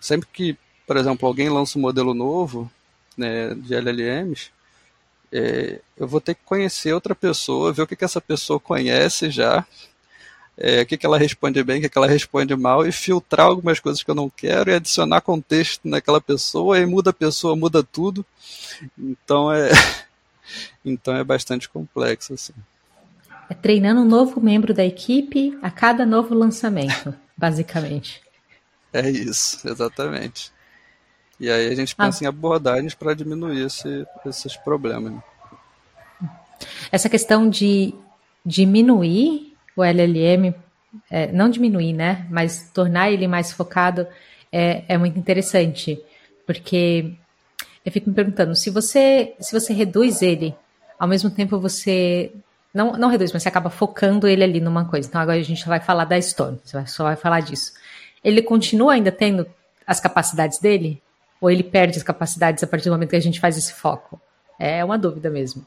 sempre 0.00 0.28
que 0.32 0.56
por 0.86 0.96
exemplo, 0.96 1.26
alguém 1.26 1.48
lança 1.48 1.78
um 1.78 1.82
modelo 1.82 2.14
novo 2.14 2.70
né, 3.16 3.54
de 3.54 3.74
LLMs, 3.74 4.50
é, 5.32 5.80
eu 5.96 6.06
vou 6.06 6.20
ter 6.20 6.34
que 6.34 6.42
conhecer 6.44 6.92
outra 6.92 7.14
pessoa, 7.14 7.72
ver 7.72 7.82
o 7.82 7.86
que, 7.86 7.96
que 7.96 8.04
essa 8.04 8.20
pessoa 8.20 8.60
conhece 8.60 9.30
já, 9.30 9.66
é, 10.58 10.82
o 10.82 10.86
que, 10.86 10.98
que 10.98 11.06
ela 11.06 11.16
responde 11.16 11.62
bem, 11.64 11.78
o 11.78 11.82
que, 11.82 11.88
que 11.88 11.96
ela 11.96 12.06
responde 12.06 12.54
mal, 12.56 12.86
e 12.86 12.92
filtrar 12.92 13.46
algumas 13.46 13.80
coisas 13.80 14.02
que 14.02 14.10
eu 14.10 14.14
não 14.14 14.28
quero 14.28 14.70
e 14.70 14.74
adicionar 14.74 15.22
contexto 15.22 15.88
naquela 15.88 16.20
pessoa, 16.20 16.78
e 16.78 16.84
muda 16.84 17.10
a 17.10 17.14
pessoa, 17.14 17.56
muda 17.56 17.82
tudo. 17.82 18.24
Então 18.98 19.50
é, 19.52 19.70
então 20.84 21.16
é 21.16 21.24
bastante 21.24 21.68
complexo. 21.68 22.34
Assim. 22.34 22.52
É 23.48 23.54
treinando 23.54 24.00
um 24.00 24.06
novo 24.06 24.40
membro 24.40 24.72
da 24.72 24.84
equipe 24.84 25.58
a 25.62 25.70
cada 25.70 26.06
novo 26.06 26.34
lançamento, 26.34 27.14
basicamente. 27.36 28.22
É 28.92 29.08
isso, 29.08 29.66
exatamente. 29.68 30.52
E 31.40 31.50
aí 31.50 31.68
a 31.68 31.74
gente 31.74 31.96
pensa 31.96 32.22
ah. 32.22 32.24
em 32.24 32.28
abordagens 32.28 32.94
para 32.94 33.14
diminuir 33.14 33.66
esse, 33.66 34.06
esses 34.26 34.56
problemas. 34.56 35.20
Essa 36.90 37.08
questão 37.08 37.48
de 37.48 37.94
diminuir 38.44 39.54
o 39.76 39.82
LLM, 39.82 40.54
é, 41.10 41.32
não 41.32 41.48
diminuir, 41.48 41.92
né? 41.92 42.26
Mas 42.30 42.70
tornar 42.72 43.10
ele 43.10 43.26
mais 43.26 43.50
focado 43.50 44.06
é, 44.52 44.84
é 44.86 44.98
muito 44.98 45.18
interessante. 45.18 46.00
Porque 46.46 47.14
eu 47.84 47.92
fico 47.92 48.08
me 48.08 48.14
perguntando, 48.14 48.54
se 48.54 48.70
você, 48.70 49.34
se 49.40 49.58
você 49.58 49.72
reduz 49.72 50.22
ele, 50.22 50.54
ao 50.98 51.08
mesmo 51.08 51.30
tempo 51.30 51.58
você 51.58 52.32
não, 52.72 52.92
não 52.92 53.08
reduz, 53.08 53.32
mas 53.32 53.42
você 53.42 53.48
acaba 53.48 53.70
focando 53.70 54.26
ele 54.26 54.42
ali 54.42 54.60
numa 54.60 54.84
coisa. 54.84 55.08
Então 55.08 55.20
agora 55.20 55.38
a 55.38 55.42
gente 55.42 55.66
vai 55.66 55.80
falar 55.80 56.04
da 56.04 56.20
Stone, 56.20 56.60
você 56.64 56.86
só 56.86 57.04
vai 57.04 57.16
falar 57.16 57.40
disso. 57.40 57.72
Ele 58.24 58.40
continua 58.40 58.94
ainda 58.94 59.10
tendo 59.10 59.46
as 59.86 60.00
capacidades 60.00 60.58
dele? 60.58 61.02
Ou 61.40 61.50
ele 61.50 61.64
perde 61.64 61.98
as 61.98 62.04
capacidades 62.04 62.62
a 62.62 62.66
partir 62.66 62.84
do 62.84 62.92
momento 62.92 63.10
que 63.10 63.16
a 63.16 63.20
gente 63.20 63.40
faz 63.40 63.56
esse 63.56 63.72
foco? 63.72 64.20
É 64.58 64.84
uma 64.84 64.96
dúvida 64.96 65.28
mesmo. 65.28 65.66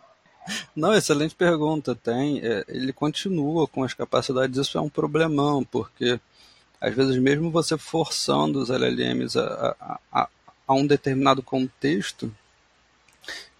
Não, 0.75 0.93
excelente 0.93 1.35
pergunta. 1.35 1.93
Tem, 1.95 2.39
é, 2.39 2.63
ele 2.67 2.93
continua 2.93 3.67
com 3.67 3.83
as 3.83 3.93
capacidades, 3.93 4.57
isso 4.57 4.77
é 4.77 4.81
um 4.81 4.89
problemão, 4.89 5.63
porque 5.63 6.19
às 6.79 6.93
vezes 6.93 7.17
mesmo 7.17 7.51
você 7.51 7.77
forçando 7.77 8.59
os 8.59 8.69
LLMs 8.69 9.37
a, 9.37 9.75
a, 9.79 9.99
a, 10.11 10.29
a 10.67 10.73
um 10.73 10.85
determinado 10.85 11.43
contexto, 11.43 12.33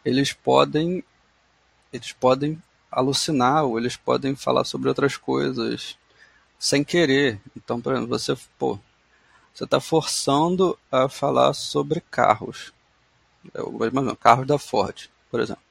eles 0.03 0.33
podem 0.33 1.03
eles 1.91 2.11
podem 2.11 2.61
alucinar 2.91 3.63
ou 3.63 3.77
eles 3.77 3.95
podem 3.95 4.35
falar 4.35 4.65
sobre 4.65 4.89
outras 4.89 5.15
coisas 5.15 5.97
sem 6.59 6.83
querer. 6.83 7.39
Então, 7.55 7.79
por 7.79 7.93
exemplo, 7.93 8.09
você, 8.09 8.35
pô, 8.57 8.79
você 9.53 9.63
está 9.63 9.79
forçando 9.79 10.77
a 10.91 11.07
falar 11.07 11.53
sobre 11.53 12.01
carros. 12.01 12.73
Carros 14.19 14.47
da 14.47 14.57
Ford, 14.57 15.09
por 15.29 15.39
exemplo. 15.39 15.63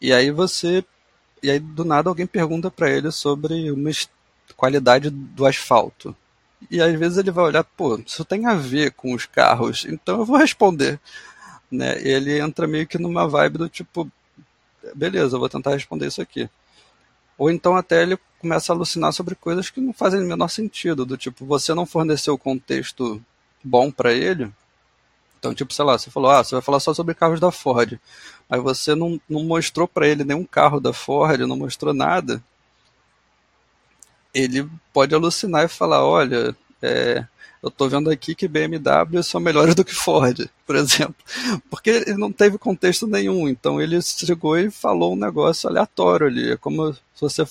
E 0.00 0.12
aí 0.12 0.30
você. 0.30 0.84
E 1.42 1.50
aí 1.50 1.58
do 1.58 1.84
nada 1.84 2.08
alguém 2.08 2.26
pergunta 2.26 2.70
para 2.70 2.90
ele 2.90 3.10
sobre 3.10 3.70
uma 3.70 3.90
qualidade 4.56 5.10
do 5.10 5.44
asfalto. 5.44 6.16
E 6.70 6.80
às 6.80 6.98
vezes 6.98 7.18
ele 7.18 7.30
vai 7.30 7.44
olhar, 7.44 7.64
pô, 7.64 8.00
isso 8.04 8.24
tem 8.24 8.46
a 8.46 8.54
ver 8.54 8.92
com 8.92 9.14
os 9.14 9.26
carros, 9.26 9.84
então 9.84 10.20
eu 10.20 10.24
vou 10.24 10.36
responder. 10.38 10.98
Né? 11.70 12.00
Ele 12.00 12.38
entra 12.38 12.66
meio 12.66 12.86
que 12.86 12.98
numa 12.98 13.28
vibe 13.28 13.58
do 13.58 13.68
tipo, 13.68 14.10
beleza, 14.94 15.36
eu 15.36 15.40
vou 15.40 15.48
tentar 15.48 15.72
responder 15.72 16.06
isso 16.06 16.22
aqui. 16.22 16.48
Ou 17.38 17.50
então 17.50 17.76
até 17.76 18.02
ele 18.02 18.18
começa 18.40 18.72
a 18.72 18.76
alucinar 18.76 19.12
sobre 19.12 19.34
coisas 19.34 19.70
que 19.70 19.80
não 19.80 19.92
fazem 19.92 20.20
o 20.20 20.26
menor 20.26 20.48
sentido, 20.48 21.04
do 21.04 21.16
tipo, 21.16 21.44
você 21.44 21.74
não 21.74 21.84
forneceu 21.84 22.34
o 22.34 22.38
contexto 22.38 23.22
bom 23.62 23.90
para 23.90 24.12
ele. 24.12 24.50
Então, 25.38 25.54
tipo, 25.54 25.72
sei 25.72 25.84
lá, 25.84 25.98
você 25.98 26.10
falou, 26.10 26.30
ah, 26.30 26.42
você 26.42 26.54
vai 26.54 26.62
falar 26.62 26.80
só 26.80 26.94
sobre 26.94 27.14
carros 27.14 27.38
da 27.38 27.50
Ford. 27.50 28.00
Mas 28.48 28.62
você 28.62 28.94
não, 28.94 29.20
não 29.28 29.44
mostrou 29.44 29.86
para 29.86 30.08
ele 30.08 30.24
nenhum 30.24 30.44
carro 30.44 30.80
da 30.80 30.92
Ford, 30.92 31.40
não 31.40 31.56
mostrou 31.56 31.92
nada. 31.92 32.42
Ele 34.36 34.68
pode 34.92 35.14
alucinar 35.14 35.64
e 35.64 35.68
falar, 35.68 36.04
olha, 36.04 36.54
é, 36.82 37.24
eu 37.62 37.68
estou 37.68 37.88
vendo 37.88 38.10
aqui 38.10 38.34
que 38.34 38.46
BMW 38.46 39.22
são 39.22 39.40
melhores 39.40 39.74
do 39.74 39.84
que 39.84 39.94
Ford, 39.94 40.48
por 40.66 40.76
exemplo. 40.76 41.16
Porque 41.70 41.90
ele 41.90 42.18
não 42.18 42.30
teve 42.30 42.58
contexto 42.58 43.06
nenhum, 43.06 43.48
então 43.48 43.80
ele 43.80 44.00
chegou 44.02 44.58
e 44.58 44.70
falou 44.70 45.14
um 45.14 45.16
negócio 45.16 45.68
aleatório 45.68 46.26
ali. 46.26 46.52
É 46.52 46.56
como 46.56 46.92
se 46.92 47.00
você, 47.20 47.46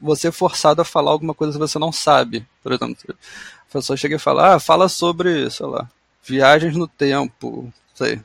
você 0.00 0.28
é 0.28 0.32
forçado 0.32 0.82
a 0.82 0.84
falar 0.84 1.10
alguma 1.10 1.34
coisa 1.34 1.54
que 1.54 1.58
você 1.58 1.78
não 1.78 1.90
sabe. 1.90 2.46
Por 2.62 2.72
exemplo, 2.72 2.96
a 3.08 3.72
pessoa 3.72 3.96
chega 3.96 4.16
e 4.16 4.20
fala, 4.20 4.54
ah, 4.54 4.60
fala 4.60 4.88
sobre, 4.88 5.50
sei 5.50 5.66
lá, 5.66 5.88
viagens 6.22 6.76
no 6.76 6.86
tempo, 6.86 7.72
sei. 7.94 8.20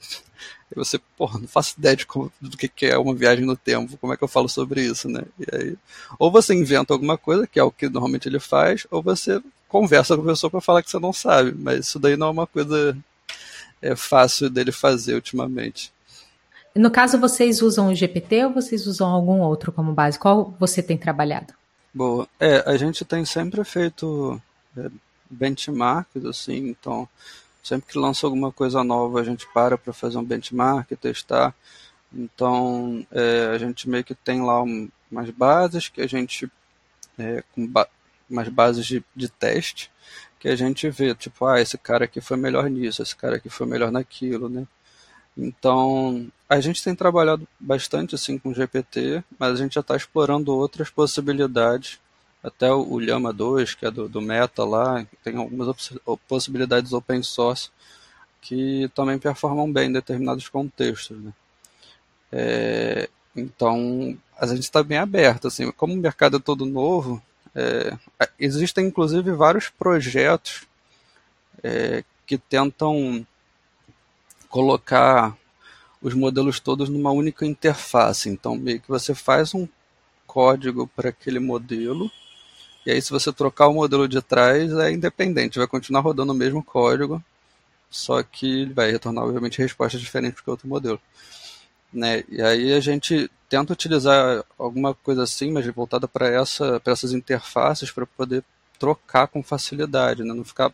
E 0.72 0.76
você, 0.76 1.00
porra, 1.18 1.40
não 1.40 1.48
faço 1.48 1.76
ideia 1.78 1.96
de 1.96 2.06
como, 2.06 2.32
do 2.40 2.56
que, 2.56 2.68
que 2.68 2.86
é 2.86 2.98
uma 2.98 3.14
viagem 3.14 3.46
no 3.46 3.58
tempo, 3.58 3.98
como 3.98 4.14
é 4.14 4.18
que 4.18 4.24
eu 4.24 4.28
falo 4.28 4.48
sobre 4.48 4.82
isso, 4.84 5.10
né? 5.10 5.24
E 5.38 5.56
aí, 5.56 5.78
ou 6.18 6.32
você 6.32 6.54
inventa 6.54 6.94
alguma 6.94 7.18
coisa, 7.18 7.46
que 7.46 7.60
é 7.60 7.64
o 7.64 7.72
que 7.72 7.90
normalmente 7.90 8.28
ele 8.30 8.40
faz, 8.40 8.88
ou 8.90 9.02
você 9.02 9.42
conversa 9.68 10.16
com 10.16 10.24
a 10.24 10.26
pessoa 10.26 10.50
para 10.50 10.62
falar 10.62 10.82
que 10.82 10.90
você 10.90 11.00
não 11.00 11.14
sabe, 11.14 11.54
mas 11.58 11.88
isso 11.88 12.00
daí 12.00 12.16
não 12.16 12.28
é 12.28 12.32
uma 12.32 12.48
coisa 12.48 12.98
é, 13.82 13.96
fácil 13.96 14.50
dele 14.50 14.72
fazer 14.72 15.16
ultimamente. 15.16 15.92
No 16.74 16.90
caso, 16.90 17.20
vocês 17.20 17.62
usam 17.62 17.90
o 17.90 17.96
GPT 17.96 18.46
ou 18.46 18.54
vocês 18.54 18.88
usam 18.88 19.10
algum 19.10 19.42
outro 19.42 19.72
como 19.72 19.92
base? 19.92 20.18
Qual 20.18 20.56
você 20.58 20.82
tem 20.82 20.98
trabalhado? 20.98 21.54
Boa. 21.94 22.28
É, 22.40 22.64
a 22.66 22.78
gente 22.78 23.04
tem 23.04 23.26
sempre 23.26 23.62
feito 23.66 24.42
é, 24.78 24.90
benchmarks, 25.30 26.24
assim, 26.26 26.70
então 26.70 27.08
sempre 27.64 27.92
que 27.92 27.98
lança 27.98 28.26
alguma 28.28 28.52
coisa 28.52 28.84
nova 28.84 29.20
a 29.20 29.24
gente 29.24 29.48
para 29.54 29.78
para 29.78 29.94
fazer 29.94 30.18
um 30.18 30.24
benchmark, 30.24 30.90
testar. 31.00 31.54
Então 32.14 33.06
é, 33.12 33.52
a 33.54 33.58
gente 33.58 33.90
meio 33.90 34.04
que 34.04 34.16
tem 34.16 34.42
lá 34.42 34.62
um, 34.62 34.90
umas 35.12 35.30
bases 35.30 35.90
que 35.90 36.02
a 36.02 36.08
gente, 36.08 36.50
é, 37.18 37.44
com 37.54 37.68
ba 37.68 37.88
umas 38.30 38.48
bases 38.48 38.86
de, 38.86 39.04
de 39.14 39.28
teste 39.28 39.92
que 40.42 40.48
a 40.48 40.56
gente 40.56 40.90
vê, 40.90 41.14
tipo, 41.14 41.46
ah, 41.46 41.62
esse 41.62 41.78
cara 41.78 42.06
aqui 42.06 42.20
foi 42.20 42.36
melhor 42.36 42.68
nisso, 42.68 43.04
esse 43.04 43.16
cara 43.16 43.36
aqui 43.36 43.48
foi 43.48 43.68
melhor 43.68 43.92
naquilo, 43.92 44.50
né? 44.50 44.66
Então, 45.38 46.32
a 46.50 46.60
gente 46.60 46.84
tem 46.84 46.96
trabalhado 46.96 47.48
bastante 47.60 48.16
assim 48.16 48.40
com 48.40 48.54
GPT, 48.54 49.24
mas 49.38 49.54
a 49.54 49.56
gente 49.64 49.76
já 49.76 49.82
está 49.82 49.96
explorando 49.96 50.56
outras 50.56 50.90
possibilidades. 50.90 52.00
Até 52.44 52.72
o, 52.72 53.00
Llama 53.00 53.32
2, 53.32 53.76
que 53.76 53.86
é 53.86 53.92
do, 53.92 54.10
do 54.10 54.22
Meta 54.22 54.64
lá, 54.64 55.06
tem 55.24 55.38
algumas 55.38 55.94
possibilidades 56.28 56.92
open 56.92 57.22
source 57.22 57.70
que 58.42 58.90
também 58.96 59.20
performam 59.20 59.72
bem 59.72 59.90
em 59.90 59.94
determinados 59.94 60.50
contextos. 60.50 61.18
Né? 61.22 61.32
É, 62.32 63.10
então, 63.36 64.18
a 64.40 64.48
gente 64.48 64.64
está 64.64 64.82
bem 64.82 64.98
aberto. 64.98 65.48
Assim, 65.48 65.72
como 65.72 65.94
o 65.94 65.98
mercado 65.98 66.38
é 66.38 66.40
todo 66.40 66.66
novo, 66.66 67.22
é, 67.54 67.96
existem 68.40 68.88
inclusive 68.88 69.32
vários 69.34 69.70
projetos 69.70 70.64
é, 71.64 72.04
que 72.26 72.38
tentam 72.38 73.26
colocar 74.50 75.38
os 76.02 76.16
modelos 76.16 76.60
todos 76.60 76.90
numa 76.90 77.12
única 77.12 77.46
interface. 77.46 78.30
Então, 78.30 78.56
meio 78.56 78.82
que 78.82 78.90
você 78.90 79.14
faz 79.14 79.54
um 79.54 79.68
código 80.26 80.88
para 80.88 81.10
aquele 81.10 81.40
modelo, 81.40 82.12
e 82.86 82.92
aí 82.92 83.02
se 83.02 83.12
você 83.12 83.32
trocar 83.32 83.68
o 83.68 83.74
modelo 83.74 84.08
de 84.08 84.22
trás, 84.22 84.72
é 84.74 84.92
independente, 84.92 85.60
vai 85.60 85.68
continuar 85.68 86.02
rodando 86.02 86.32
o 86.32 86.36
mesmo 86.36 86.64
código, 86.64 87.24
só 87.90 88.24
que 88.24 88.62
ele 88.62 88.74
vai 88.74 88.92
retornar, 88.92 89.26
obviamente, 89.26 89.60
respostas 89.62 90.00
diferentes 90.00 90.42
para 90.42 90.52
outro 90.52 90.68
modelo. 90.68 91.00
Né? 91.94 92.24
E 92.30 92.42
aí 92.42 92.74
a 92.74 92.80
gente 92.80 93.30
tenta 93.50 93.74
utilizar 93.74 94.46
alguma 94.58 94.94
coisa 94.94 95.24
assim, 95.24 95.52
mas 95.52 95.66
voltada 95.68 96.08
para 96.08 96.28
essa, 96.30 96.82
essas 96.86 97.12
interfaces 97.12 97.92
para 97.92 98.06
poder 98.06 98.44
trocar 98.80 99.28
com 99.28 99.44
facilidade, 99.44 100.24
né? 100.24 100.34
não 100.34 100.44
ficar 100.44 100.74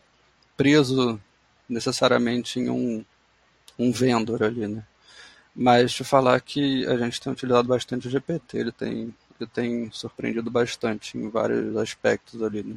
preso 0.56 1.20
necessariamente 1.68 2.58
em 2.60 2.70
um, 2.70 3.04
um 3.78 3.92
vendor 3.92 4.42
ali, 4.42 4.66
né? 4.66 4.82
Mas 5.54 5.92
te 5.92 6.04
falar 6.04 6.40
que 6.40 6.86
a 6.86 6.96
gente 6.96 7.20
tem 7.20 7.32
utilizado 7.32 7.68
bastante 7.68 8.06
o 8.06 8.10
GPT, 8.10 8.58
ele 8.58 8.72
tem, 8.72 9.14
ele 9.40 9.50
tem 9.52 9.90
surpreendido 9.92 10.50
bastante 10.50 11.16
em 11.16 11.28
vários 11.28 11.76
aspectos 11.76 12.42
ali, 12.42 12.62
né? 12.62 12.76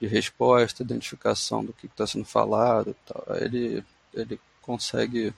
De 0.00 0.06
resposta, 0.06 0.82
identificação 0.82 1.64
do 1.64 1.72
que 1.72 1.86
está 1.86 2.06
sendo 2.06 2.24
falado, 2.24 2.94
tal. 3.06 3.24
ele 3.36 3.84
ele 4.14 4.38
consegue 4.60 5.32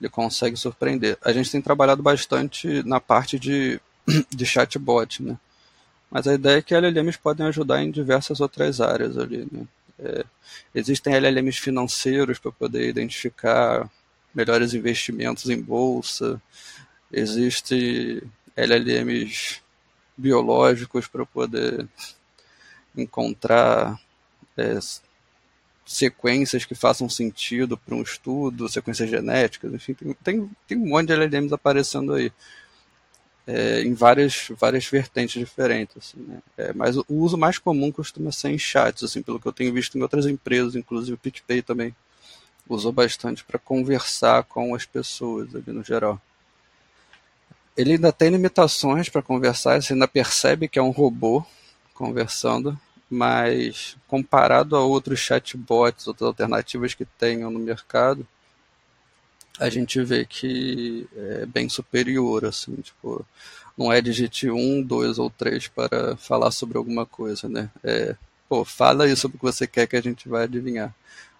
ele 0.00 0.08
consegue 0.08 0.56
surpreender. 0.56 1.16
A 1.24 1.32
gente 1.32 1.50
tem 1.50 1.62
trabalhado 1.62 2.02
bastante 2.02 2.82
na 2.86 3.00
parte 3.00 3.38
de, 3.38 3.80
de 4.30 4.44
chatbot, 4.44 5.22
né? 5.22 5.38
Mas 6.10 6.26
a 6.26 6.34
ideia 6.34 6.58
é 6.58 6.62
que 6.62 6.74
LLMs 6.74 7.18
podem 7.18 7.46
ajudar 7.46 7.82
em 7.82 7.90
diversas 7.90 8.40
outras 8.40 8.80
áreas 8.80 9.16
ali, 9.16 9.48
né? 9.50 9.66
É, 9.98 10.24
existem 10.74 11.14
LLMs 11.14 11.58
financeiros 11.58 12.38
para 12.38 12.52
poder 12.52 12.88
identificar 12.88 13.88
melhores 14.34 14.74
investimentos 14.74 15.48
em 15.48 15.60
bolsa, 15.60 16.42
existe 17.12 18.22
LLMs 18.56 19.62
biológicos 20.16 21.06
para 21.06 21.26
poder 21.26 21.88
encontrar 22.96 24.00
é, 24.56 24.78
sequências 25.84 26.64
que 26.64 26.74
façam 26.74 27.08
sentido 27.08 27.76
para 27.76 27.94
um 27.94 28.02
estudo, 28.02 28.68
sequências 28.68 29.10
genéticas, 29.10 29.72
enfim, 29.72 29.94
tem, 29.94 30.14
tem, 30.14 30.50
tem 30.66 30.78
um 30.78 30.88
monte 30.88 31.08
de 31.08 31.12
LLMs 31.14 31.52
aparecendo 31.52 32.14
aí. 32.14 32.32
É, 33.46 33.82
em 33.82 33.92
várias, 33.92 34.48
várias 34.58 34.86
vertentes 34.86 35.38
diferentes. 35.38 35.94
Assim, 35.98 36.18
né? 36.26 36.40
é, 36.56 36.72
mas 36.72 36.96
o 36.96 37.04
uso 37.10 37.36
mais 37.36 37.58
comum 37.58 37.92
costuma 37.92 38.32
ser 38.32 38.48
em 38.48 38.58
chats, 38.58 39.04
assim, 39.04 39.20
pelo 39.20 39.38
que 39.38 39.46
eu 39.46 39.52
tenho 39.52 39.70
visto 39.70 39.98
em 39.98 40.02
outras 40.02 40.24
empresas, 40.24 40.74
inclusive 40.74 41.12
o 41.12 41.18
PicPay 41.18 41.60
também 41.60 41.94
usou 42.66 42.90
bastante 42.90 43.44
para 43.44 43.58
conversar 43.58 44.44
com 44.44 44.74
as 44.74 44.86
pessoas 44.86 45.54
ali 45.54 45.72
no 45.72 45.84
geral. 45.84 46.18
Ele 47.76 47.92
ainda 47.92 48.12
tem 48.12 48.30
limitações 48.30 49.08
para 49.08 49.22
conversar, 49.22 49.82
você 49.82 49.92
ainda 49.92 50.06
percebe 50.06 50.68
que 50.68 50.78
é 50.78 50.82
um 50.82 50.90
robô 50.90 51.44
conversando, 51.92 52.78
mas 53.10 53.96
comparado 54.06 54.76
a 54.76 54.84
outros 54.84 55.18
chatbots, 55.20 56.06
outras 56.06 56.28
alternativas 56.28 56.94
que 56.94 57.04
tenham 57.04 57.50
no 57.50 57.58
mercado, 57.58 58.26
a 59.58 59.68
gente 59.68 60.02
vê 60.02 60.24
que 60.24 61.06
é 61.16 61.46
bem 61.46 61.68
superior, 61.68 62.44
assim, 62.44 62.74
tipo, 62.76 63.24
não 63.76 63.92
é 63.92 64.00
digite 64.00 64.50
um, 64.50 64.82
dois 64.82 65.18
ou 65.18 65.30
três 65.30 65.68
para 65.68 66.16
falar 66.16 66.50
sobre 66.50 66.76
alguma 66.76 67.06
coisa, 67.06 67.48
né? 67.48 67.70
É, 67.82 68.16
pô, 68.48 68.64
fala 68.64 69.04
aí 69.04 69.16
sobre 69.16 69.36
o 69.36 69.38
que 69.38 69.46
você 69.46 69.66
quer 69.66 69.86
que 69.86 69.96
a 69.96 70.02
gente 70.02 70.28
vai 70.28 70.44
adivinhar. 70.44 70.94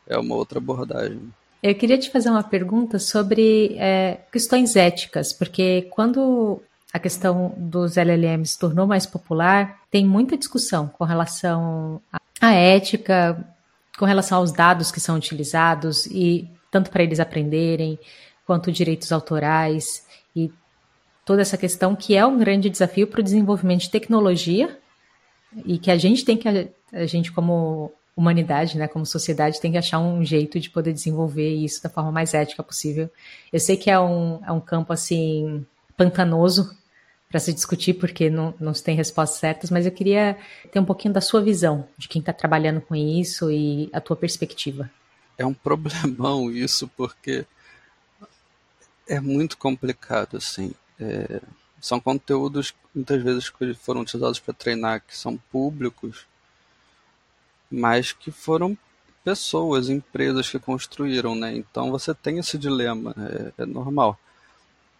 É 0.07 0.19
uma 0.19 0.35
outra 0.35 0.59
abordagem. 0.59 1.33
Eu 1.65 1.75
queria 1.75 1.97
te 1.97 2.11
fazer 2.11 2.29
uma 2.29 2.43
pergunta 2.43 2.99
sobre 2.99 3.75
é, 3.79 4.19
questões 4.31 4.77
éticas, 4.77 5.33
porque 5.33 5.89
quando 5.93 6.63
a 6.93 6.99
questão 6.99 7.55
dos 7.57 7.97
LLMs 7.97 8.51
se 8.51 8.59
tornou 8.59 8.87
mais 8.87 9.07
popular, 9.07 9.81
tem 9.91 10.05
muita 10.05 10.37
discussão 10.37 10.87
com 10.89 11.05
relação 11.05 12.03
à 12.39 12.53
ética, 12.53 13.43
com 13.99 14.05
relação 14.05 14.41
aos 14.41 14.53
dados 14.53 14.93
que 14.93 15.01
são 15.01 15.17
utilizados 15.17 16.05
e 16.05 16.47
tanto 16.71 16.91
para 16.91 17.03
eles 17.03 17.19
aprenderem 17.19 17.99
quanto 18.47 18.71
direitos 18.71 19.11
autorais 19.11 20.07
e 20.37 20.53
toda 21.25 21.41
essa 21.41 21.57
questão 21.57 21.97
que 21.97 22.15
é 22.15 22.27
um 22.27 22.37
grande 22.37 22.69
desafio 22.69 23.07
para 23.07 23.21
o 23.21 23.25
desenvolvimento 23.25 23.81
de 23.81 23.91
tecnologia 23.91 24.79
e 25.65 25.79
que 25.79 25.91
a 25.91 25.97
gente 25.97 26.27
tem 26.27 26.37
que 26.37 26.47
a 26.93 27.07
gente 27.07 27.33
como 27.33 27.91
humanidade, 28.17 28.79
né, 28.79 28.87
como 28.87 29.05
sociedade 29.05 29.61
tem 29.61 29.73
que 29.73 29.79
achar 29.79 29.99
um 29.99 30.25
jeito 30.25 30.61
de 30.61 30.71
poder 30.71 30.93
desenvolver 30.93 31.53
isso 31.55 31.83
da 31.83 31.91
forma 31.91 32.13
mais 32.13 32.33
ética 32.33 32.63
possível. 32.63 33.11
Eu 33.53 33.59
sei 33.59 33.77
que 33.77 33.91
é 33.91 33.99
um, 33.99 34.41
é 34.45 34.53
um 34.53 34.61
campo 34.61 34.93
assim 34.93 35.67
pantanoso 35.97 36.77
para 37.29 37.41
se 37.41 37.53
discutir, 37.53 37.95
porque 37.95 38.31
não, 38.31 38.55
não 38.61 38.73
se 38.73 38.85
tem 38.85 38.95
respostas 38.95 39.41
certas, 39.41 39.69
mas 39.69 39.85
eu 39.85 39.93
queria 39.93 40.39
ter 40.71 40.79
um 40.79 40.85
pouquinho 40.85 41.13
da 41.13 41.21
sua 41.21 41.43
visão, 41.43 41.89
de 41.99 42.07
quem 42.07 42.21
está 42.21 42.33
trabalhando 42.33 42.81
com 42.81 42.95
isso 42.95 43.51
e 43.51 43.91
a 43.93 44.01
tua 44.01 44.15
perspectiva. 44.15 44.89
É 45.37 45.45
um 45.45 45.55
problemão 45.55 46.49
isso, 46.51 46.89
porque 46.97 47.45
é 49.09 49.19
muito 49.19 49.57
complicado, 49.59 50.37
assim. 50.37 50.73
É, 51.01 51.41
são 51.81 51.99
conteúdos 51.99 52.73
muitas 52.95 53.21
vezes 53.21 53.51
que 53.51 53.75
foram 53.75 54.03
utilizados 54.03 54.39
para 54.39 54.55
treinar, 54.55 55.03
que 55.05 55.17
são 55.17 55.37
públicos, 55.51 56.27
mas 57.75 58.13
que 58.13 58.31
foram 58.31 58.77
pessoas, 59.25 59.89
empresas 59.89 60.49
que 60.51 60.59
construíram, 60.59 61.35
né? 61.35 61.57
Então 61.57 61.91
você 61.91 62.15
tem 62.15 62.39
esse 62.39 62.59
dilema, 62.59 63.15
é, 63.59 63.63
é 63.63 63.67
normal. 63.67 64.19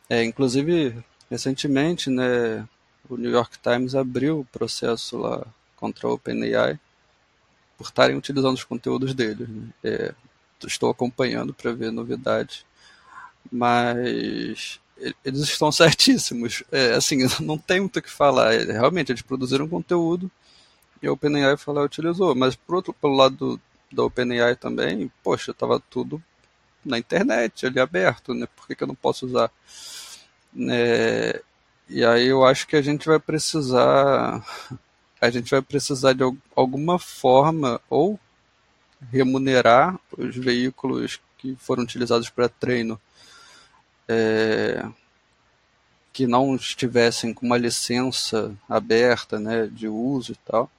É, 0.09 0.25
inclusive, 0.25 1.05
Recentemente, 1.31 2.11
né, 2.11 2.67
o 3.09 3.17
New 3.17 3.31
York 3.31 3.59
Times 3.59 3.95
abriu 3.95 4.41
o 4.41 4.45
processo 4.45 5.19
lá 5.19 5.45
contra 5.77 6.07
a 6.07 6.13
OpenAI 6.13 6.79
por 7.77 7.87
estarem 7.89 8.17
utilizando 8.17 8.55
os 8.55 8.65
conteúdos 8.65 9.15
deles. 9.15 9.49
Né? 9.49 9.69
É, 9.83 10.15
estou 10.65 10.91
acompanhando 10.91 11.53
para 11.53 11.73
ver 11.73 11.91
novidades, 11.91 12.65
mas 13.51 14.79
eles 15.25 15.41
estão 15.41 15.73
certíssimos. 15.73 16.63
É, 16.71 16.93
assim, 16.93 17.19
não 17.41 17.59
tem 17.59 17.81
muito 17.81 17.99
o 17.99 18.03
que 18.03 18.11
falar. 18.11 18.55
É, 18.55 18.65
realmente, 18.73 19.11
eles 19.11 19.23
produziram 19.23 19.69
conteúdo 19.69 20.31
e 21.05 21.07
a 21.07 21.13
OpenAI 21.13 21.57
foi 21.59 21.75
lá 21.75 21.83
e 21.83 21.85
utilizou. 21.85 22.35
Mas, 22.35 22.57
por 22.57 22.77
outro, 22.77 22.95
pelo 22.95 23.15
lado 23.15 23.37
do, 23.37 23.61
da 23.93 24.05
OpenAI 24.05 24.57
também, 24.57 25.13
poxa, 25.23 25.51
estava 25.51 25.79
tudo 25.79 26.23
na 26.85 26.99
internet, 26.99 27.67
ali 27.67 27.79
aberto, 27.79 28.33
né? 28.33 28.47
Por 28.57 28.67
que, 28.67 28.75
que 28.75 28.83
eu 28.83 28.89
não 28.89 28.95
posso 28.95 29.27
usar? 29.27 29.51
É, 30.71 31.43
e 31.89 32.05
aí 32.05 32.27
eu 32.27 32.45
acho 32.45 32.67
que 32.67 32.77
a 32.77 32.83
gente 32.83 33.07
vai 33.07 33.19
precisar 33.19 34.43
a 35.21 35.31
gente 35.31 35.51
vai 35.51 35.63
precisar 35.63 36.13
de 36.13 36.23
alguma 36.55 36.99
forma 36.99 37.81
ou 37.89 38.19
remunerar 39.11 39.99
os 40.17 40.37
veículos 40.37 41.21
que 41.39 41.57
foram 41.57 41.83
utilizados 41.83 42.29
para 42.31 42.49
treino 42.49 43.01
é, 44.07 44.87
que 46.13 46.27
não 46.27 46.55
estivessem 46.55 47.33
com 47.33 47.47
uma 47.47 47.59
licença 47.59 48.55
aberta 48.69 49.39
né, 49.41 49.67
de 49.67 49.89
uso 49.89 50.33
e 50.33 50.37
tal, 50.47 50.71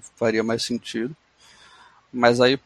que 0.00 0.08
faria 0.16 0.42
mais 0.42 0.62
sentido. 0.62 1.14
Mas 2.12 2.40
aí 2.40 2.58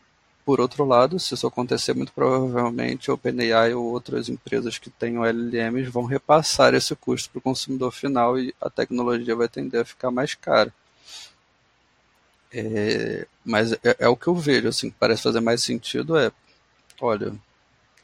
por 0.48 0.62
outro 0.62 0.82
lado, 0.86 1.20
se 1.20 1.34
isso 1.34 1.46
acontecer, 1.46 1.92
muito 1.92 2.10
provavelmente 2.10 3.10
a 3.10 3.12
OpenAI 3.12 3.74
ou 3.74 3.84
outras 3.84 4.30
empresas 4.30 4.78
que 4.78 4.88
tenham 4.88 5.22
LLMs 5.22 5.90
vão 5.90 6.06
repassar 6.06 6.72
esse 6.72 6.96
custo 6.96 7.28
para 7.28 7.38
o 7.38 7.42
consumidor 7.42 7.92
final 7.92 8.38
e 8.38 8.54
a 8.58 8.70
tecnologia 8.70 9.36
vai 9.36 9.46
tender 9.46 9.82
a 9.82 9.84
ficar 9.84 10.10
mais 10.10 10.34
cara. 10.34 10.72
É, 12.50 13.26
mas 13.44 13.72
é, 13.74 13.78
é, 13.98 14.08
o 14.08 14.16
que 14.16 14.26
eu 14.28 14.34
vejo, 14.34 14.68
assim, 14.68 14.90
parece 14.90 15.22
fazer 15.22 15.40
mais 15.40 15.62
sentido 15.62 16.16
é, 16.16 16.32
olha, 16.98 17.34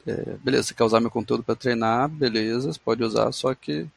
é, 0.05 0.37
beleza, 0.43 0.67
você 0.67 0.75
quer 0.75 0.83
usar 0.83 0.99
meu 0.99 1.09
conteúdo 1.09 1.41
para 1.41 1.55
treinar, 1.55 2.07
beleza, 2.07 2.71
você 2.71 2.79
pode 2.79 3.03
usar, 3.03 3.31
só 3.31 3.55
que 3.55 3.87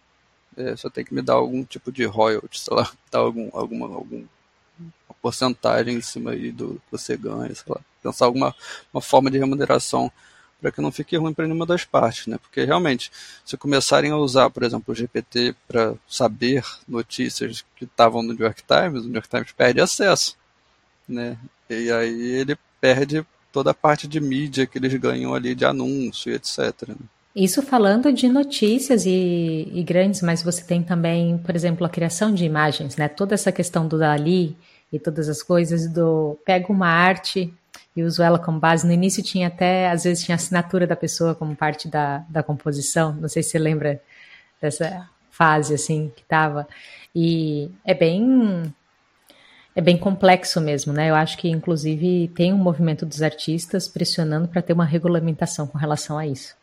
é, 0.56 0.74
você 0.74 0.88
tem 0.88 1.04
que 1.04 1.12
me 1.12 1.20
dar 1.20 1.34
algum 1.34 1.62
tipo 1.64 1.92
de 1.92 2.06
royalties, 2.06 2.62
sei 2.62 2.74
lá, 2.74 2.90
dar 3.12 3.18
algum, 3.18 3.50
alguma, 3.52 3.94
algum 3.94 4.24
porcentagem 5.22 5.96
em 5.96 6.00
cima 6.00 6.32
aí 6.32 6.52
do 6.52 6.74
que 6.74 6.92
você 6.92 7.16
ganha, 7.16 7.54
sei 7.54 7.64
lá 7.68 7.80
pensar 8.02 8.26
alguma 8.26 8.54
uma 8.92 9.02
forma 9.02 9.30
de 9.30 9.38
remuneração 9.38 10.10
para 10.60 10.72
que 10.72 10.80
não 10.80 10.90
fique 10.90 11.16
ruim 11.16 11.32
para 11.32 11.46
nenhuma 11.46 11.64
das 11.64 11.84
partes, 11.84 12.26
né? 12.26 12.36
Porque 12.36 12.64
realmente, 12.64 13.12
se 13.44 13.56
começarem 13.56 14.10
a 14.10 14.16
usar, 14.16 14.50
por 14.50 14.64
exemplo, 14.64 14.92
o 14.92 14.94
GPT 14.94 15.54
para 15.68 15.94
saber 16.08 16.64
notícias 16.88 17.64
que 17.76 17.84
estavam 17.84 18.22
no 18.22 18.32
New 18.32 18.44
York 18.44 18.64
Times, 18.66 19.04
o 19.04 19.06
New 19.06 19.14
York 19.14 19.28
Times 19.28 19.52
perde 19.52 19.80
acesso, 19.80 20.36
né? 21.08 21.38
E 21.70 21.92
aí 21.92 22.40
ele 22.40 22.58
perde 22.80 23.24
toda 23.52 23.70
a 23.70 23.74
parte 23.74 24.08
de 24.08 24.20
mídia 24.20 24.66
que 24.66 24.78
eles 24.78 24.92
ganham 24.94 25.32
ali 25.32 25.54
de 25.54 25.64
anúncio 25.64 26.32
e 26.32 26.34
etc. 26.34 26.88
Né? 26.88 26.96
Isso 27.36 27.62
falando 27.62 28.12
de 28.12 28.28
notícias 28.28 29.06
e, 29.06 29.70
e, 29.72 29.82
grandes, 29.84 30.22
mas 30.22 30.42
você 30.42 30.64
tem 30.64 30.82
também, 30.82 31.38
por 31.38 31.54
exemplo, 31.54 31.86
a 31.86 31.88
criação 31.88 32.34
de 32.34 32.44
imagens, 32.44 32.96
né? 32.96 33.06
Toda 33.06 33.34
essa 33.34 33.52
questão 33.52 33.86
do 33.86 33.96
Dali 33.96 34.56
e 34.92 34.98
todas 34.98 35.28
as 35.28 35.42
coisas 35.42 35.86
do 35.86 36.38
pega 36.44 36.72
uma 36.72 36.88
arte 36.88 37.52
e 37.94 38.02
uso 38.02 38.22
ela 38.22 38.38
como 38.38 38.60
base. 38.60 38.86
No 38.86 38.92
início 38.92 39.22
tinha 39.22 39.48
até, 39.48 39.90
às 39.90 40.04
vezes 40.04 40.24
tinha 40.24 40.36
assinatura 40.36 40.86
da 40.86 40.96
pessoa 40.96 41.34
como 41.34 41.54
parte 41.54 41.88
da, 41.88 42.18
da 42.28 42.42
composição. 42.42 43.12
Não 43.14 43.28
sei 43.28 43.42
se 43.42 43.50
você 43.50 43.58
lembra 43.58 44.00
dessa 44.60 45.08
fase 45.30 45.74
assim 45.74 46.12
que 46.14 46.22
estava. 46.22 46.66
E 47.14 47.70
é 47.84 47.94
bem 47.94 48.72
é 49.74 49.80
bem 49.80 49.96
complexo 49.96 50.60
mesmo, 50.60 50.92
né? 50.92 51.10
Eu 51.10 51.14
acho 51.14 51.38
que 51.38 51.48
inclusive 51.48 52.28
tem 52.34 52.52
um 52.52 52.58
movimento 52.58 53.06
dos 53.06 53.22
artistas 53.22 53.86
pressionando 53.86 54.48
para 54.48 54.62
ter 54.62 54.72
uma 54.72 54.84
regulamentação 54.84 55.66
com 55.66 55.78
relação 55.78 56.18
a 56.18 56.26
isso. 56.26 56.56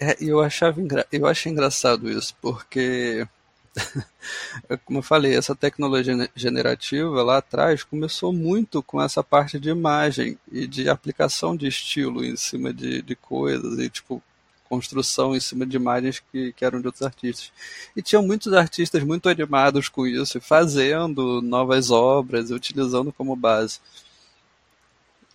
É, 0.00 0.16
eu 0.20 0.40
achava 0.40 0.80
eu 1.12 1.26
achei 1.26 1.52
engraçado 1.52 2.10
isso, 2.10 2.34
porque 2.40 3.26
como 4.84 5.00
eu 5.00 5.02
falei, 5.02 5.36
essa 5.36 5.54
tecnologia 5.54 6.30
generativa 6.34 7.22
lá 7.22 7.38
atrás 7.38 7.82
começou 7.82 8.32
muito 8.32 8.82
com 8.82 9.02
essa 9.02 9.22
parte 9.22 9.58
de 9.58 9.70
imagem 9.70 10.38
e 10.50 10.66
de 10.66 10.88
aplicação 10.88 11.56
de 11.56 11.66
estilo 11.66 12.24
em 12.24 12.36
cima 12.36 12.72
de, 12.72 13.02
de 13.02 13.16
coisas 13.16 13.78
e 13.78 13.88
tipo 13.90 14.22
construção 14.68 15.36
em 15.36 15.40
cima 15.40 15.66
de 15.66 15.76
imagens 15.76 16.22
que, 16.32 16.52
que 16.52 16.64
eram 16.64 16.80
de 16.80 16.86
outros 16.86 17.02
artistas. 17.02 17.52
E 17.94 18.02
tinham 18.02 18.26
muitos 18.26 18.52
artistas 18.52 19.02
muito 19.04 19.28
animados 19.28 19.88
com 19.88 20.06
isso, 20.06 20.40
fazendo 20.40 21.40
novas 21.42 21.90
obras, 21.90 22.50
utilizando 22.50 23.12
como 23.12 23.36
base. 23.36 23.78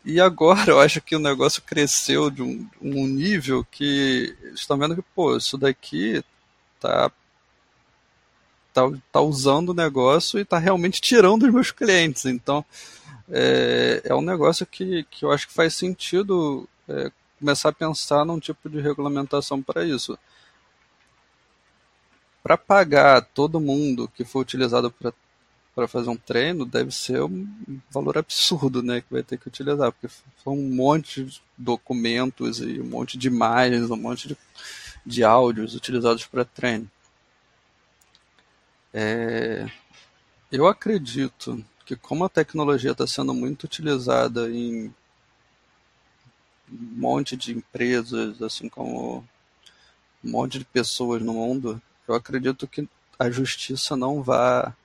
E 0.04 0.20
agora 0.20 0.72
eu 0.72 0.80
acho 0.80 1.00
que 1.02 1.16
o 1.16 1.20
negócio 1.20 1.62
cresceu 1.62 2.30
de 2.30 2.42
um, 2.42 2.68
um 2.82 3.08
nível 3.08 3.66
que 3.70 4.36
estão 4.54 4.78
vendo 4.78 4.96
que, 4.96 5.04
pô, 5.16 5.38
isso 5.38 5.58
daqui 5.58 6.24
tá 6.80 7.12
tá, 8.80 8.98
tá 9.12 9.22
usando 9.22 9.70
o 9.70 9.74
negócio 9.74 10.40
e 10.40 10.46
tá 10.46 10.58
realmente 10.58 11.02
tirando 11.02 11.44
os 11.44 11.54
meus 11.54 11.72
clientes. 11.72 12.26
Então, 12.26 12.64
é, 13.30 14.02
é 14.06 14.16
um 14.16 14.22
negócio 14.22 14.66
que, 14.66 15.04
que 15.10 15.26
eu 15.26 15.32
acho 15.32 15.48
que 15.48 15.54
faz 15.54 15.76
sentido 15.76 16.68
é, 16.88 17.12
começar 17.40 17.70
a 17.70 17.74
pensar 17.74 18.26
num 18.26 18.40
tipo 18.40 18.70
de 18.70 18.80
regulamentação 18.80 19.62
para 19.62 19.86
isso. 19.86 20.18
Para 22.42 22.58
pagar 22.58 23.22
todo 23.22 23.60
mundo 23.60 24.10
que 24.16 24.24
for 24.24 24.40
utilizado 24.40 24.92
para 24.92 25.88
fazer 25.88 26.10
um 26.10 26.18
treino, 26.18 26.66
deve 26.66 26.92
ser 26.92 27.22
um 27.22 27.48
valor 27.92 28.18
absurdo 28.18 28.82
né, 28.82 29.02
que 29.02 29.12
vai 29.12 29.24
ter 29.24 29.38
que 29.38 29.48
utilizar, 29.48 29.92
porque 29.92 30.14
são 30.44 30.54
um 30.54 30.74
monte 30.74 31.26
de 31.26 31.42
documentos 31.58 32.60
e 32.60 32.80
um 32.80 32.86
monte 32.86 33.18
de 33.18 33.28
imagens, 33.28 33.92
um 33.92 33.96
monte 33.96 34.30
de, 34.30 34.38
de 35.06 35.24
áudios 35.24 35.76
utilizados 35.76 36.26
para 36.26 36.46
treino. 36.46 36.90
É, 38.94 39.70
eu 40.52 40.68
acredito 40.68 41.64
que 41.86 41.96
como 41.96 42.24
a 42.24 42.30
tecnologia 42.30 42.92
está 42.92 43.06
sendo 43.06 43.34
muito 43.34 43.64
utilizada 43.64 44.50
em 44.50 44.94
um 46.72 47.00
monte 47.00 47.36
de 47.36 47.52
empresas, 47.52 48.42
assim 48.42 48.70
como 48.70 49.24
um 50.24 50.30
monte 50.30 50.60
de 50.60 50.66
pessoas 50.66 51.22
no 51.22 51.34
mundo, 51.34 51.82
eu 52.08 52.16
acredito 52.16 52.68
que 52.68 52.88
a 53.18 53.30
justiça 53.30 53.96
não 53.96 54.24
vá 54.24 54.76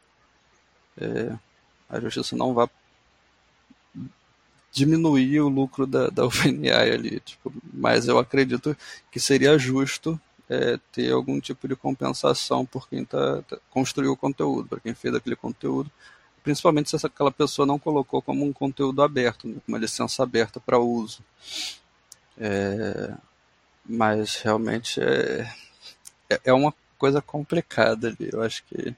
é, 0.99 1.37
a 1.89 2.01
justiça 2.01 2.37
não 2.37 2.55
vá 2.55 2.69
diminuir 4.73 5.41
o 5.41 5.49
lucro 5.49 5.87
da, 5.87 6.09
da 6.09 6.25
OpenAI 6.27 6.91
ali, 6.91 7.21
tipo, 7.21 7.53
mas 7.73 8.09
eu 8.09 8.19
acredito 8.19 8.77
que 9.11 9.21
seria 9.21 9.57
justo 9.59 10.21
é, 10.49 10.79
ter 10.93 11.13
algum 11.13 11.41
tipo 11.41 11.67
de 11.67 11.77
compensação 11.77 12.65
por 12.67 12.89
quem 12.89 13.05
tá, 13.05 13.43
tá, 13.43 13.59
construiu 13.71 14.13
o 14.13 14.17
conteúdo, 14.17 14.69
para 14.69 14.81
quem 14.81 14.95
fez 14.95 15.15
aquele 15.15 15.37
conteúdo, 15.37 15.91
principalmente 16.43 16.91
se 16.91 17.07
aquela 17.07 17.31
pessoa 17.31 17.65
não 17.65 17.79
colocou 17.79 18.21
como 18.21 18.45
um 18.45 18.53
conteúdo 18.53 19.03
aberto, 19.03 19.49
né, 19.49 19.57
uma 19.67 19.79
licença 19.79 20.23
aberta 20.23 20.61
para 20.61 20.79
uso. 20.79 21.23
É, 22.39 23.15
mas 23.87 24.37
realmente 24.37 25.01
é, 25.01 25.51
é, 26.29 26.41
é 26.45 26.53
uma 26.53 26.75
coisa 26.99 27.23
complicada 27.23 28.09
ali. 28.09 28.31
Eu 28.33 28.43
acho 28.43 28.65
que 28.65 28.95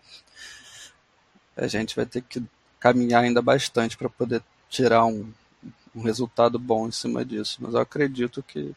a 1.56 1.66
gente 1.66 1.94
vai 1.96 2.06
ter 2.06 2.22
que 2.22 2.42
caminhar 2.78 3.24
ainda 3.24 3.42
bastante 3.42 3.96
para 3.96 4.08
poder 4.08 4.42
tirar 4.68 5.04
um, 5.06 5.32
um 5.94 6.02
resultado 6.02 6.58
bom 6.58 6.88
em 6.88 6.92
cima 6.92 7.24
disso. 7.24 7.58
Mas 7.60 7.74
eu 7.74 7.80
acredito 7.80 8.42
que 8.42 8.74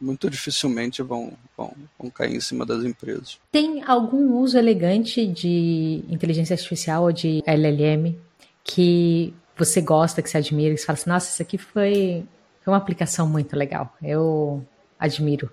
muito 0.00 0.30
dificilmente 0.30 1.02
vão, 1.02 1.32
vão, 1.56 1.74
vão 1.98 2.10
cair 2.10 2.34
em 2.34 2.40
cima 2.40 2.64
das 2.64 2.84
empresas. 2.84 3.38
Tem 3.52 3.82
algum 3.84 4.38
uso 4.38 4.56
elegante 4.56 5.26
de 5.26 6.02
inteligência 6.08 6.54
artificial 6.54 7.04
ou 7.04 7.12
de 7.12 7.42
LLM 7.46 8.16
que 8.64 9.34
você 9.56 9.80
gosta, 9.80 10.22
que 10.22 10.30
você 10.30 10.38
admira, 10.38 10.74
que 10.74 10.80
você 10.80 10.86
fala 10.86 10.98
assim, 10.98 11.10
nossa, 11.10 11.30
isso 11.30 11.42
aqui 11.42 11.58
foi, 11.58 12.24
foi 12.64 12.72
uma 12.72 12.78
aplicação 12.78 13.28
muito 13.28 13.54
legal. 13.56 13.94
Eu 14.02 14.64
admiro, 14.98 15.50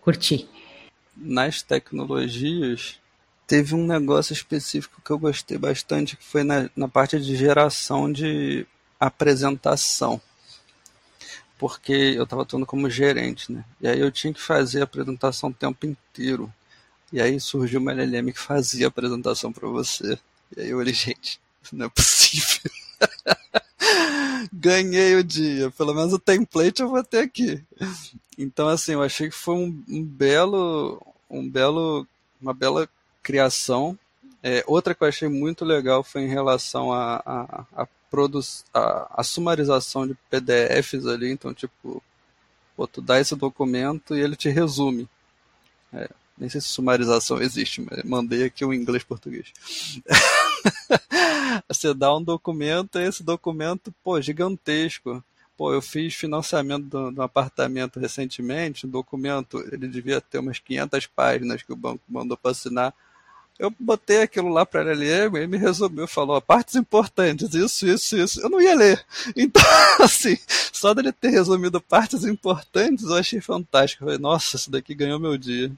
curti. 0.00 0.48
Nas 1.14 1.60
tecnologias, 1.60 2.98
teve 3.46 3.74
um 3.74 3.86
negócio 3.86 4.32
específico 4.32 5.02
que 5.04 5.10
eu 5.10 5.18
gostei 5.18 5.58
bastante, 5.58 6.16
que 6.16 6.24
foi 6.24 6.42
na, 6.42 6.70
na 6.74 6.88
parte 6.88 7.20
de 7.20 7.36
geração 7.36 8.10
de 8.10 8.66
apresentação. 8.98 10.20
Porque 11.62 11.92
eu 11.92 12.24
estava 12.24 12.42
atuando 12.42 12.66
como 12.66 12.90
gerente, 12.90 13.52
né? 13.52 13.64
E 13.80 13.86
aí 13.86 14.00
eu 14.00 14.10
tinha 14.10 14.34
que 14.34 14.40
fazer 14.40 14.80
a 14.80 14.84
apresentação 14.84 15.48
o 15.48 15.54
tempo 15.54 15.86
inteiro. 15.86 16.52
E 17.12 17.20
aí 17.20 17.38
surgiu 17.38 17.78
uma 17.78 17.92
LLM 17.92 18.32
que 18.32 18.40
fazia 18.40 18.86
a 18.86 18.88
apresentação 18.88 19.52
para 19.52 19.68
você. 19.68 20.18
E 20.56 20.60
aí 20.60 20.70
eu 20.70 20.78
olhei, 20.78 20.92
gente, 20.92 21.40
não 21.72 21.86
é 21.86 21.88
possível. 21.88 22.68
Ganhei 24.52 25.14
o 25.14 25.22
dia, 25.22 25.70
pelo 25.70 25.94
menos 25.94 26.12
o 26.12 26.18
template 26.18 26.82
eu 26.82 26.88
vou 26.88 27.04
ter 27.04 27.20
aqui. 27.20 27.62
Então, 28.36 28.66
assim, 28.66 28.94
eu 28.94 29.02
achei 29.02 29.28
que 29.28 29.36
foi 29.36 29.54
um, 29.54 29.84
um 29.88 30.02
belo, 30.02 31.00
um 31.30 31.48
belo, 31.48 32.04
uma 32.40 32.52
bela 32.52 32.88
criação. 33.22 33.96
É, 34.42 34.64
outra 34.66 34.96
que 34.96 35.04
eu 35.04 35.06
achei 35.06 35.28
muito 35.28 35.64
legal 35.64 36.02
foi 36.02 36.22
em 36.22 36.28
relação 36.28 36.92
a, 36.92 37.86
a, 38.72 38.78
a, 38.78 39.20
a, 39.20 39.24
sumarização 39.24 40.06
de 40.06 40.14
PDFs 40.30 41.06
ali. 41.06 41.30
Então, 41.30 41.52
tipo, 41.54 42.02
pô, 42.76 42.86
tu 42.86 43.00
dá 43.00 43.20
esse 43.20 43.34
documento 43.34 44.16
e 44.16 44.20
ele 44.20 44.36
te 44.36 44.48
resume. 44.48 45.08
É, 45.92 46.08
nem 46.36 46.48
sei 46.48 46.60
se 46.60 46.68
sumarização 46.68 47.40
existe, 47.40 47.80
mas 47.80 48.02
mandei 48.04 48.44
aqui 48.44 48.64
o 48.64 48.72
inglês 48.72 49.04
português. 49.04 49.52
Você 51.68 51.92
dá 51.92 52.14
um 52.16 52.22
documento, 52.22 52.98
esse 52.98 53.22
documento, 53.22 53.92
pô, 54.02 54.20
gigantesco. 54.20 55.22
Pô, 55.56 55.72
eu 55.72 55.82
fiz 55.82 56.14
financiamento 56.14 56.88
de 56.88 57.20
um 57.20 57.22
apartamento 57.22 58.00
recentemente, 58.00 58.86
o 58.86 58.88
documento, 58.88 59.60
ele 59.70 59.86
devia 59.86 60.20
ter 60.20 60.38
umas 60.38 60.58
500 60.58 61.06
páginas 61.06 61.62
que 61.62 61.72
o 61.72 61.76
banco 61.76 62.02
mandou 62.08 62.36
para 62.36 62.50
assinar. 62.50 62.94
Eu 63.58 63.72
botei 63.78 64.22
aquilo 64.22 64.48
lá 64.48 64.66
para 64.66 64.80
a 64.80 64.92
LLM 64.92 65.36
e 65.36 65.46
me 65.46 65.56
resumiu, 65.56 66.08
falou, 66.08 66.40
partes 66.40 66.74
importantes, 66.74 67.54
isso, 67.54 67.86
isso, 67.86 68.16
isso. 68.16 68.40
Eu 68.40 68.50
não 68.50 68.60
ia 68.60 68.74
ler. 68.74 69.04
Então, 69.36 69.62
assim, 70.00 70.36
só 70.72 70.92
dele 70.92 71.12
ter 71.12 71.30
resumido 71.30 71.80
partes 71.80 72.24
importantes, 72.24 73.04
eu 73.04 73.14
achei 73.14 73.40
fantástico. 73.40 74.02
Eu 74.02 74.08
falei, 74.08 74.20
nossa, 74.20 74.56
isso 74.56 74.70
daqui 74.70 74.94
ganhou 74.94 75.20
meu 75.20 75.36
dia. 75.38 75.70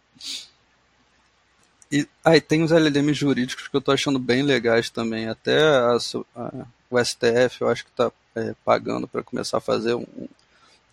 E 1.92 2.08
aí 2.24 2.40
tem 2.40 2.62
os 2.62 2.72
LLM 2.72 3.12
jurídicos 3.12 3.68
que 3.68 3.76
eu 3.76 3.80
tô 3.80 3.92
achando 3.92 4.18
bem 4.18 4.42
legais 4.42 4.88
também. 4.88 5.28
Até 5.28 5.60
a, 5.60 5.96
a, 6.36 6.66
o 6.90 7.04
STF 7.04 7.60
eu 7.60 7.68
acho 7.68 7.84
que 7.84 7.90
está 7.90 8.10
é, 8.34 8.54
pagando 8.64 9.06
para 9.06 9.22
começar 9.22 9.58
a 9.58 9.60
fazer 9.60 9.94
um, 9.94 10.06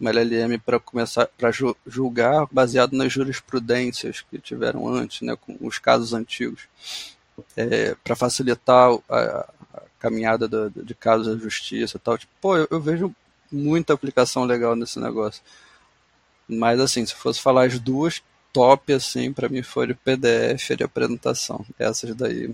um 0.02 0.10
LLM 0.10 0.58
para 0.58 0.80
começar 0.80 1.28
para 1.38 1.52
julgar 1.86 2.48
baseado 2.52 2.94
nas 2.94 3.14
jurisprudências 3.14 4.22
que 4.22 4.40
tiveram 4.40 4.88
antes, 4.88 5.22
né, 5.22 5.36
com 5.40 5.56
os 5.62 5.78
casos 5.78 6.14
antigos, 6.14 6.68
é, 7.56 7.96
para 8.04 8.16
facilitar 8.16 8.92
a, 9.08 9.20
a 9.74 9.84
caminhada 10.00 10.48
do, 10.48 10.70
de 10.70 10.96
casos 10.96 11.28
da 11.28 11.42
justiça 11.42 11.98
e 11.98 12.00
tal. 12.00 12.18
Tipo, 12.18 12.34
pô, 12.42 12.58
eu, 12.58 12.68
eu 12.72 12.82
vejo 12.82 13.16
muita 13.52 13.94
aplicação 13.94 14.44
legal 14.44 14.76
nesse 14.76 15.00
negócio. 15.00 15.44
Mas 16.48 16.80
assim, 16.80 17.06
se 17.06 17.14
fosse 17.14 17.40
falar 17.40 17.66
as 17.66 17.80
duas 17.80 18.22
top, 18.52 18.94
assim, 18.94 19.32
para 19.32 19.50
mim 19.50 19.62
foi 19.62 19.92
o 19.92 19.96
PDF 19.96 20.76
de 20.76 20.84
apresentação. 20.84 21.66
Essas 21.80 22.16
daí, 22.16 22.54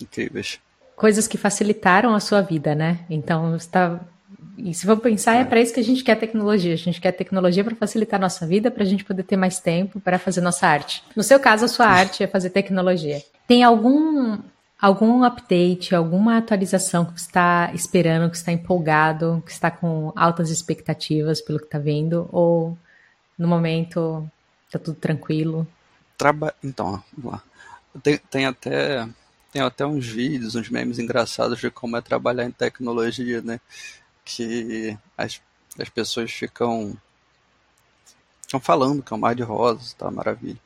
incríveis. 0.00 0.60
Coisas 0.96 1.26
que 1.26 1.38
facilitaram 1.38 2.14
a 2.14 2.20
sua 2.20 2.42
vida, 2.42 2.74
né? 2.74 3.06
Então, 3.08 3.56
está 3.56 4.00
e 4.56 4.74
se 4.74 4.86
vamos 4.86 5.02
pensar, 5.02 5.36
é, 5.36 5.40
é 5.40 5.44
para 5.44 5.60
isso 5.60 5.72
que 5.72 5.80
a 5.80 5.84
gente 5.84 6.04
quer 6.04 6.16
tecnologia. 6.16 6.74
A 6.74 6.76
gente 6.76 7.00
quer 7.00 7.12
tecnologia 7.12 7.64
para 7.64 7.74
facilitar 7.74 8.18
a 8.18 8.22
nossa 8.22 8.46
vida, 8.46 8.70
para 8.70 8.82
a 8.82 8.86
gente 8.86 9.04
poder 9.04 9.22
ter 9.22 9.36
mais 9.36 9.60
tempo 9.60 10.00
para 10.00 10.18
fazer 10.18 10.40
nossa 10.40 10.66
arte. 10.66 11.02
No 11.14 11.22
seu 11.22 11.38
caso, 11.40 11.64
a 11.64 11.68
sua 11.68 11.86
arte 11.86 12.22
é 12.22 12.26
fazer 12.26 12.50
tecnologia. 12.50 13.22
Tem 13.46 13.62
algum 13.62 14.38
algum 14.80 15.24
update, 15.24 15.94
alguma 15.94 16.38
atualização 16.38 17.04
que 17.04 17.20
você 17.20 17.26
está 17.26 17.70
esperando, 17.74 18.30
que 18.30 18.36
está 18.36 18.50
empolgado, 18.50 19.42
que 19.44 19.52
está 19.52 19.70
com 19.70 20.10
altas 20.16 20.50
expectativas 20.50 21.42
pelo 21.42 21.58
que 21.58 21.66
está 21.66 21.78
vendo? 21.78 22.28
Ou 22.32 22.78
no 23.38 23.46
momento 23.46 24.26
Tá 24.70 24.78
tudo 24.78 24.96
tranquilo? 24.96 25.66
Traba... 26.16 26.54
Então, 26.62 27.02
vamos 27.16 27.32
lá. 27.32 27.42
Tem, 28.02 28.18
tem 28.30 28.46
até 28.46 29.06
tem 29.52 29.60
até 29.62 29.84
uns 29.84 30.06
vídeos, 30.06 30.54
uns 30.54 30.70
memes 30.70 31.00
engraçados 31.00 31.58
de 31.58 31.70
como 31.72 31.96
é 31.96 32.00
trabalhar 32.00 32.44
em 32.44 32.52
tecnologia, 32.52 33.42
né? 33.42 33.58
Que 34.36 34.96
as, 35.18 35.40
as 35.78 35.88
pessoas 35.88 36.30
ficam, 36.30 36.96
ficam 38.42 38.60
falando 38.60 39.02
que 39.02 39.12
é 39.12 39.16
um 39.16 39.20
mar 39.20 39.34
de 39.34 39.42
rosas, 39.42 39.92
tá? 39.94 40.10
Maravilha. 40.10 40.58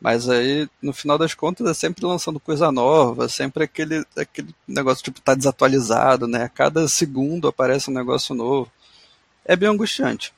Mas 0.00 0.28
aí, 0.28 0.68
no 0.82 0.92
final 0.92 1.16
das 1.16 1.32
contas, 1.32 1.68
é 1.68 1.74
sempre 1.74 2.04
lançando 2.04 2.40
coisa 2.40 2.72
nova, 2.72 3.28
sempre 3.28 3.64
aquele, 3.64 4.04
aquele 4.16 4.52
negócio 4.66 5.04
tipo 5.04 5.20
tá 5.20 5.34
desatualizado, 5.34 6.26
né? 6.26 6.44
A 6.44 6.48
cada 6.48 6.88
segundo 6.88 7.46
aparece 7.46 7.88
um 7.88 7.94
negócio 7.94 8.34
novo. 8.34 8.70
É 9.44 9.54
bem 9.54 9.68
angustiante. 9.68 10.32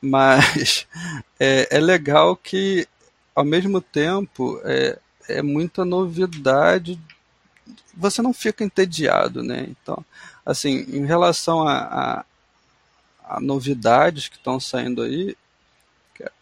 Mas 0.00 0.88
é, 1.38 1.68
é 1.76 1.80
legal 1.80 2.34
que, 2.34 2.88
ao 3.34 3.44
mesmo 3.44 3.80
tempo, 3.80 4.60
é, 4.64 4.98
é 5.28 5.42
muita 5.42 5.84
novidade. 5.84 6.98
Você 7.96 8.22
não 8.22 8.32
fica 8.32 8.64
entediado, 8.64 9.42
né? 9.42 9.66
Então, 9.68 10.04
assim, 10.46 10.86
em 10.88 11.04
relação 11.04 11.66
a, 11.66 11.76
a, 11.76 12.24
a 13.36 13.40
novidades 13.40 14.28
que 14.28 14.36
estão 14.36 14.58
saindo 14.60 15.02
aí, 15.02 15.36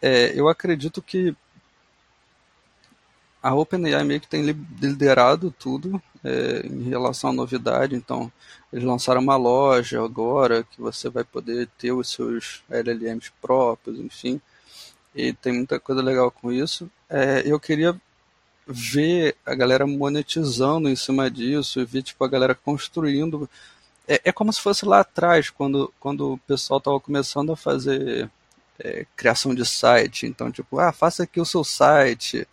é, 0.01 0.31
eu 0.39 0.47
acredito 0.47 1.01
que 1.01 1.35
a 3.41 3.53
OpenAI 3.53 4.03
meio 4.03 4.21
que 4.21 4.27
tem 4.27 4.41
liderado 4.41 5.51
tudo 5.51 6.01
é, 6.23 6.65
em 6.65 6.89
relação 6.89 7.29
à 7.29 7.33
novidade. 7.33 7.95
Então, 7.95 8.31
eles 8.73 8.83
lançaram 8.83 9.21
uma 9.21 9.35
loja 9.35 10.03
agora 10.03 10.63
que 10.63 10.81
você 10.81 11.09
vai 11.09 11.23
poder 11.23 11.67
ter 11.77 11.91
os 11.91 12.09
seus 12.09 12.63
LLMs 12.69 13.31
próprios, 13.39 13.99
enfim. 13.99 14.41
E 15.13 15.31
tem 15.31 15.53
muita 15.53 15.79
coisa 15.79 16.01
legal 16.01 16.31
com 16.31 16.51
isso. 16.51 16.89
É, 17.07 17.43
eu 17.45 17.59
queria 17.59 17.95
ver 18.67 19.35
a 19.45 19.53
galera 19.53 19.85
monetizando 19.85 20.89
em 20.89 20.95
cima 20.95 21.29
disso 21.29 21.79
e 21.79 21.85
ver 21.85 22.01
tipo, 22.01 22.23
a 22.23 22.27
galera 22.27 22.55
construindo. 22.55 23.47
É, 24.07 24.21
é 24.25 24.31
como 24.31 24.51
se 24.53 24.61
fosse 24.61 24.85
lá 24.85 24.99
atrás, 25.01 25.49
quando, 25.49 25.93
quando 25.99 26.33
o 26.33 26.37
pessoal 26.39 26.77
estava 26.79 26.99
começando 26.99 27.51
a 27.51 27.57
fazer 27.57 28.29
é, 28.79 29.05
criação 29.15 29.53
de 29.53 29.65
site. 29.65 30.25
Então, 30.25 30.51
tipo, 30.51 30.79
ah, 30.79 30.91
faça 30.91 31.23
aqui 31.23 31.39
o 31.39 31.45
seu 31.45 31.63
site. 31.63 32.47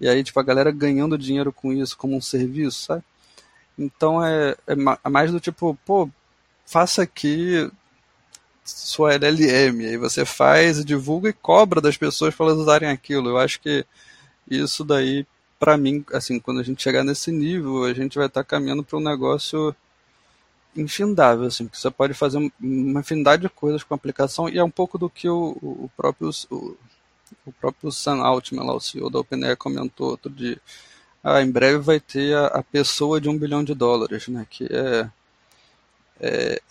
E 0.00 0.08
aí, 0.08 0.22
tipo, 0.24 0.38
a 0.40 0.42
galera 0.42 0.70
ganhando 0.70 1.18
dinheiro 1.18 1.52
com 1.52 1.72
isso 1.72 1.96
como 1.96 2.16
um 2.16 2.20
serviço, 2.20 2.82
sabe? 2.84 3.04
Então 3.78 4.24
é, 4.24 4.56
é, 4.66 4.74
é 5.04 5.08
mais 5.08 5.32
do 5.32 5.40
tipo, 5.40 5.76
pô, 5.84 6.08
faça 6.66 7.02
aqui 7.02 7.70
sua 8.64 9.14
LLM, 9.14 9.84
aí 9.86 9.96
você 9.98 10.24
faz, 10.24 10.84
divulga 10.84 11.28
e 11.28 11.32
cobra 11.32 11.80
das 11.80 11.96
pessoas 11.96 12.34
para 12.34 12.46
elas 12.46 12.58
usarem 12.58 12.88
aquilo. 12.88 13.30
Eu 13.30 13.38
acho 13.38 13.60
que 13.60 13.84
isso 14.50 14.84
daí, 14.84 15.26
para 15.58 15.76
mim, 15.76 16.04
assim, 16.12 16.38
quando 16.40 16.60
a 16.60 16.62
gente 16.62 16.82
chegar 16.82 17.04
nesse 17.04 17.30
nível, 17.32 17.84
a 17.84 17.92
gente 17.92 18.16
vai 18.16 18.26
estar 18.26 18.42
tá 18.42 18.48
caminhando 18.48 18.84
para 18.84 18.98
um 18.98 19.02
negócio 19.02 19.74
infindável, 20.76 21.46
assim, 21.46 21.68
que 21.68 21.78
você 21.78 21.90
pode 21.90 22.14
fazer 22.14 22.38
uma 22.60 23.00
infinidade 23.00 23.42
de 23.42 23.48
coisas 23.48 23.82
com 23.82 23.94
a 23.94 23.96
aplicação 23.96 24.48
e 24.48 24.58
é 24.58 24.64
um 24.64 24.70
pouco 24.70 24.98
do 24.98 25.08
que 25.08 25.28
o, 25.28 25.56
o 25.62 25.90
próprio 25.96 26.30
o, 26.50 26.76
o 27.46 27.52
próprio 27.52 27.92
Sam 27.92 28.22
Altman, 28.22 28.64
lá, 28.64 28.74
o 28.74 28.80
CEO 28.80 29.10
da 29.10 29.20
OpenAI, 29.20 29.56
comentou 29.56 30.10
outro 30.10 30.30
dia 30.30 30.60
ah, 31.24 31.40
em 31.42 31.50
breve 31.50 31.78
vai 31.78 31.98
ter 31.98 32.36
a, 32.36 32.46
a, 32.48 32.62
pessoa 32.62 33.18
de 33.18 33.30
um 33.30 33.38
bilhão 33.38 33.64
de 33.64 33.74
dólares, 33.74 34.28
né? 34.28 34.46
Que 34.48 34.68
é, 34.70 35.10
é, 36.20 36.62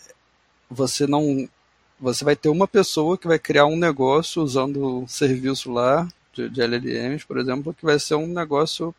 você 0.70 1.08
não 1.08 1.48
você 1.98 2.24
vai 2.24 2.36
ter 2.36 2.48
uma 2.48 2.68
pessoa 2.68 3.18
que 3.18 3.26
vai 3.26 3.38
criar 3.38 3.66
um 3.66 3.76
negócio 3.76 4.42
usando 4.42 5.02
um 5.02 5.08
serviço 5.08 5.72
lá 5.72 6.08
de, 6.32 6.48
de 6.48 6.60
LLMs, 6.62 7.24
por 7.26 7.38
exemplo, 7.38 7.74
que 7.74 7.84
vai 7.84 7.98
ser 7.98 8.14
um 8.14 8.28
negócio 8.28 8.94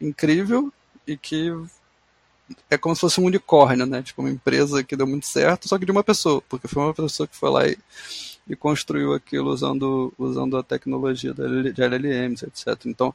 incrível 0.00 0.72
e 1.06 1.16
que 1.16 1.50
é 2.70 2.78
como 2.78 2.94
se 2.94 3.00
fosse 3.00 3.20
um 3.20 3.24
unicórnio, 3.24 3.86
né? 3.86 4.02
Tipo 4.02 4.22
uma 4.22 4.30
empresa 4.30 4.82
que 4.82 4.96
deu 4.96 5.06
muito 5.06 5.26
certo, 5.26 5.68
só 5.68 5.78
que 5.78 5.84
de 5.84 5.92
uma 5.92 6.04
pessoa, 6.04 6.42
porque 6.48 6.68
foi 6.68 6.82
uma 6.82 6.94
pessoa 6.94 7.26
que 7.26 7.36
foi 7.36 7.50
lá 7.50 7.66
e, 7.66 7.78
e 8.48 8.56
construiu 8.56 9.14
aquilo 9.14 9.50
usando, 9.50 10.12
usando 10.18 10.56
a 10.56 10.62
tecnologia 10.62 11.34
de 11.34 11.82
LLMs, 11.82 12.44
etc. 12.44 12.86
Então, 12.86 13.14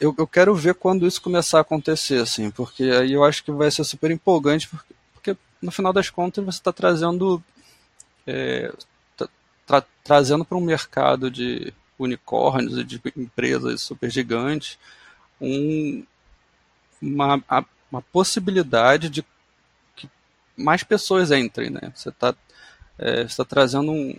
eu, 0.00 0.14
eu 0.16 0.26
quero 0.26 0.54
ver 0.54 0.74
quando 0.74 1.06
isso 1.06 1.20
começar 1.20 1.58
a 1.58 1.62
acontecer, 1.62 2.20
assim, 2.20 2.50
porque 2.50 2.84
aí 2.84 3.12
eu 3.12 3.24
acho 3.24 3.44
que 3.44 3.50
vai 3.50 3.70
ser 3.70 3.84
super 3.84 4.10
empolgante, 4.10 4.68
porque, 4.68 4.94
porque 5.12 5.36
no 5.60 5.70
final 5.70 5.92
das 5.92 6.08
contas 6.08 6.44
você 6.44 6.58
está 6.58 6.72
trazendo 6.72 7.42
é, 8.26 8.72
tá, 9.16 9.28
tra, 9.66 9.84
trazendo 10.04 10.44
para 10.44 10.56
um 10.56 10.60
mercado 10.60 11.30
de 11.30 11.72
unicórnios 11.98 12.78
e 12.78 12.84
de 12.84 13.00
empresas 13.16 13.82
super 13.82 14.10
gigantes 14.10 14.78
um, 15.40 16.04
uma, 17.00 17.42
uma 17.90 18.02
possibilidade 18.02 19.08
de 19.08 19.24
que 19.96 20.08
mais 20.56 20.82
pessoas 20.82 21.30
entrem, 21.30 21.70
né? 21.70 21.92
Você 21.94 22.08
está 22.08 22.34
é, 22.98 23.24
tá 23.24 23.44
trazendo 23.44 23.92
um 23.92 24.14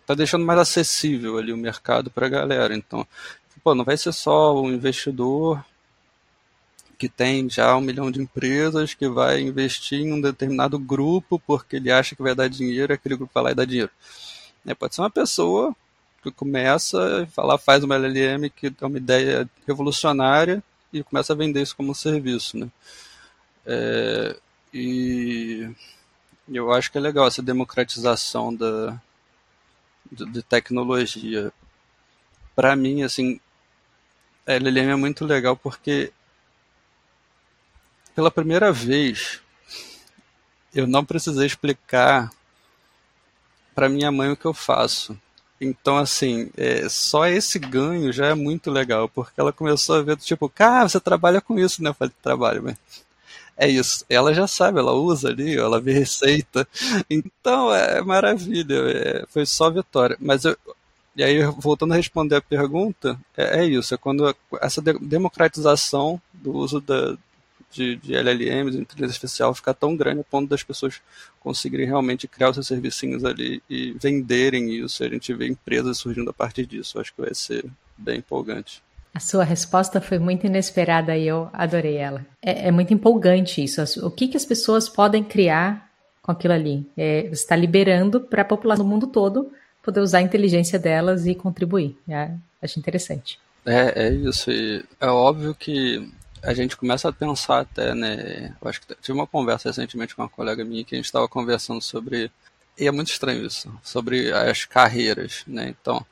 está 0.00 0.14
deixando 0.14 0.46
mais 0.46 0.58
acessível 0.58 1.36
ali 1.36 1.52
o 1.52 1.56
mercado 1.56 2.10
para 2.10 2.26
a 2.26 2.30
galera. 2.30 2.74
Então, 2.74 3.06
pô, 3.62 3.74
não 3.74 3.84
vai 3.84 3.96
ser 3.96 4.12
só 4.12 4.54
o 4.54 4.70
investidor 4.70 5.62
que 6.98 7.08
tem 7.08 7.48
já 7.48 7.76
um 7.76 7.80
milhão 7.80 8.10
de 8.10 8.20
empresas 8.20 8.94
que 8.94 9.08
vai 9.08 9.40
investir 9.40 10.00
em 10.00 10.12
um 10.12 10.20
determinado 10.20 10.78
grupo 10.78 11.38
porque 11.46 11.76
ele 11.76 11.92
acha 11.92 12.16
que 12.16 12.22
vai 12.22 12.34
dar 12.34 12.48
dinheiro, 12.48 12.92
aquele 12.92 13.16
grupo 13.16 13.30
vai 13.34 13.44
lá 13.44 13.50
e 13.52 13.54
dá 13.54 13.64
dinheiro. 13.64 13.90
É, 14.66 14.74
pode 14.74 14.94
ser 14.94 15.02
uma 15.02 15.10
pessoa 15.10 15.76
que 16.22 16.30
começa, 16.32 17.28
fala, 17.32 17.56
faz 17.58 17.84
uma 17.84 17.94
LLM 17.94 18.50
que 18.50 18.72
é 18.80 18.86
uma 18.86 18.96
ideia 18.96 19.48
revolucionária 19.66 20.62
e 20.92 21.02
começa 21.02 21.32
a 21.32 21.36
vender 21.36 21.62
isso 21.62 21.76
como 21.76 21.94
serviço, 21.94 22.56
né? 22.56 22.68
É, 23.66 24.36
e 24.72 25.70
eu 26.48 26.72
acho 26.72 26.90
que 26.90 26.98
é 26.98 27.00
legal 27.00 27.26
essa 27.26 27.42
democratização 27.42 28.54
da, 28.54 29.00
de, 30.10 30.24
de 30.26 30.42
tecnologia. 30.42 31.52
Para 32.54 32.74
mim, 32.74 33.02
assim, 33.02 33.40
a 34.46 34.52
LLM 34.52 34.92
é 34.92 34.96
muito 34.96 35.24
legal 35.24 35.56
porque 35.56 36.12
pela 38.14 38.30
primeira 38.30 38.72
vez 38.72 39.40
eu 40.74 40.86
não 40.86 41.04
precisei 41.04 41.46
explicar 41.46 42.30
para 43.74 43.88
minha 43.88 44.10
mãe 44.10 44.30
o 44.30 44.36
que 44.36 44.44
eu 44.44 44.54
faço. 44.54 45.18
Então, 45.60 45.96
assim, 45.96 46.50
é, 46.56 46.88
só 46.88 47.26
esse 47.26 47.58
ganho 47.58 48.12
já 48.12 48.26
é 48.28 48.34
muito 48.34 48.70
legal, 48.70 49.08
porque 49.08 49.40
ela 49.40 49.52
começou 49.52 49.96
a 49.96 50.02
ver, 50.02 50.16
tipo, 50.16 50.48
cara, 50.48 50.88
você 50.88 51.00
trabalha 51.00 51.40
com 51.40 51.58
isso, 51.58 51.82
né? 51.82 51.90
Eu 51.90 51.94
falei, 51.94 52.12
trabalho, 52.22 52.62
mas 52.62 52.76
é 53.56 53.68
isso. 53.68 54.04
Ela 54.08 54.32
já 54.32 54.46
sabe, 54.46 54.78
ela 54.78 54.92
usa 54.92 55.28
ali, 55.28 55.56
ela 55.56 55.80
vê 55.80 55.92
receita. 55.92 56.66
Então, 57.10 57.74
é 57.74 58.00
maravilha, 58.02 58.76
é, 58.88 59.26
foi 59.28 59.44
só 59.46 59.70
vitória. 59.70 60.16
Mas 60.20 60.44
eu, 60.44 60.56
e 61.16 61.24
aí, 61.24 61.42
voltando 61.58 61.92
a 61.94 61.96
responder 61.96 62.36
a 62.36 62.40
pergunta, 62.40 63.18
é, 63.36 63.60
é 63.60 63.64
isso, 63.66 63.92
é 63.92 63.98
quando 63.98 64.34
essa 64.60 64.80
democratização 64.80 66.20
do 66.32 66.52
uso 66.52 66.80
da, 66.80 67.16
de, 67.70 67.96
de 67.96 68.14
LLMs, 68.14 68.76
de 68.76 68.82
inteligência 68.82 69.16
artificial, 69.16 69.54
ficar 69.54 69.74
tão 69.74 69.96
grande 69.96 70.20
a 70.20 70.24
ponto 70.24 70.48
das 70.48 70.62
pessoas 70.62 71.00
conseguirem 71.40 71.86
realmente 71.86 72.26
criar 72.26 72.50
os 72.50 72.56
seus 72.56 72.66
servicinhos 72.66 73.24
ali 73.24 73.62
e 73.68 73.92
venderem 73.92 74.72
isso. 74.74 75.04
A 75.04 75.08
gente 75.08 75.32
vê 75.34 75.48
empresas 75.48 75.98
surgindo 75.98 76.30
a 76.30 76.32
partir 76.34 76.66
disso. 76.66 77.00
Acho 77.00 77.14
que 77.14 77.22
vai 77.22 77.34
ser 77.34 77.64
bem 77.96 78.18
empolgante. 78.18 78.82
A 79.14 79.20
sua 79.20 79.44
resposta 79.44 80.00
foi 80.00 80.18
muito 80.18 80.46
inesperada 80.46 81.16
e 81.16 81.26
eu 81.26 81.48
adorei 81.52 81.96
ela. 81.96 82.24
É, 82.42 82.68
é 82.68 82.70
muito 82.70 82.94
empolgante 82.94 83.62
isso. 83.62 83.82
O 84.06 84.10
que, 84.10 84.28
que 84.28 84.36
as 84.36 84.44
pessoas 84.44 84.88
podem 84.88 85.24
criar 85.24 85.90
com 86.22 86.30
aquilo 86.30 86.54
ali? 86.54 86.86
É, 86.96 87.22
você 87.22 87.42
está 87.42 87.56
liberando 87.56 88.20
para 88.20 88.42
a 88.42 88.44
população 88.44 88.84
do 88.84 88.88
mundo 88.88 89.06
todo 89.06 89.50
poder 89.82 90.00
usar 90.00 90.18
a 90.18 90.22
inteligência 90.22 90.78
delas 90.78 91.26
e 91.26 91.34
contribuir. 91.34 91.96
É, 92.08 92.30
acho 92.62 92.78
interessante. 92.78 93.38
É, 93.64 94.06
é 94.06 94.10
isso. 94.10 94.50
E 94.50 94.84
é 95.00 95.06
óbvio 95.06 95.54
que 95.54 96.10
a 96.48 96.54
gente 96.54 96.78
começa 96.78 97.10
a 97.10 97.12
pensar 97.12 97.60
até, 97.60 97.94
né? 97.94 98.56
Eu 98.60 98.68
acho 98.68 98.80
que 98.80 98.94
tive 98.94 99.12
uma 99.12 99.26
conversa 99.26 99.68
recentemente 99.68 100.16
com 100.16 100.22
uma 100.22 100.30
colega 100.30 100.64
minha 100.64 100.82
que 100.82 100.94
a 100.94 100.98
gente 100.98 101.04
estava 101.04 101.28
conversando 101.28 101.82
sobre. 101.82 102.30
E 102.78 102.86
é 102.86 102.90
muito 102.90 103.10
estranho 103.10 103.44
isso, 103.44 103.70
sobre 103.82 104.32
as 104.32 104.64
carreiras, 104.64 105.42
né? 105.46 105.68
Então, 105.68 106.04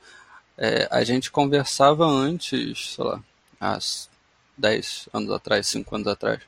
é, 0.58 0.86
a 0.90 1.02
gente 1.04 1.30
conversava 1.30 2.04
antes, 2.04 2.94
sei 2.96 3.04
lá, 3.04 3.22
há 3.58 3.78
10 4.58 5.08
anos 5.10 5.30
atrás, 5.30 5.66
5 5.68 5.94
anos 5.94 6.08
atrás, 6.08 6.40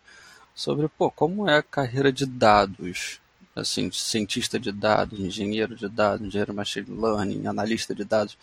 sobre, 0.55 0.87
pô, 0.89 1.11
como 1.11 1.49
é 1.49 1.57
a 1.57 1.63
carreira 1.63 2.13
de 2.13 2.27
dados, 2.27 3.21
assim, 3.57 3.91
cientista 3.91 4.61
de 4.61 4.71
dados, 4.71 5.19
engenheiro 5.19 5.75
de 5.75 5.89
dados, 5.89 6.27
engenheiro 6.27 6.53
machine 6.53 6.91
learning, 6.91 7.47
analista 7.47 7.95
de 7.95 8.05
dados 8.05 8.37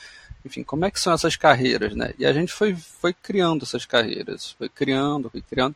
enfim, 0.46 0.64
como 0.64 0.86
é 0.86 0.92
que 0.92 1.00
são 1.00 1.12
essas 1.12 1.36
carreiras, 1.36 1.96
né? 1.96 2.14
E 2.20 2.26
a 2.26 2.32
gente 2.32 2.54
foi, 2.54 2.76
foi 2.76 3.14
criando 3.14 3.64
essas 3.64 3.86
carreiras, 3.86 4.52
foi 4.52 4.70
criando, 4.70 5.30
foi 5.30 5.42
criando. 5.42 5.76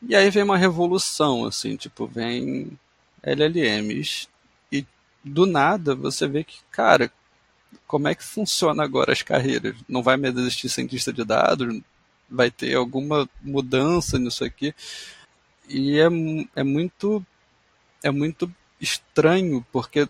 E 0.00 0.14
aí 0.14 0.30
vem 0.30 0.44
uma 0.44 0.56
revolução, 0.56 1.44
assim, 1.44 1.76
tipo, 1.76 2.06
vem 2.06 2.78
LLMs 3.22 4.28
e 4.70 4.86
do 5.24 5.44
nada 5.44 5.94
você 5.96 6.28
vê 6.28 6.44
que, 6.44 6.58
cara, 6.70 7.10
como 7.86 8.06
é 8.06 8.14
que 8.14 8.22
funciona 8.24 8.84
agora 8.84 9.12
as 9.12 9.22
carreiras? 9.22 9.74
Não 9.88 10.02
vai 10.02 10.16
mais 10.16 10.36
existir 10.36 10.68
cientista 10.68 11.12
de 11.12 11.24
dados? 11.24 11.80
Vai 12.30 12.50
ter 12.50 12.74
alguma 12.74 13.28
mudança 13.42 14.18
nisso 14.18 14.44
aqui? 14.44 14.72
E 15.68 15.98
é, 15.98 16.08
é 16.54 16.62
muito 16.62 17.24
é 18.02 18.10
muito 18.10 18.50
estranho, 18.80 19.66
porque 19.72 20.08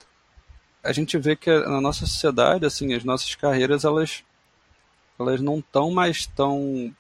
a 0.83 0.93
gente 0.93 1.19
vê 1.19 1.37
que 1.37 1.51
na 1.51 1.81
nossa 1.81 2.07
sociedade, 2.07 2.65
assim, 2.65 2.95
as 2.95 3.05
nossas 3.05 3.35
carreiras, 3.35 3.85
elas, 3.85 4.23
elas 5.19 5.41
não 5.41 5.59
estão 5.59 5.91
mais 5.91 6.27
tão 6.27 6.95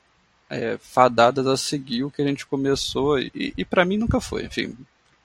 é, 0.50 0.78
fadadas 0.80 1.46
a 1.46 1.56
seguir 1.56 2.04
o 2.04 2.10
que 2.10 2.22
a 2.22 2.26
gente 2.26 2.46
começou, 2.46 3.18
e, 3.18 3.54
e 3.56 3.64
para 3.64 3.84
mim 3.84 3.96
nunca 3.96 4.20
foi, 4.20 4.44
enfim, 4.44 4.76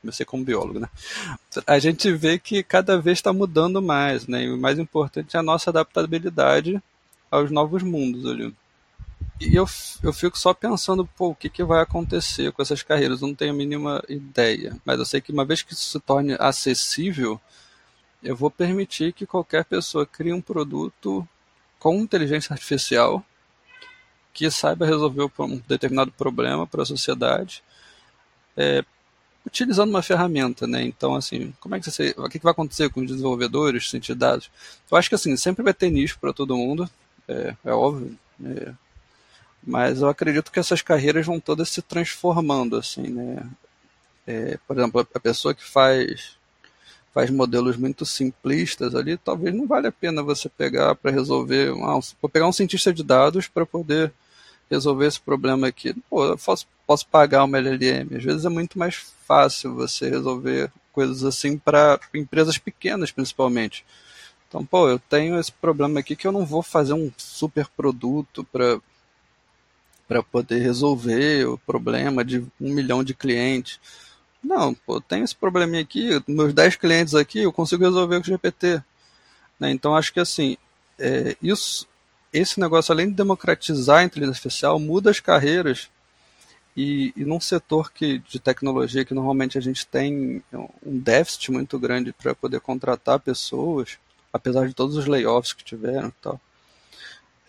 comecei 0.01 0.25
como 0.25 0.43
biólogo, 0.43 0.79
né? 0.79 0.89
A 1.65 1.79
gente 1.79 2.11
vê 2.11 2.37
que 2.37 2.61
cada 2.61 2.99
vez 2.99 3.19
está 3.19 3.31
mudando 3.31 3.81
mais, 3.81 4.27
né? 4.27 4.43
E 4.43 4.51
o 4.51 4.57
mais 4.57 4.77
importante 4.77 5.35
é 5.35 5.39
a 5.39 5.43
nossa 5.43 5.69
adaptabilidade 5.69 6.81
aos 7.31 7.49
novos 7.49 7.81
mundos 7.81 8.25
ali. 8.25 8.53
E 9.39 9.55
eu, 9.55 9.65
eu 10.03 10.13
fico 10.13 10.37
só 10.37 10.53
pensando, 10.53 11.05
pô, 11.17 11.29
o 11.29 11.35
que, 11.35 11.49
que 11.49 11.63
vai 11.63 11.81
acontecer 11.81 12.51
com 12.51 12.61
essas 12.61 12.83
carreiras? 12.83 13.21
Eu 13.21 13.29
não 13.29 13.35
tenho 13.35 13.51
a 13.51 13.55
mínima 13.55 14.03
ideia. 14.07 14.77
Mas 14.85 14.99
eu 14.99 15.05
sei 15.05 15.21
que 15.21 15.31
uma 15.31 15.45
vez 15.45 15.61
que 15.61 15.73
isso 15.73 15.89
se 15.89 15.99
torne 15.99 16.35
acessível, 16.39 17.39
eu 18.23 18.35
vou 18.35 18.49
permitir 18.49 19.13
que 19.13 19.25
qualquer 19.25 19.65
pessoa 19.65 20.05
crie 20.05 20.33
um 20.33 20.41
produto 20.41 21.27
com 21.77 21.99
inteligência 21.99 22.53
artificial 22.53 23.23
que 24.33 24.49
saiba 24.49 24.85
resolver 24.85 25.29
um 25.39 25.61
determinado 25.67 26.11
problema 26.11 26.65
para 26.65 26.81
a 26.81 26.85
sociedade, 26.85 27.63
é, 28.57 28.83
utilizando 29.45 29.89
uma 29.89 30.01
ferramenta, 30.01 30.65
né? 30.65 30.81
Então, 30.83 31.13
assim, 31.13 31.53
como 31.59 31.75
é 31.75 31.79
que 31.79 31.91
você, 31.91 32.15
o 32.17 32.27
que 32.29 32.39
vai 32.39 32.51
acontecer 32.51 32.89
com 32.89 33.01
os 33.01 33.07
desenvolvedores, 33.07 33.93
os 33.93 34.15
dados? 34.15 34.49
Eu 34.89 34.97
acho 34.97 35.09
que 35.09 35.15
assim 35.15 35.35
sempre 35.37 35.63
vai 35.63 35.73
ter 35.73 35.91
nicho 35.91 36.17
para 36.19 36.33
todo 36.33 36.57
mundo, 36.57 36.89
é, 37.27 37.55
é 37.65 37.71
óbvio. 37.71 38.17
É, 38.43 38.73
mas 39.65 40.01
eu 40.01 40.09
acredito 40.09 40.51
que 40.51 40.59
essas 40.59 40.81
carreiras 40.81 41.25
vão 41.25 41.39
todas 41.39 41.69
se 41.69 41.81
transformando, 41.81 42.75
assim, 42.77 43.09
né? 43.09 43.49
É, 44.25 44.57
por 44.67 44.77
exemplo, 44.77 45.07
a 45.13 45.19
pessoa 45.19 45.53
que 45.53 45.63
faz 45.63 46.37
faz 47.13 47.29
modelos 47.29 47.77
muito 47.77 48.05
simplistas 48.05 48.95
ali, 48.95 49.17
talvez 49.17 49.53
não 49.53 49.67
vale 49.67 49.87
a 49.87 49.91
pena 49.91 50.23
você 50.23 50.49
pegar 50.49 50.95
para 50.95 51.11
resolver. 51.11 51.71
Ah, 51.83 51.99
vou 52.21 52.29
pegar 52.29 52.47
um 52.47 52.51
cientista 52.51 52.91
de 52.91 53.03
dados 53.03 53.47
para 53.47 53.65
poder 53.65 54.11
resolver 54.69 55.05
esse 55.05 55.21
problema 55.21 55.67
aqui. 55.67 55.93
Pô, 56.09 56.25
eu 56.25 56.37
posso, 56.37 56.67
posso 56.87 57.07
pagar 57.07 57.43
uma 57.43 57.57
LLM. 57.59 58.17
Às 58.17 58.23
vezes 58.23 58.45
é 58.45 58.49
muito 58.49 58.79
mais 58.79 58.95
fácil 59.27 59.75
você 59.75 60.09
resolver 60.09 60.71
coisas 60.91 61.23
assim 61.23 61.57
para 61.57 61.99
empresas 62.13 62.57
pequenas, 62.57 63.11
principalmente. 63.11 63.85
Então, 64.47 64.65
pô, 64.65 64.89
eu 64.89 64.99
tenho 64.99 65.39
esse 65.39 65.51
problema 65.51 65.99
aqui 65.99 66.15
que 66.15 66.27
eu 66.27 66.31
não 66.31 66.45
vou 66.45 66.63
fazer 66.63 66.93
um 66.93 67.11
super 67.17 67.67
produto 67.67 68.43
para 68.51 68.79
para 70.05 70.21
poder 70.21 70.59
resolver 70.59 71.47
o 71.47 71.57
problema 71.57 72.25
de 72.25 72.39
um 72.59 72.73
milhão 72.73 73.03
de 73.03 73.13
clientes. 73.13 73.79
Não, 74.43 74.73
pô, 74.73 74.99
tem 74.99 75.23
esse 75.23 75.35
probleminha 75.35 75.81
aqui, 75.81 76.21
meus 76.27 76.53
10 76.53 76.75
clientes 76.75 77.15
aqui, 77.15 77.39
eu 77.39 77.53
consigo 77.53 77.83
resolver 77.83 78.17
com 78.17 78.23
o 78.23 78.25
GPT. 78.25 78.83
Né? 79.59 79.71
Então, 79.71 79.95
acho 79.95 80.11
que 80.11 80.19
assim, 80.19 80.57
é, 80.99 81.35
isso, 81.41 81.87
esse 82.31 82.59
negócio, 82.59 82.91
além 82.91 83.07
de 83.07 83.13
democratizar 83.13 83.99
a 83.99 84.03
inteligência 84.03 84.39
artificial, 84.39 84.79
muda 84.79 85.09
as 85.09 85.19
carreiras 85.19 85.89
e, 86.75 87.13
e 87.15 87.23
num 87.23 87.39
setor 87.39 87.91
que, 87.91 88.19
de 88.19 88.39
tecnologia 88.39 89.05
que 89.05 89.13
normalmente 89.13 89.57
a 89.57 89.61
gente 89.61 89.87
tem 89.87 90.43
um 90.85 90.99
déficit 90.99 91.51
muito 91.51 91.79
grande 91.79 92.11
para 92.11 92.35
poder 92.35 92.59
contratar 92.59 93.19
pessoas, 93.19 93.97
apesar 94.31 94.67
de 94.67 94.73
todos 94.73 94.97
os 94.97 95.05
layoffs 95.05 95.53
que 95.53 95.63
tiveram 95.63 96.09
e 96.09 96.21
tal 96.21 96.41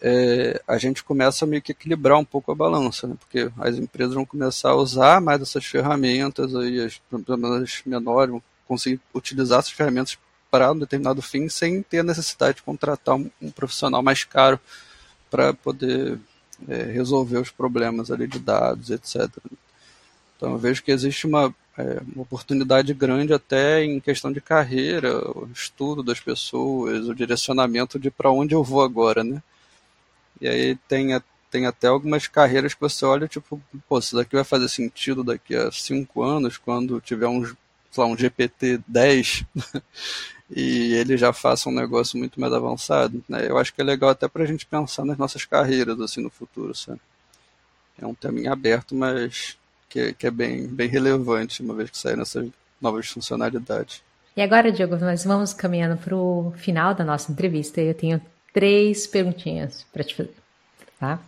é, 0.07 0.61
a 0.68 0.76
gente 0.76 1.02
começa 1.02 1.46
a 1.46 1.48
meio 1.48 1.62
que 1.62 1.72
equilibrar 1.72 2.18
um 2.18 2.24
pouco 2.26 2.52
a 2.52 2.55
balança, 2.55 3.07
né? 3.07 3.16
porque 3.18 3.50
as 3.59 3.78
empresas 3.78 4.12
vão 4.12 4.26
começar 4.26 4.68
a 4.68 4.76
usar 4.76 5.18
mais 5.18 5.40
essas 5.40 5.64
ferramentas, 5.64 6.55
aí, 6.55 6.78
as, 6.78 7.00
as 7.11 7.82
menores 7.86 8.30
vão 8.30 8.42
conseguir 8.68 9.00
utilizar 9.14 9.61
essas 9.61 9.72
ferramentas 9.72 10.18
para 10.50 10.72
um 10.72 10.78
determinado 10.78 11.22
fim 11.22 11.48
sem 11.48 11.80
ter 11.80 12.00
a 12.00 12.02
necessidade 12.02 12.57
de 12.57 12.62
contratar 12.62 13.14
um, 13.14 13.30
um 13.40 13.50
profissional 13.50 14.02
mais 14.02 14.24
caro 14.24 14.61
para 15.30 15.55
poder 15.55 16.18
é, 16.68 16.82
resolver 16.82 17.38
os 17.38 17.50
problemas 17.50 18.11
ali 18.11 18.26
de 18.26 18.38
dados, 18.38 18.90
etc. 18.90 19.26
Então 20.36 20.52
eu 20.52 20.59
vejo 20.59 20.82
que 20.82 20.92
existe 20.92 21.26
uma, 21.26 21.52
é, 21.78 22.02
uma 22.14 22.24
oportunidade 22.24 22.92
grande 22.92 23.32
até 23.32 23.82
em 23.82 23.98
questão 24.00 24.30
de 24.30 24.42
carreira, 24.42 25.16
o 25.30 25.48
estudo 25.50 26.02
das 26.02 26.20
pessoas, 26.20 27.09
o 27.09 27.14
direcionamento 27.14 27.98
de 27.98 28.11
para 28.11 28.30
onde 28.30 28.55
eu 28.55 28.62
vou 28.62 28.82
agora, 28.82 29.24
né? 29.24 29.42
E 30.41 30.49
aí 30.49 30.76
tem, 30.89 31.09
tem 31.51 31.66
até 31.66 31.89
algumas 31.89 32.26
carreiras 32.26 32.74
que 32.74 32.80
você 32.80 33.05
olha, 33.05 33.28
tipo, 33.28 33.61
pô, 33.89 33.99
isso 33.99 34.16
daqui 34.16 34.35
vai 34.35 34.45
fazer 34.45 34.68
sentido 34.68 35.22
daqui 35.22 35.55
a 35.55 35.70
cinco 35.70 36.22
anos, 36.22 36.59
quando 36.59 37.01
tiver 37.01 37.28
um, 37.28 37.45
sei 37.45 37.57
lá, 37.97 38.07
um 38.07 38.16
GPT 38.16 38.80
10. 38.87 39.45
e 40.51 40.95
ele 40.95 41.16
já 41.16 41.32
faça 41.32 41.68
um 41.68 41.72
negócio 41.72 42.18
muito 42.18 42.41
mais 42.41 42.53
avançado. 42.53 43.22
Né? 43.28 43.49
Eu 43.49 43.59
acho 43.59 43.72
que 43.72 43.80
é 43.80 43.85
legal 43.85 44.11
até 44.11 44.28
para 44.28 44.43
a 44.43 44.47
gente 44.47 44.66
pensar 44.66 45.05
nas 45.05 45.18
nossas 45.18 45.45
carreiras 45.45 46.01
assim 46.01 46.22
no 46.22 46.30
futuro, 46.30 46.74
sabe? 46.74 47.01
É 48.01 48.07
um 48.07 48.14
tema 48.14 48.41
em 48.41 48.49
aberto, 48.49 48.95
mas 48.95 49.57
que, 49.89 50.12
que 50.14 50.26
é 50.26 50.30
bem, 50.30 50.66
bem 50.66 50.89
relevante 50.89 51.62
uma 51.62 51.74
vez 51.74 51.91
que 51.91 51.97
sair 51.97 52.16
nessas 52.16 52.49
novas 52.80 53.07
funcionalidades. 53.07 54.03
E 54.37 54.43
agora, 54.43 54.72
Diogo, 54.72 54.97
nós 54.97 55.24
vamos 55.24 55.55
caminhando 55.55 55.97
para 55.97 56.16
o 56.16 56.53
final 56.57 56.93
da 56.93 57.05
nossa 57.05 57.30
entrevista 57.30 57.80
eu 57.80 57.95
tenho 57.95 58.20
três 58.55 59.07
perguntinhas 59.07 59.84
para 59.92 60.05
te 60.05 60.14
fazer, 60.14 60.34
tá? 60.98 61.20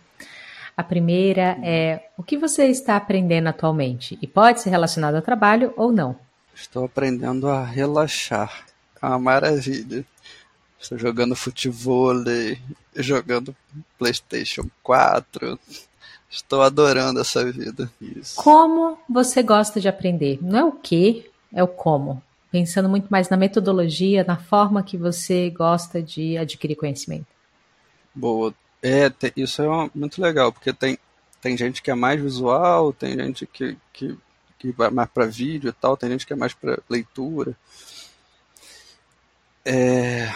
A 0.75 0.83
primeira 0.83 1.57
é: 1.61 2.09
o 2.17 2.23
que 2.23 2.37
você 2.37 2.65
está 2.65 2.95
aprendendo 2.95 3.47
atualmente? 3.47 4.17
E 4.21 4.25
pode 4.25 4.61
ser 4.61 4.69
relacionado 4.69 5.15
ao 5.15 5.21
trabalho 5.21 5.73
ou 5.75 5.91
não? 5.91 6.15
Estou 6.55 6.85
aprendendo 6.85 7.47
a 7.47 7.63
relaxar. 7.63 8.65
É 9.01 9.05
uma 9.05 9.19
maravilha. 9.19 10.03
Estou 10.79 10.97
jogando 10.97 11.35
futebol, 11.35 12.13
jogando 12.95 13.55
PlayStation 13.97 14.69
4. 14.81 15.59
Estou 16.29 16.61
adorando 16.61 17.19
essa 17.19 17.43
vida. 17.51 17.89
Isso. 18.01 18.35
Como 18.35 18.97
você 19.09 19.41
gosta 19.41 19.79
de 19.79 19.87
aprender? 19.87 20.39
Não 20.41 20.59
é 20.59 20.63
o 20.63 20.71
que, 20.71 21.29
é 21.53 21.63
o 21.63 21.67
como. 21.67 22.21
Pensando 22.51 22.87
muito 22.87 23.07
mais 23.09 23.29
na 23.29 23.37
metodologia, 23.37 24.23
na 24.23 24.37
forma 24.37 24.83
que 24.83 24.97
você 24.97 25.49
gosta 25.49 26.01
de 26.01 26.37
adquirir 26.37 26.75
conhecimento. 26.75 27.27
Boa. 28.13 28.53
É, 28.81 29.11
isso 29.35 29.61
é 29.61 29.89
muito 29.93 30.21
legal, 30.21 30.51
porque 30.51 30.71
tem, 30.71 30.97
tem 31.41 31.57
gente 31.57 31.81
que 31.81 31.91
é 31.91 31.95
mais 31.95 32.21
visual, 32.21 32.93
tem 32.93 33.17
gente 33.17 33.45
que, 33.45 33.77
que, 33.91 34.17
que 34.57 34.71
vai 34.71 34.89
mais 34.89 35.09
para 35.09 35.25
vídeo 35.25 35.69
e 35.69 35.73
tal, 35.73 35.97
tem 35.97 36.09
gente 36.09 36.25
que 36.25 36.33
é 36.33 36.35
mais 36.35 36.53
para 36.53 36.79
leitura. 36.89 37.55
É, 39.65 40.31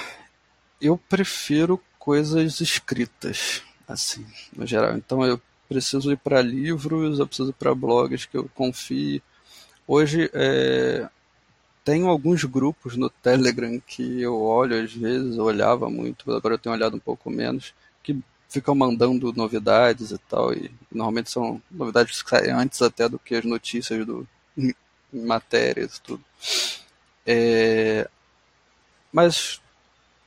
eu 0.82 0.98
prefiro 0.98 1.82
coisas 1.98 2.60
escritas, 2.60 3.64
assim, 3.88 4.26
no 4.54 4.66
geral. 4.66 4.98
Então 4.98 5.24
eu 5.24 5.40
preciso 5.70 6.12
ir 6.12 6.18
para 6.18 6.42
livros, 6.42 7.20
eu 7.20 7.28
preciso 7.28 7.52
ir 7.52 7.54
para 7.54 7.74
blogs 7.74 8.26
que 8.26 8.38
eu 8.38 8.50
confie. 8.54 9.24
Hoje 9.88 10.30
é, 10.34 11.08
tenho 11.84 12.08
alguns 12.08 12.44
grupos 12.44 12.96
no 12.96 13.10
Telegram 13.10 13.80
que 13.86 14.22
eu 14.22 14.40
olho 14.40 14.84
às 14.84 14.94
vezes, 14.94 15.38
eu 15.38 15.44
olhava 15.44 15.90
muito, 15.90 16.32
agora 16.32 16.56
eu 16.56 16.60
tenho 16.60 16.76
olhado 16.76 16.96
um 16.96 17.00
pouco 17.00 17.30
menos, 17.30 17.74
que 18.04 18.20
ficam 18.50 18.76
mandando 18.76 19.34
novidades 19.34 20.12
e 20.12 20.18
tal, 20.18 20.54
e 20.54 20.72
normalmente 20.92 21.32
são 21.32 21.62
novidades 21.72 22.22
que 22.22 22.30
saem 22.30 22.52
antes 22.52 22.82
até 22.82 23.08
do 23.10 23.18
que 23.20 23.36
as 23.36 23.46
notícias 23.46 24.06
do 24.06 24.28
matérias 25.12 25.98
e 25.98 26.02
tudo. 26.02 26.24
É, 27.26 28.10
mas 29.12 29.62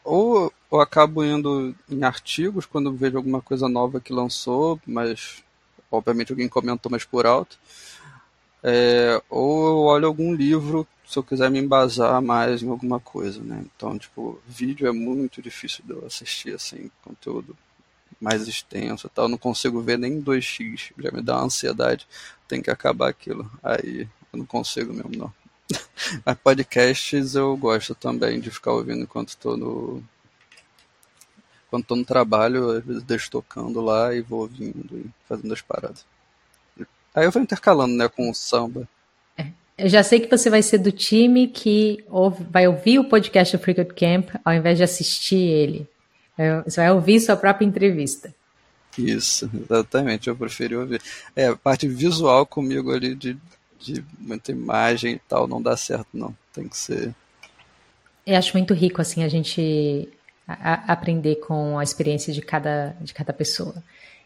ou 0.03 0.53
eu 0.71 0.81
acabo 0.81 1.25
indo 1.25 1.75
em 1.89 2.03
artigos 2.05 2.67
quando 2.67 2.93
vejo 2.93 3.17
alguma 3.17 3.41
coisa 3.41 3.69
nova 3.69 4.01
que 4.01 4.13
lançou, 4.13 4.81
mas 4.87 5.43
obviamente 5.91 6.33
alguém 6.33 6.49
comentou 6.49 6.91
mais 6.91 7.05
por 7.05 7.27
alto. 7.27 7.59
É, 8.63 9.23
ou 9.31 9.67
eu 9.69 9.79
olho 9.81 10.07
algum 10.07 10.35
livro 10.35 10.87
se 11.07 11.19
eu 11.19 11.23
quiser 11.23 11.51
me 11.51 11.59
embasar 11.59 12.21
mais 12.23 12.63
em 12.63 12.69
alguma 12.69 12.99
coisa, 12.99 13.43
né? 13.43 13.65
Então, 13.77 13.99
tipo, 13.99 14.41
vídeo 14.47 14.87
é 14.87 14.93
muito 14.93 15.43
difícil 15.43 15.85
de 15.85 15.93
eu 15.93 16.05
assistir, 16.07 16.55
assim, 16.55 16.91
conteúdo 17.03 17.57
mais 18.21 18.49
extenso 18.49 19.09
tal. 19.09 19.27
Eu 19.27 19.29
não 19.31 19.39
consigo 19.39 19.81
ver 19.83 19.99
nem 19.99 20.23
2x, 20.23 20.93
já 20.99 21.11
me 21.11 21.23
dá 21.23 21.37
uma 21.37 21.45
ansiedade. 21.45 22.07
Tem 22.49 22.63
que 22.63 22.71
acabar 22.71 23.11
aquilo. 23.11 23.51
Aí 23.63 24.09
eu 24.33 24.39
não 24.39 24.47
consigo 24.47 24.93
mesmo, 24.93 25.11
não. 25.17 25.33
Mas 26.25 26.39
podcasts 26.39 27.35
eu 27.35 27.57
gosto 27.57 27.95
também 27.95 28.41
de 28.41 28.51
ficar 28.51 28.73
ouvindo 28.73 29.03
enquanto 29.03 29.31
estou 29.31 29.57
no. 29.57 30.03
Quando 31.71 31.83
estou 31.83 31.97
no 31.97 32.05
trabalho, 32.05 32.71
às 32.71 32.85
vezes 32.85 33.03
deixo 33.03 33.31
tocando 33.31 33.81
lá 33.81 34.15
e 34.15 34.21
vou 34.21 34.41
ouvindo 34.41 34.97
e 34.97 35.11
fazendo 35.29 35.53
as 35.53 35.61
paradas. 35.61 36.07
Aí 37.15 37.25
eu 37.25 37.31
vou 37.31 37.43
intercalando, 37.43 37.95
né, 37.95 38.09
com 38.09 38.31
o 38.31 38.35
samba. 38.35 38.89
É. 39.77 39.85
Eu 39.85 39.89
já 39.89 40.03
sei 40.03 40.21
que 40.21 40.31
você 40.31 40.49
vai 40.49 40.63
ser 40.63 40.79
do 40.79 40.93
time 40.93 41.49
que 41.49 42.05
ouve, 42.09 42.45
vai 42.51 42.67
ouvir 42.67 42.99
o 42.99 43.05
podcast 43.05 43.57
do 43.57 43.63
Freakout 43.63 43.95
Camp 43.95 44.31
ao 44.45 44.55
invés 44.55 44.79
de 44.79 44.85
assistir 44.85 45.37
ele. 45.37 45.89
Você 46.65 46.81
vai 46.81 46.91
ouvir 46.91 47.21
sua 47.21 47.37
própria 47.37 47.65
entrevista. 47.65 48.35
Isso, 48.99 49.51
exatamente. 49.55 50.29
Eu 50.29 50.37
preferi 50.37 50.77
ouvir. 50.77 51.01
É, 51.35 51.47
a 51.47 51.57
parte 51.57 51.87
visual 51.87 52.45
comigo 52.45 52.93
ali 52.93 53.15
de 53.15 53.37
de 53.85 54.05
muita 54.19 54.51
imagem 54.51 55.15
e 55.15 55.19
tal, 55.29 55.47
não 55.47 55.61
dá 55.61 55.77
certo, 55.77 56.09
não. 56.15 56.35
Tem 56.53 56.67
que 56.67 56.77
ser. 56.77 57.15
Eu 58.27 58.37
acho 58.37 58.57
muito 58.57 58.73
rico, 58.73 59.03
assim, 59.03 59.23
a 59.23 59.29
gente 59.29 60.09
a, 60.49 60.91
a 60.91 60.93
aprender 60.93 61.37
com 61.37 61.79
a 61.79 61.83
experiência 61.83 62.33
de 62.33 62.41
cada, 62.41 62.97
de 63.01 63.13
cada 63.13 63.33
pessoa. 63.33 63.75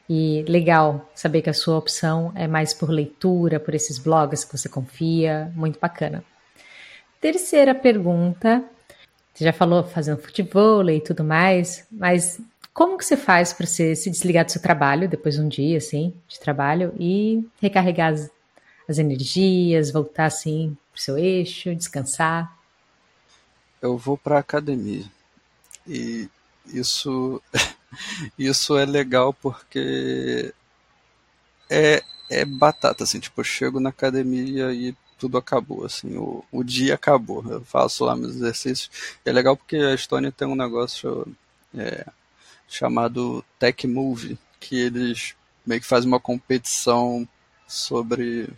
E 0.08 0.42
legal 0.48 1.10
saber 1.14 1.42
que 1.42 1.50
a 1.50 1.54
sua 1.54 1.76
opção 1.76 2.32
é 2.34 2.46
mais 2.46 2.72
por 2.72 2.88
leitura, 2.88 3.60
por 3.60 3.74
esses 3.74 3.98
blogs 3.98 4.44
que 4.44 4.56
você 4.56 4.68
confia, 4.68 5.52
muito 5.54 5.78
bacana. 5.78 6.24
Terceira 7.20 7.74
pergunta, 7.74 8.64
você 9.34 9.44
já 9.44 9.52
falou 9.52 9.84
fazendo 9.84 10.20
futebol 10.20 10.88
e 10.88 11.00
tudo 11.00 11.22
mais, 11.22 11.86
mas 11.90 12.40
como 12.72 12.96
que 12.96 13.04
você 13.04 13.16
faz 13.16 13.52
para 13.52 13.66
você 13.66 13.96
se 13.96 14.08
desligar 14.08 14.44
do 14.44 14.52
seu 14.52 14.62
trabalho 14.62 15.08
depois 15.08 15.34
de 15.34 15.40
um 15.40 15.48
dia 15.48 15.78
assim 15.78 16.14
de 16.28 16.38
trabalho 16.38 16.94
e 16.98 17.44
recarregar 17.60 18.12
as, 18.12 18.30
as 18.88 18.98
energias, 18.98 19.90
voltar 19.90 20.26
assim 20.26 20.76
pro 20.92 21.02
seu 21.02 21.18
eixo, 21.18 21.74
descansar? 21.74 22.56
Eu 23.82 23.96
vou 23.96 24.16
para 24.16 24.38
academia. 24.38 25.04
E 25.86 26.28
isso 26.66 27.42
isso 28.38 28.76
é 28.76 28.84
legal 28.84 29.32
porque 29.32 30.54
é, 31.70 32.02
é 32.30 32.44
batata, 32.44 33.04
assim, 33.04 33.20
tipo, 33.20 33.40
eu 33.40 33.44
chego 33.44 33.80
na 33.80 33.90
academia 33.90 34.72
e 34.72 34.94
tudo 35.18 35.36
acabou, 35.36 35.84
assim, 35.84 36.16
o, 36.16 36.44
o 36.52 36.62
dia 36.62 36.94
acabou. 36.94 37.44
Eu 37.50 37.64
faço 37.64 38.04
lá 38.04 38.14
meus 38.14 38.36
exercícios. 38.36 38.90
É 39.24 39.32
legal 39.32 39.56
porque 39.56 39.76
a 39.76 39.94
Estônia 39.94 40.32
tem 40.32 40.46
um 40.46 40.54
negócio 40.54 41.26
é, 41.76 42.06
chamado 42.68 43.44
Tech 43.58 43.86
Move, 43.86 44.38
que 44.60 44.76
eles 44.76 45.34
meio 45.66 45.80
que 45.80 45.86
fazem 45.86 46.08
uma 46.08 46.20
competição 46.20 47.28
sobre 47.66 48.48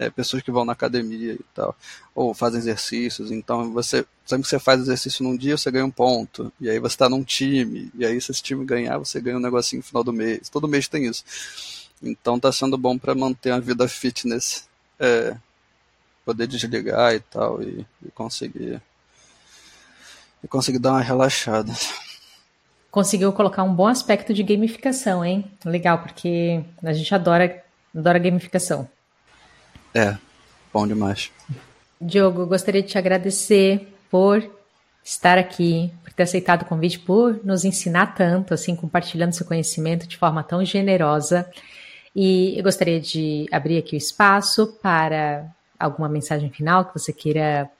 é, 0.00 0.08
pessoas 0.08 0.42
que 0.42 0.50
vão 0.50 0.64
na 0.64 0.72
academia 0.72 1.34
e 1.34 1.44
tal, 1.54 1.76
ou 2.14 2.32
fazem 2.32 2.58
exercícios. 2.58 3.30
Então, 3.30 3.70
você 3.70 4.06
sempre 4.24 4.44
que 4.44 4.48
você 4.48 4.58
faz 4.58 4.80
exercício 4.80 5.22
num 5.22 5.36
dia, 5.36 5.58
você 5.58 5.70
ganha 5.70 5.84
um 5.84 5.90
ponto. 5.90 6.50
E 6.58 6.70
aí 6.70 6.78
você 6.78 6.94
está 6.94 7.06
num 7.06 7.22
time, 7.22 7.90
e 7.94 8.06
aí 8.06 8.18
se 8.18 8.30
esse 8.30 8.42
time 8.42 8.64
ganhar, 8.64 8.96
você 8.96 9.20
ganha 9.20 9.36
um 9.36 9.40
negocinho 9.40 9.80
no 9.80 9.86
final 9.86 10.02
do 10.02 10.12
mês. 10.12 10.48
Todo 10.48 10.66
mês 10.66 10.88
tem 10.88 11.06
isso. 11.06 11.22
Então 12.02 12.36
está 12.36 12.50
sendo 12.50 12.78
bom 12.78 12.96
para 12.96 13.14
manter 13.14 13.50
a 13.50 13.60
vida 13.60 13.86
fitness, 13.86 14.66
é, 14.98 15.36
poder 16.24 16.46
desligar 16.46 17.14
e 17.14 17.20
tal, 17.20 17.62
e, 17.62 17.86
e 18.02 18.10
conseguir 18.12 18.80
e 20.42 20.48
conseguir 20.48 20.78
dar 20.78 20.92
uma 20.92 21.02
relaxada. 21.02 21.70
Conseguiu 22.90 23.30
colocar 23.34 23.62
um 23.64 23.74
bom 23.74 23.86
aspecto 23.86 24.32
de 24.32 24.42
gamificação, 24.42 25.22
hein? 25.22 25.44
Legal, 25.62 25.98
porque 25.98 26.64
a 26.82 26.92
gente 26.94 27.14
adora, 27.14 27.62
adora 27.94 28.18
gamificação. 28.18 28.88
É, 29.94 30.16
bom 30.72 30.86
demais. 30.86 31.30
Diogo, 32.00 32.46
gostaria 32.46 32.82
de 32.82 32.88
te 32.88 32.98
agradecer 32.98 33.86
por 34.10 34.48
estar 35.04 35.38
aqui, 35.38 35.92
por 36.02 36.12
ter 36.12 36.22
aceitado 36.22 36.62
o 36.62 36.66
convite, 36.66 36.98
por 36.98 37.40
nos 37.44 37.64
ensinar 37.64 38.14
tanto, 38.14 38.54
assim, 38.54 38.76
compartilhando 38.76 39.32
seu 39.32 39.46
conhecimento 39.46 40.06
de 40.06 40.16
forma 40.16 40.42
tão 40.42 40.64
generosa. 40.64 41.50
E 42.14 42.56
eu 42.58 42.62
gostaria 42.62 43.00
de 43.00 43.46
abrir 43.52 43.78
aqui 43.78 43.96
o 43.96 43.98
espaço 43.98 44.66
para 44.82 45.46
alguma 45.78 46.08
mensagem 46.08 46.50
final 46.50 46.84
que 46.84 46.98
você 46.98 47.12
queira 47.12 47.70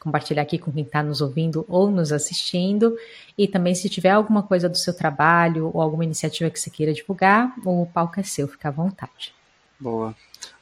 compartilhar 0.00 0.42
aqui 0.42 0.58
com 0.58 0.72
quem 0.72 0.82
está 0.82 1.02
nos 1.02 1.20
ouvindo 1.20 1.64
ou 1.68 1.90
nos 1.90 2.10
assistindo. 2.10 2.96
E 3.36 3.46
também, 3.46 3.74
se 3.74 3.88
tiver 3.88 4.10
alguma 4.10 4.42
coisa 4.42 4.68
do 4.68 4.76
seu 4.76 4.94
trabalho 4.94 5.70
ou 5.74 5.82
alguma 5.82 6.04
iniciativa 6.04 6.50
que 6.50 6.58
você 6.58 6.70
queira 6.70 6.92
divulgar, 6.92 7.52
o 7.64 7.86
palco 7.86 8.18
é 8.18 8.22
seu, 8.22 8.48
fica 8.48 8.68
à 8.68 8.72
vontade. 8.72 9.34
Boa. 9.78 10.14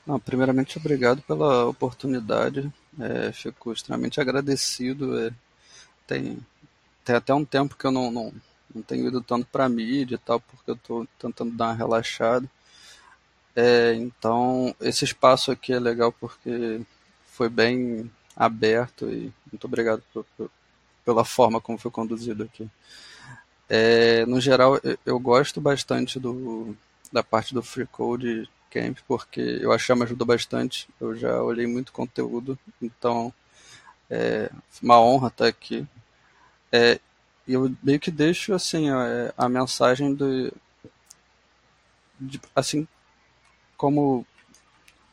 Não, 0.08 0.18
primeiramente, 0.18 0.78
obrigado 0.78 1.20
pela 1.20 1.66
oportunidade. 1.66 2.72
É, 2.98 3.30
fico 3.30 3.70
extremamente 3.74 4.18
agradecido. 4.18 5.18
É, 5.18 5.30
tem, 6.06 6.38
tem 7.04 7.14
até 7.14 7.34
um 7.34 7.44
tempo 7.44 7.76
que 7.76 7.86
eu 7.86 7.90
não, 7.90 8.10
não, 8.10 8.32
não 8.74 8.80
tenho 8.80 9.06
ido 9.08 9.20
tanto 9.20 9.46
para 9.52 9.68
mídia 9.68 10.14
e 10.14 10.18
tal, 10.18 10.40
porque 10.40 10.70
eu 10.70 10.76
estou 10.76 11.06
tentando 11.18 11.54
dar 11.54 11.66
uma 11.66 11.74
relaxada. 11.74 12.48
É, 13.54 13.92
então, 13.96 14.74
esse 14.80 15.04
espaço 15.04 15.50
aqui 15.52 15.74
é 15.74 15.78
legal 15.78 16.10
porque 16.10 16.80
foi 17.26 17.50
bem 17.50 18.10
aberto 18.34 19.10
e 19.10 19.30
muito 19.52 19.66
obrigado 19.66 20.02
por, 20.14 20.24
por, 20.38 20.50
pela 21.04 21.24
forma 21.24 21.60
como 21.60 21.76
foi 21.76 21.90
conduzido 21.90 22.44
aqui. 22.44 22.66
É, 23.68 24.24
no 24.24 24.40
geral, 24.40 24.80
eu, 24.82 24.98
eu 25.04 25.18
gosto 25.20 25.60
bastante 25.60 26.18
do, 26.18 26.74
da 27.12 27.22
parte 27.22 27.52
do 27.52 27.62
free 27.62 27.86
code 27.86 28.48
Camp, 28.70 28.98
porque 29.06 29.40
eu 29.40 29.72
achei 29.72 29.94
me 29.94 30.02
ajudou 30.04 30.26
bastante. 30.26 30.88
Eu 31.00 31.16
já 31.16 31.42
olhei 31.42 31.66
muito 31.66 31.92
conteúdo, 31.92 32.58
então 32.80 33.32
é 34.10 34.50
uma 34.82 35.00
honra 35.00 35.28
estar 35.28 35.46
aqui. 35.46 35.86
É, 36.72 37.00
eu 37.46 37.74
meio 37.82 38.00
que 38.00 38.10
deixo 38.10 38.54
assim 38.54 38.90
a, 38.90 39.32
a 39.36 39.48
mensagem 39.48 40.14
do 40.14 40.52
de, 42.20 42.40
assim 42.54 42.86
como 43.76 44.26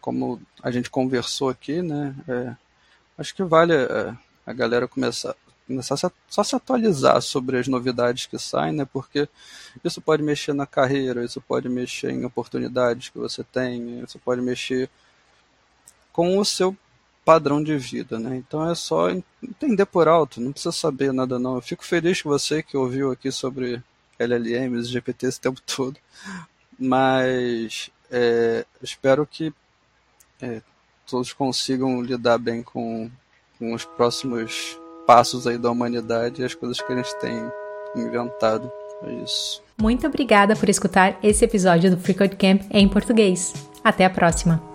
como 0.01 0.41
a 0.61 0.69
gente 0.71 0.89
conversou 0.89 1.49
aqui, 1.49 1.81
né? 1.81 2.15
É, 2.27 2.55
acho 3.17 3.33
que 3.33 3.43
vale 3.43 3.73
a, 3.73 4.17
a 4.45 4.53
galera 4.53 4.87
começar 4.87 5.35
começar 5.67 5.95
a, 5.95 6.11
só 6.29 6.43
se 6.43 6.55
atualizar 6.55 7.21
sobre 7.21 7.57
as 7.57 7.67
novidades 7.67 8.25
que 8.25 8.37
saem, 8.37 8.73
né? 8.73 8.85
Porque 8.85 9.27
isso 9.83 10.01
pode 10.01 10.23
mexer 10.23 10.53
na 10.53 10.65
carreira, 10.65 11.23
isso 11.23 11.41
pode 11.41 11.67
mexer 11.67 12.11
em 12.11 12.25
oportunidades 12.25 13.09
que 13.09 13.17
você 13.17 13.43
tem, 13.43 14.01
isso 14.01 14.19
pode 14.19 14.41
mexer 14.41 14.89
com 16.11 16.37
o 16.37 16.45
seu 16.45 16.75
padrão 17.25 17.61
de 17.61 17.75
vida, 17.77 18.19
né? 18.19 18.37
Então 18.37 18.69
é 18.69 18.75
só 18.75 19.09
entender 19.41 19.85
por 19.85 20.07
alto, 20.07 20.39
não 20.39 20.51
precisa 20.51 20.71
saber 20.71 21.11
nada 21.11 21.39
não. 21.39 21.55
Eu 21.55 21.61
fico 21.61 21.83
feliz 21.83 22.21
com 22.21 22.29
você 22.29 22.61
que 22.61 22.77
ouviu 22.77 23.11
aqui 23.11 23.31
sobre 23.31 23.83
LLMs, 24.19 24.87
GPT 24.87 25.27
esse 25.27 25.41
tempo 25.41 25.59
todo, 25.65 25.97
mas 26.77 27.89
é, 28.11 28.65
espero 28.81 29.25
que 29.25 29.51
é, 30.41 30.61
todos 31.07 31.33
consigam 31.33 32.01
lidar 32.01 32.37
bem 32.37 32.61
com, 32.61 33.09
com 33.57 33.73
os 33.73 33.83
próximos 33.83 34.79
passos 35.05 35.47
aí 35.47 35.57
da 35.57 35.71
humanidade 35.71 36.41
e 36.41 36.45
as 36.45 36.53
coisas 36.53 36.79
que 36.81 36.93
gente 36.95 37.15
tem 37.19 37.33
inventado. 37.95 38.71
É 39.03 39.11
isso. 39.23 39.61
Muito 39.81 40.07
obrigada 40.07 40.55
por 40.55 40.69
escutar 40.69 41.17
esse 41.21 41.43
episódio 41.43 41.91
do 41.91 41.97
Freecode 41.97 42.35
Camp 42.35 42.63
em 42.71 42.87
português. 42.87 43.53
Até 43.83 44.05
a 44.05 44.09
próxima! 44.09 44.74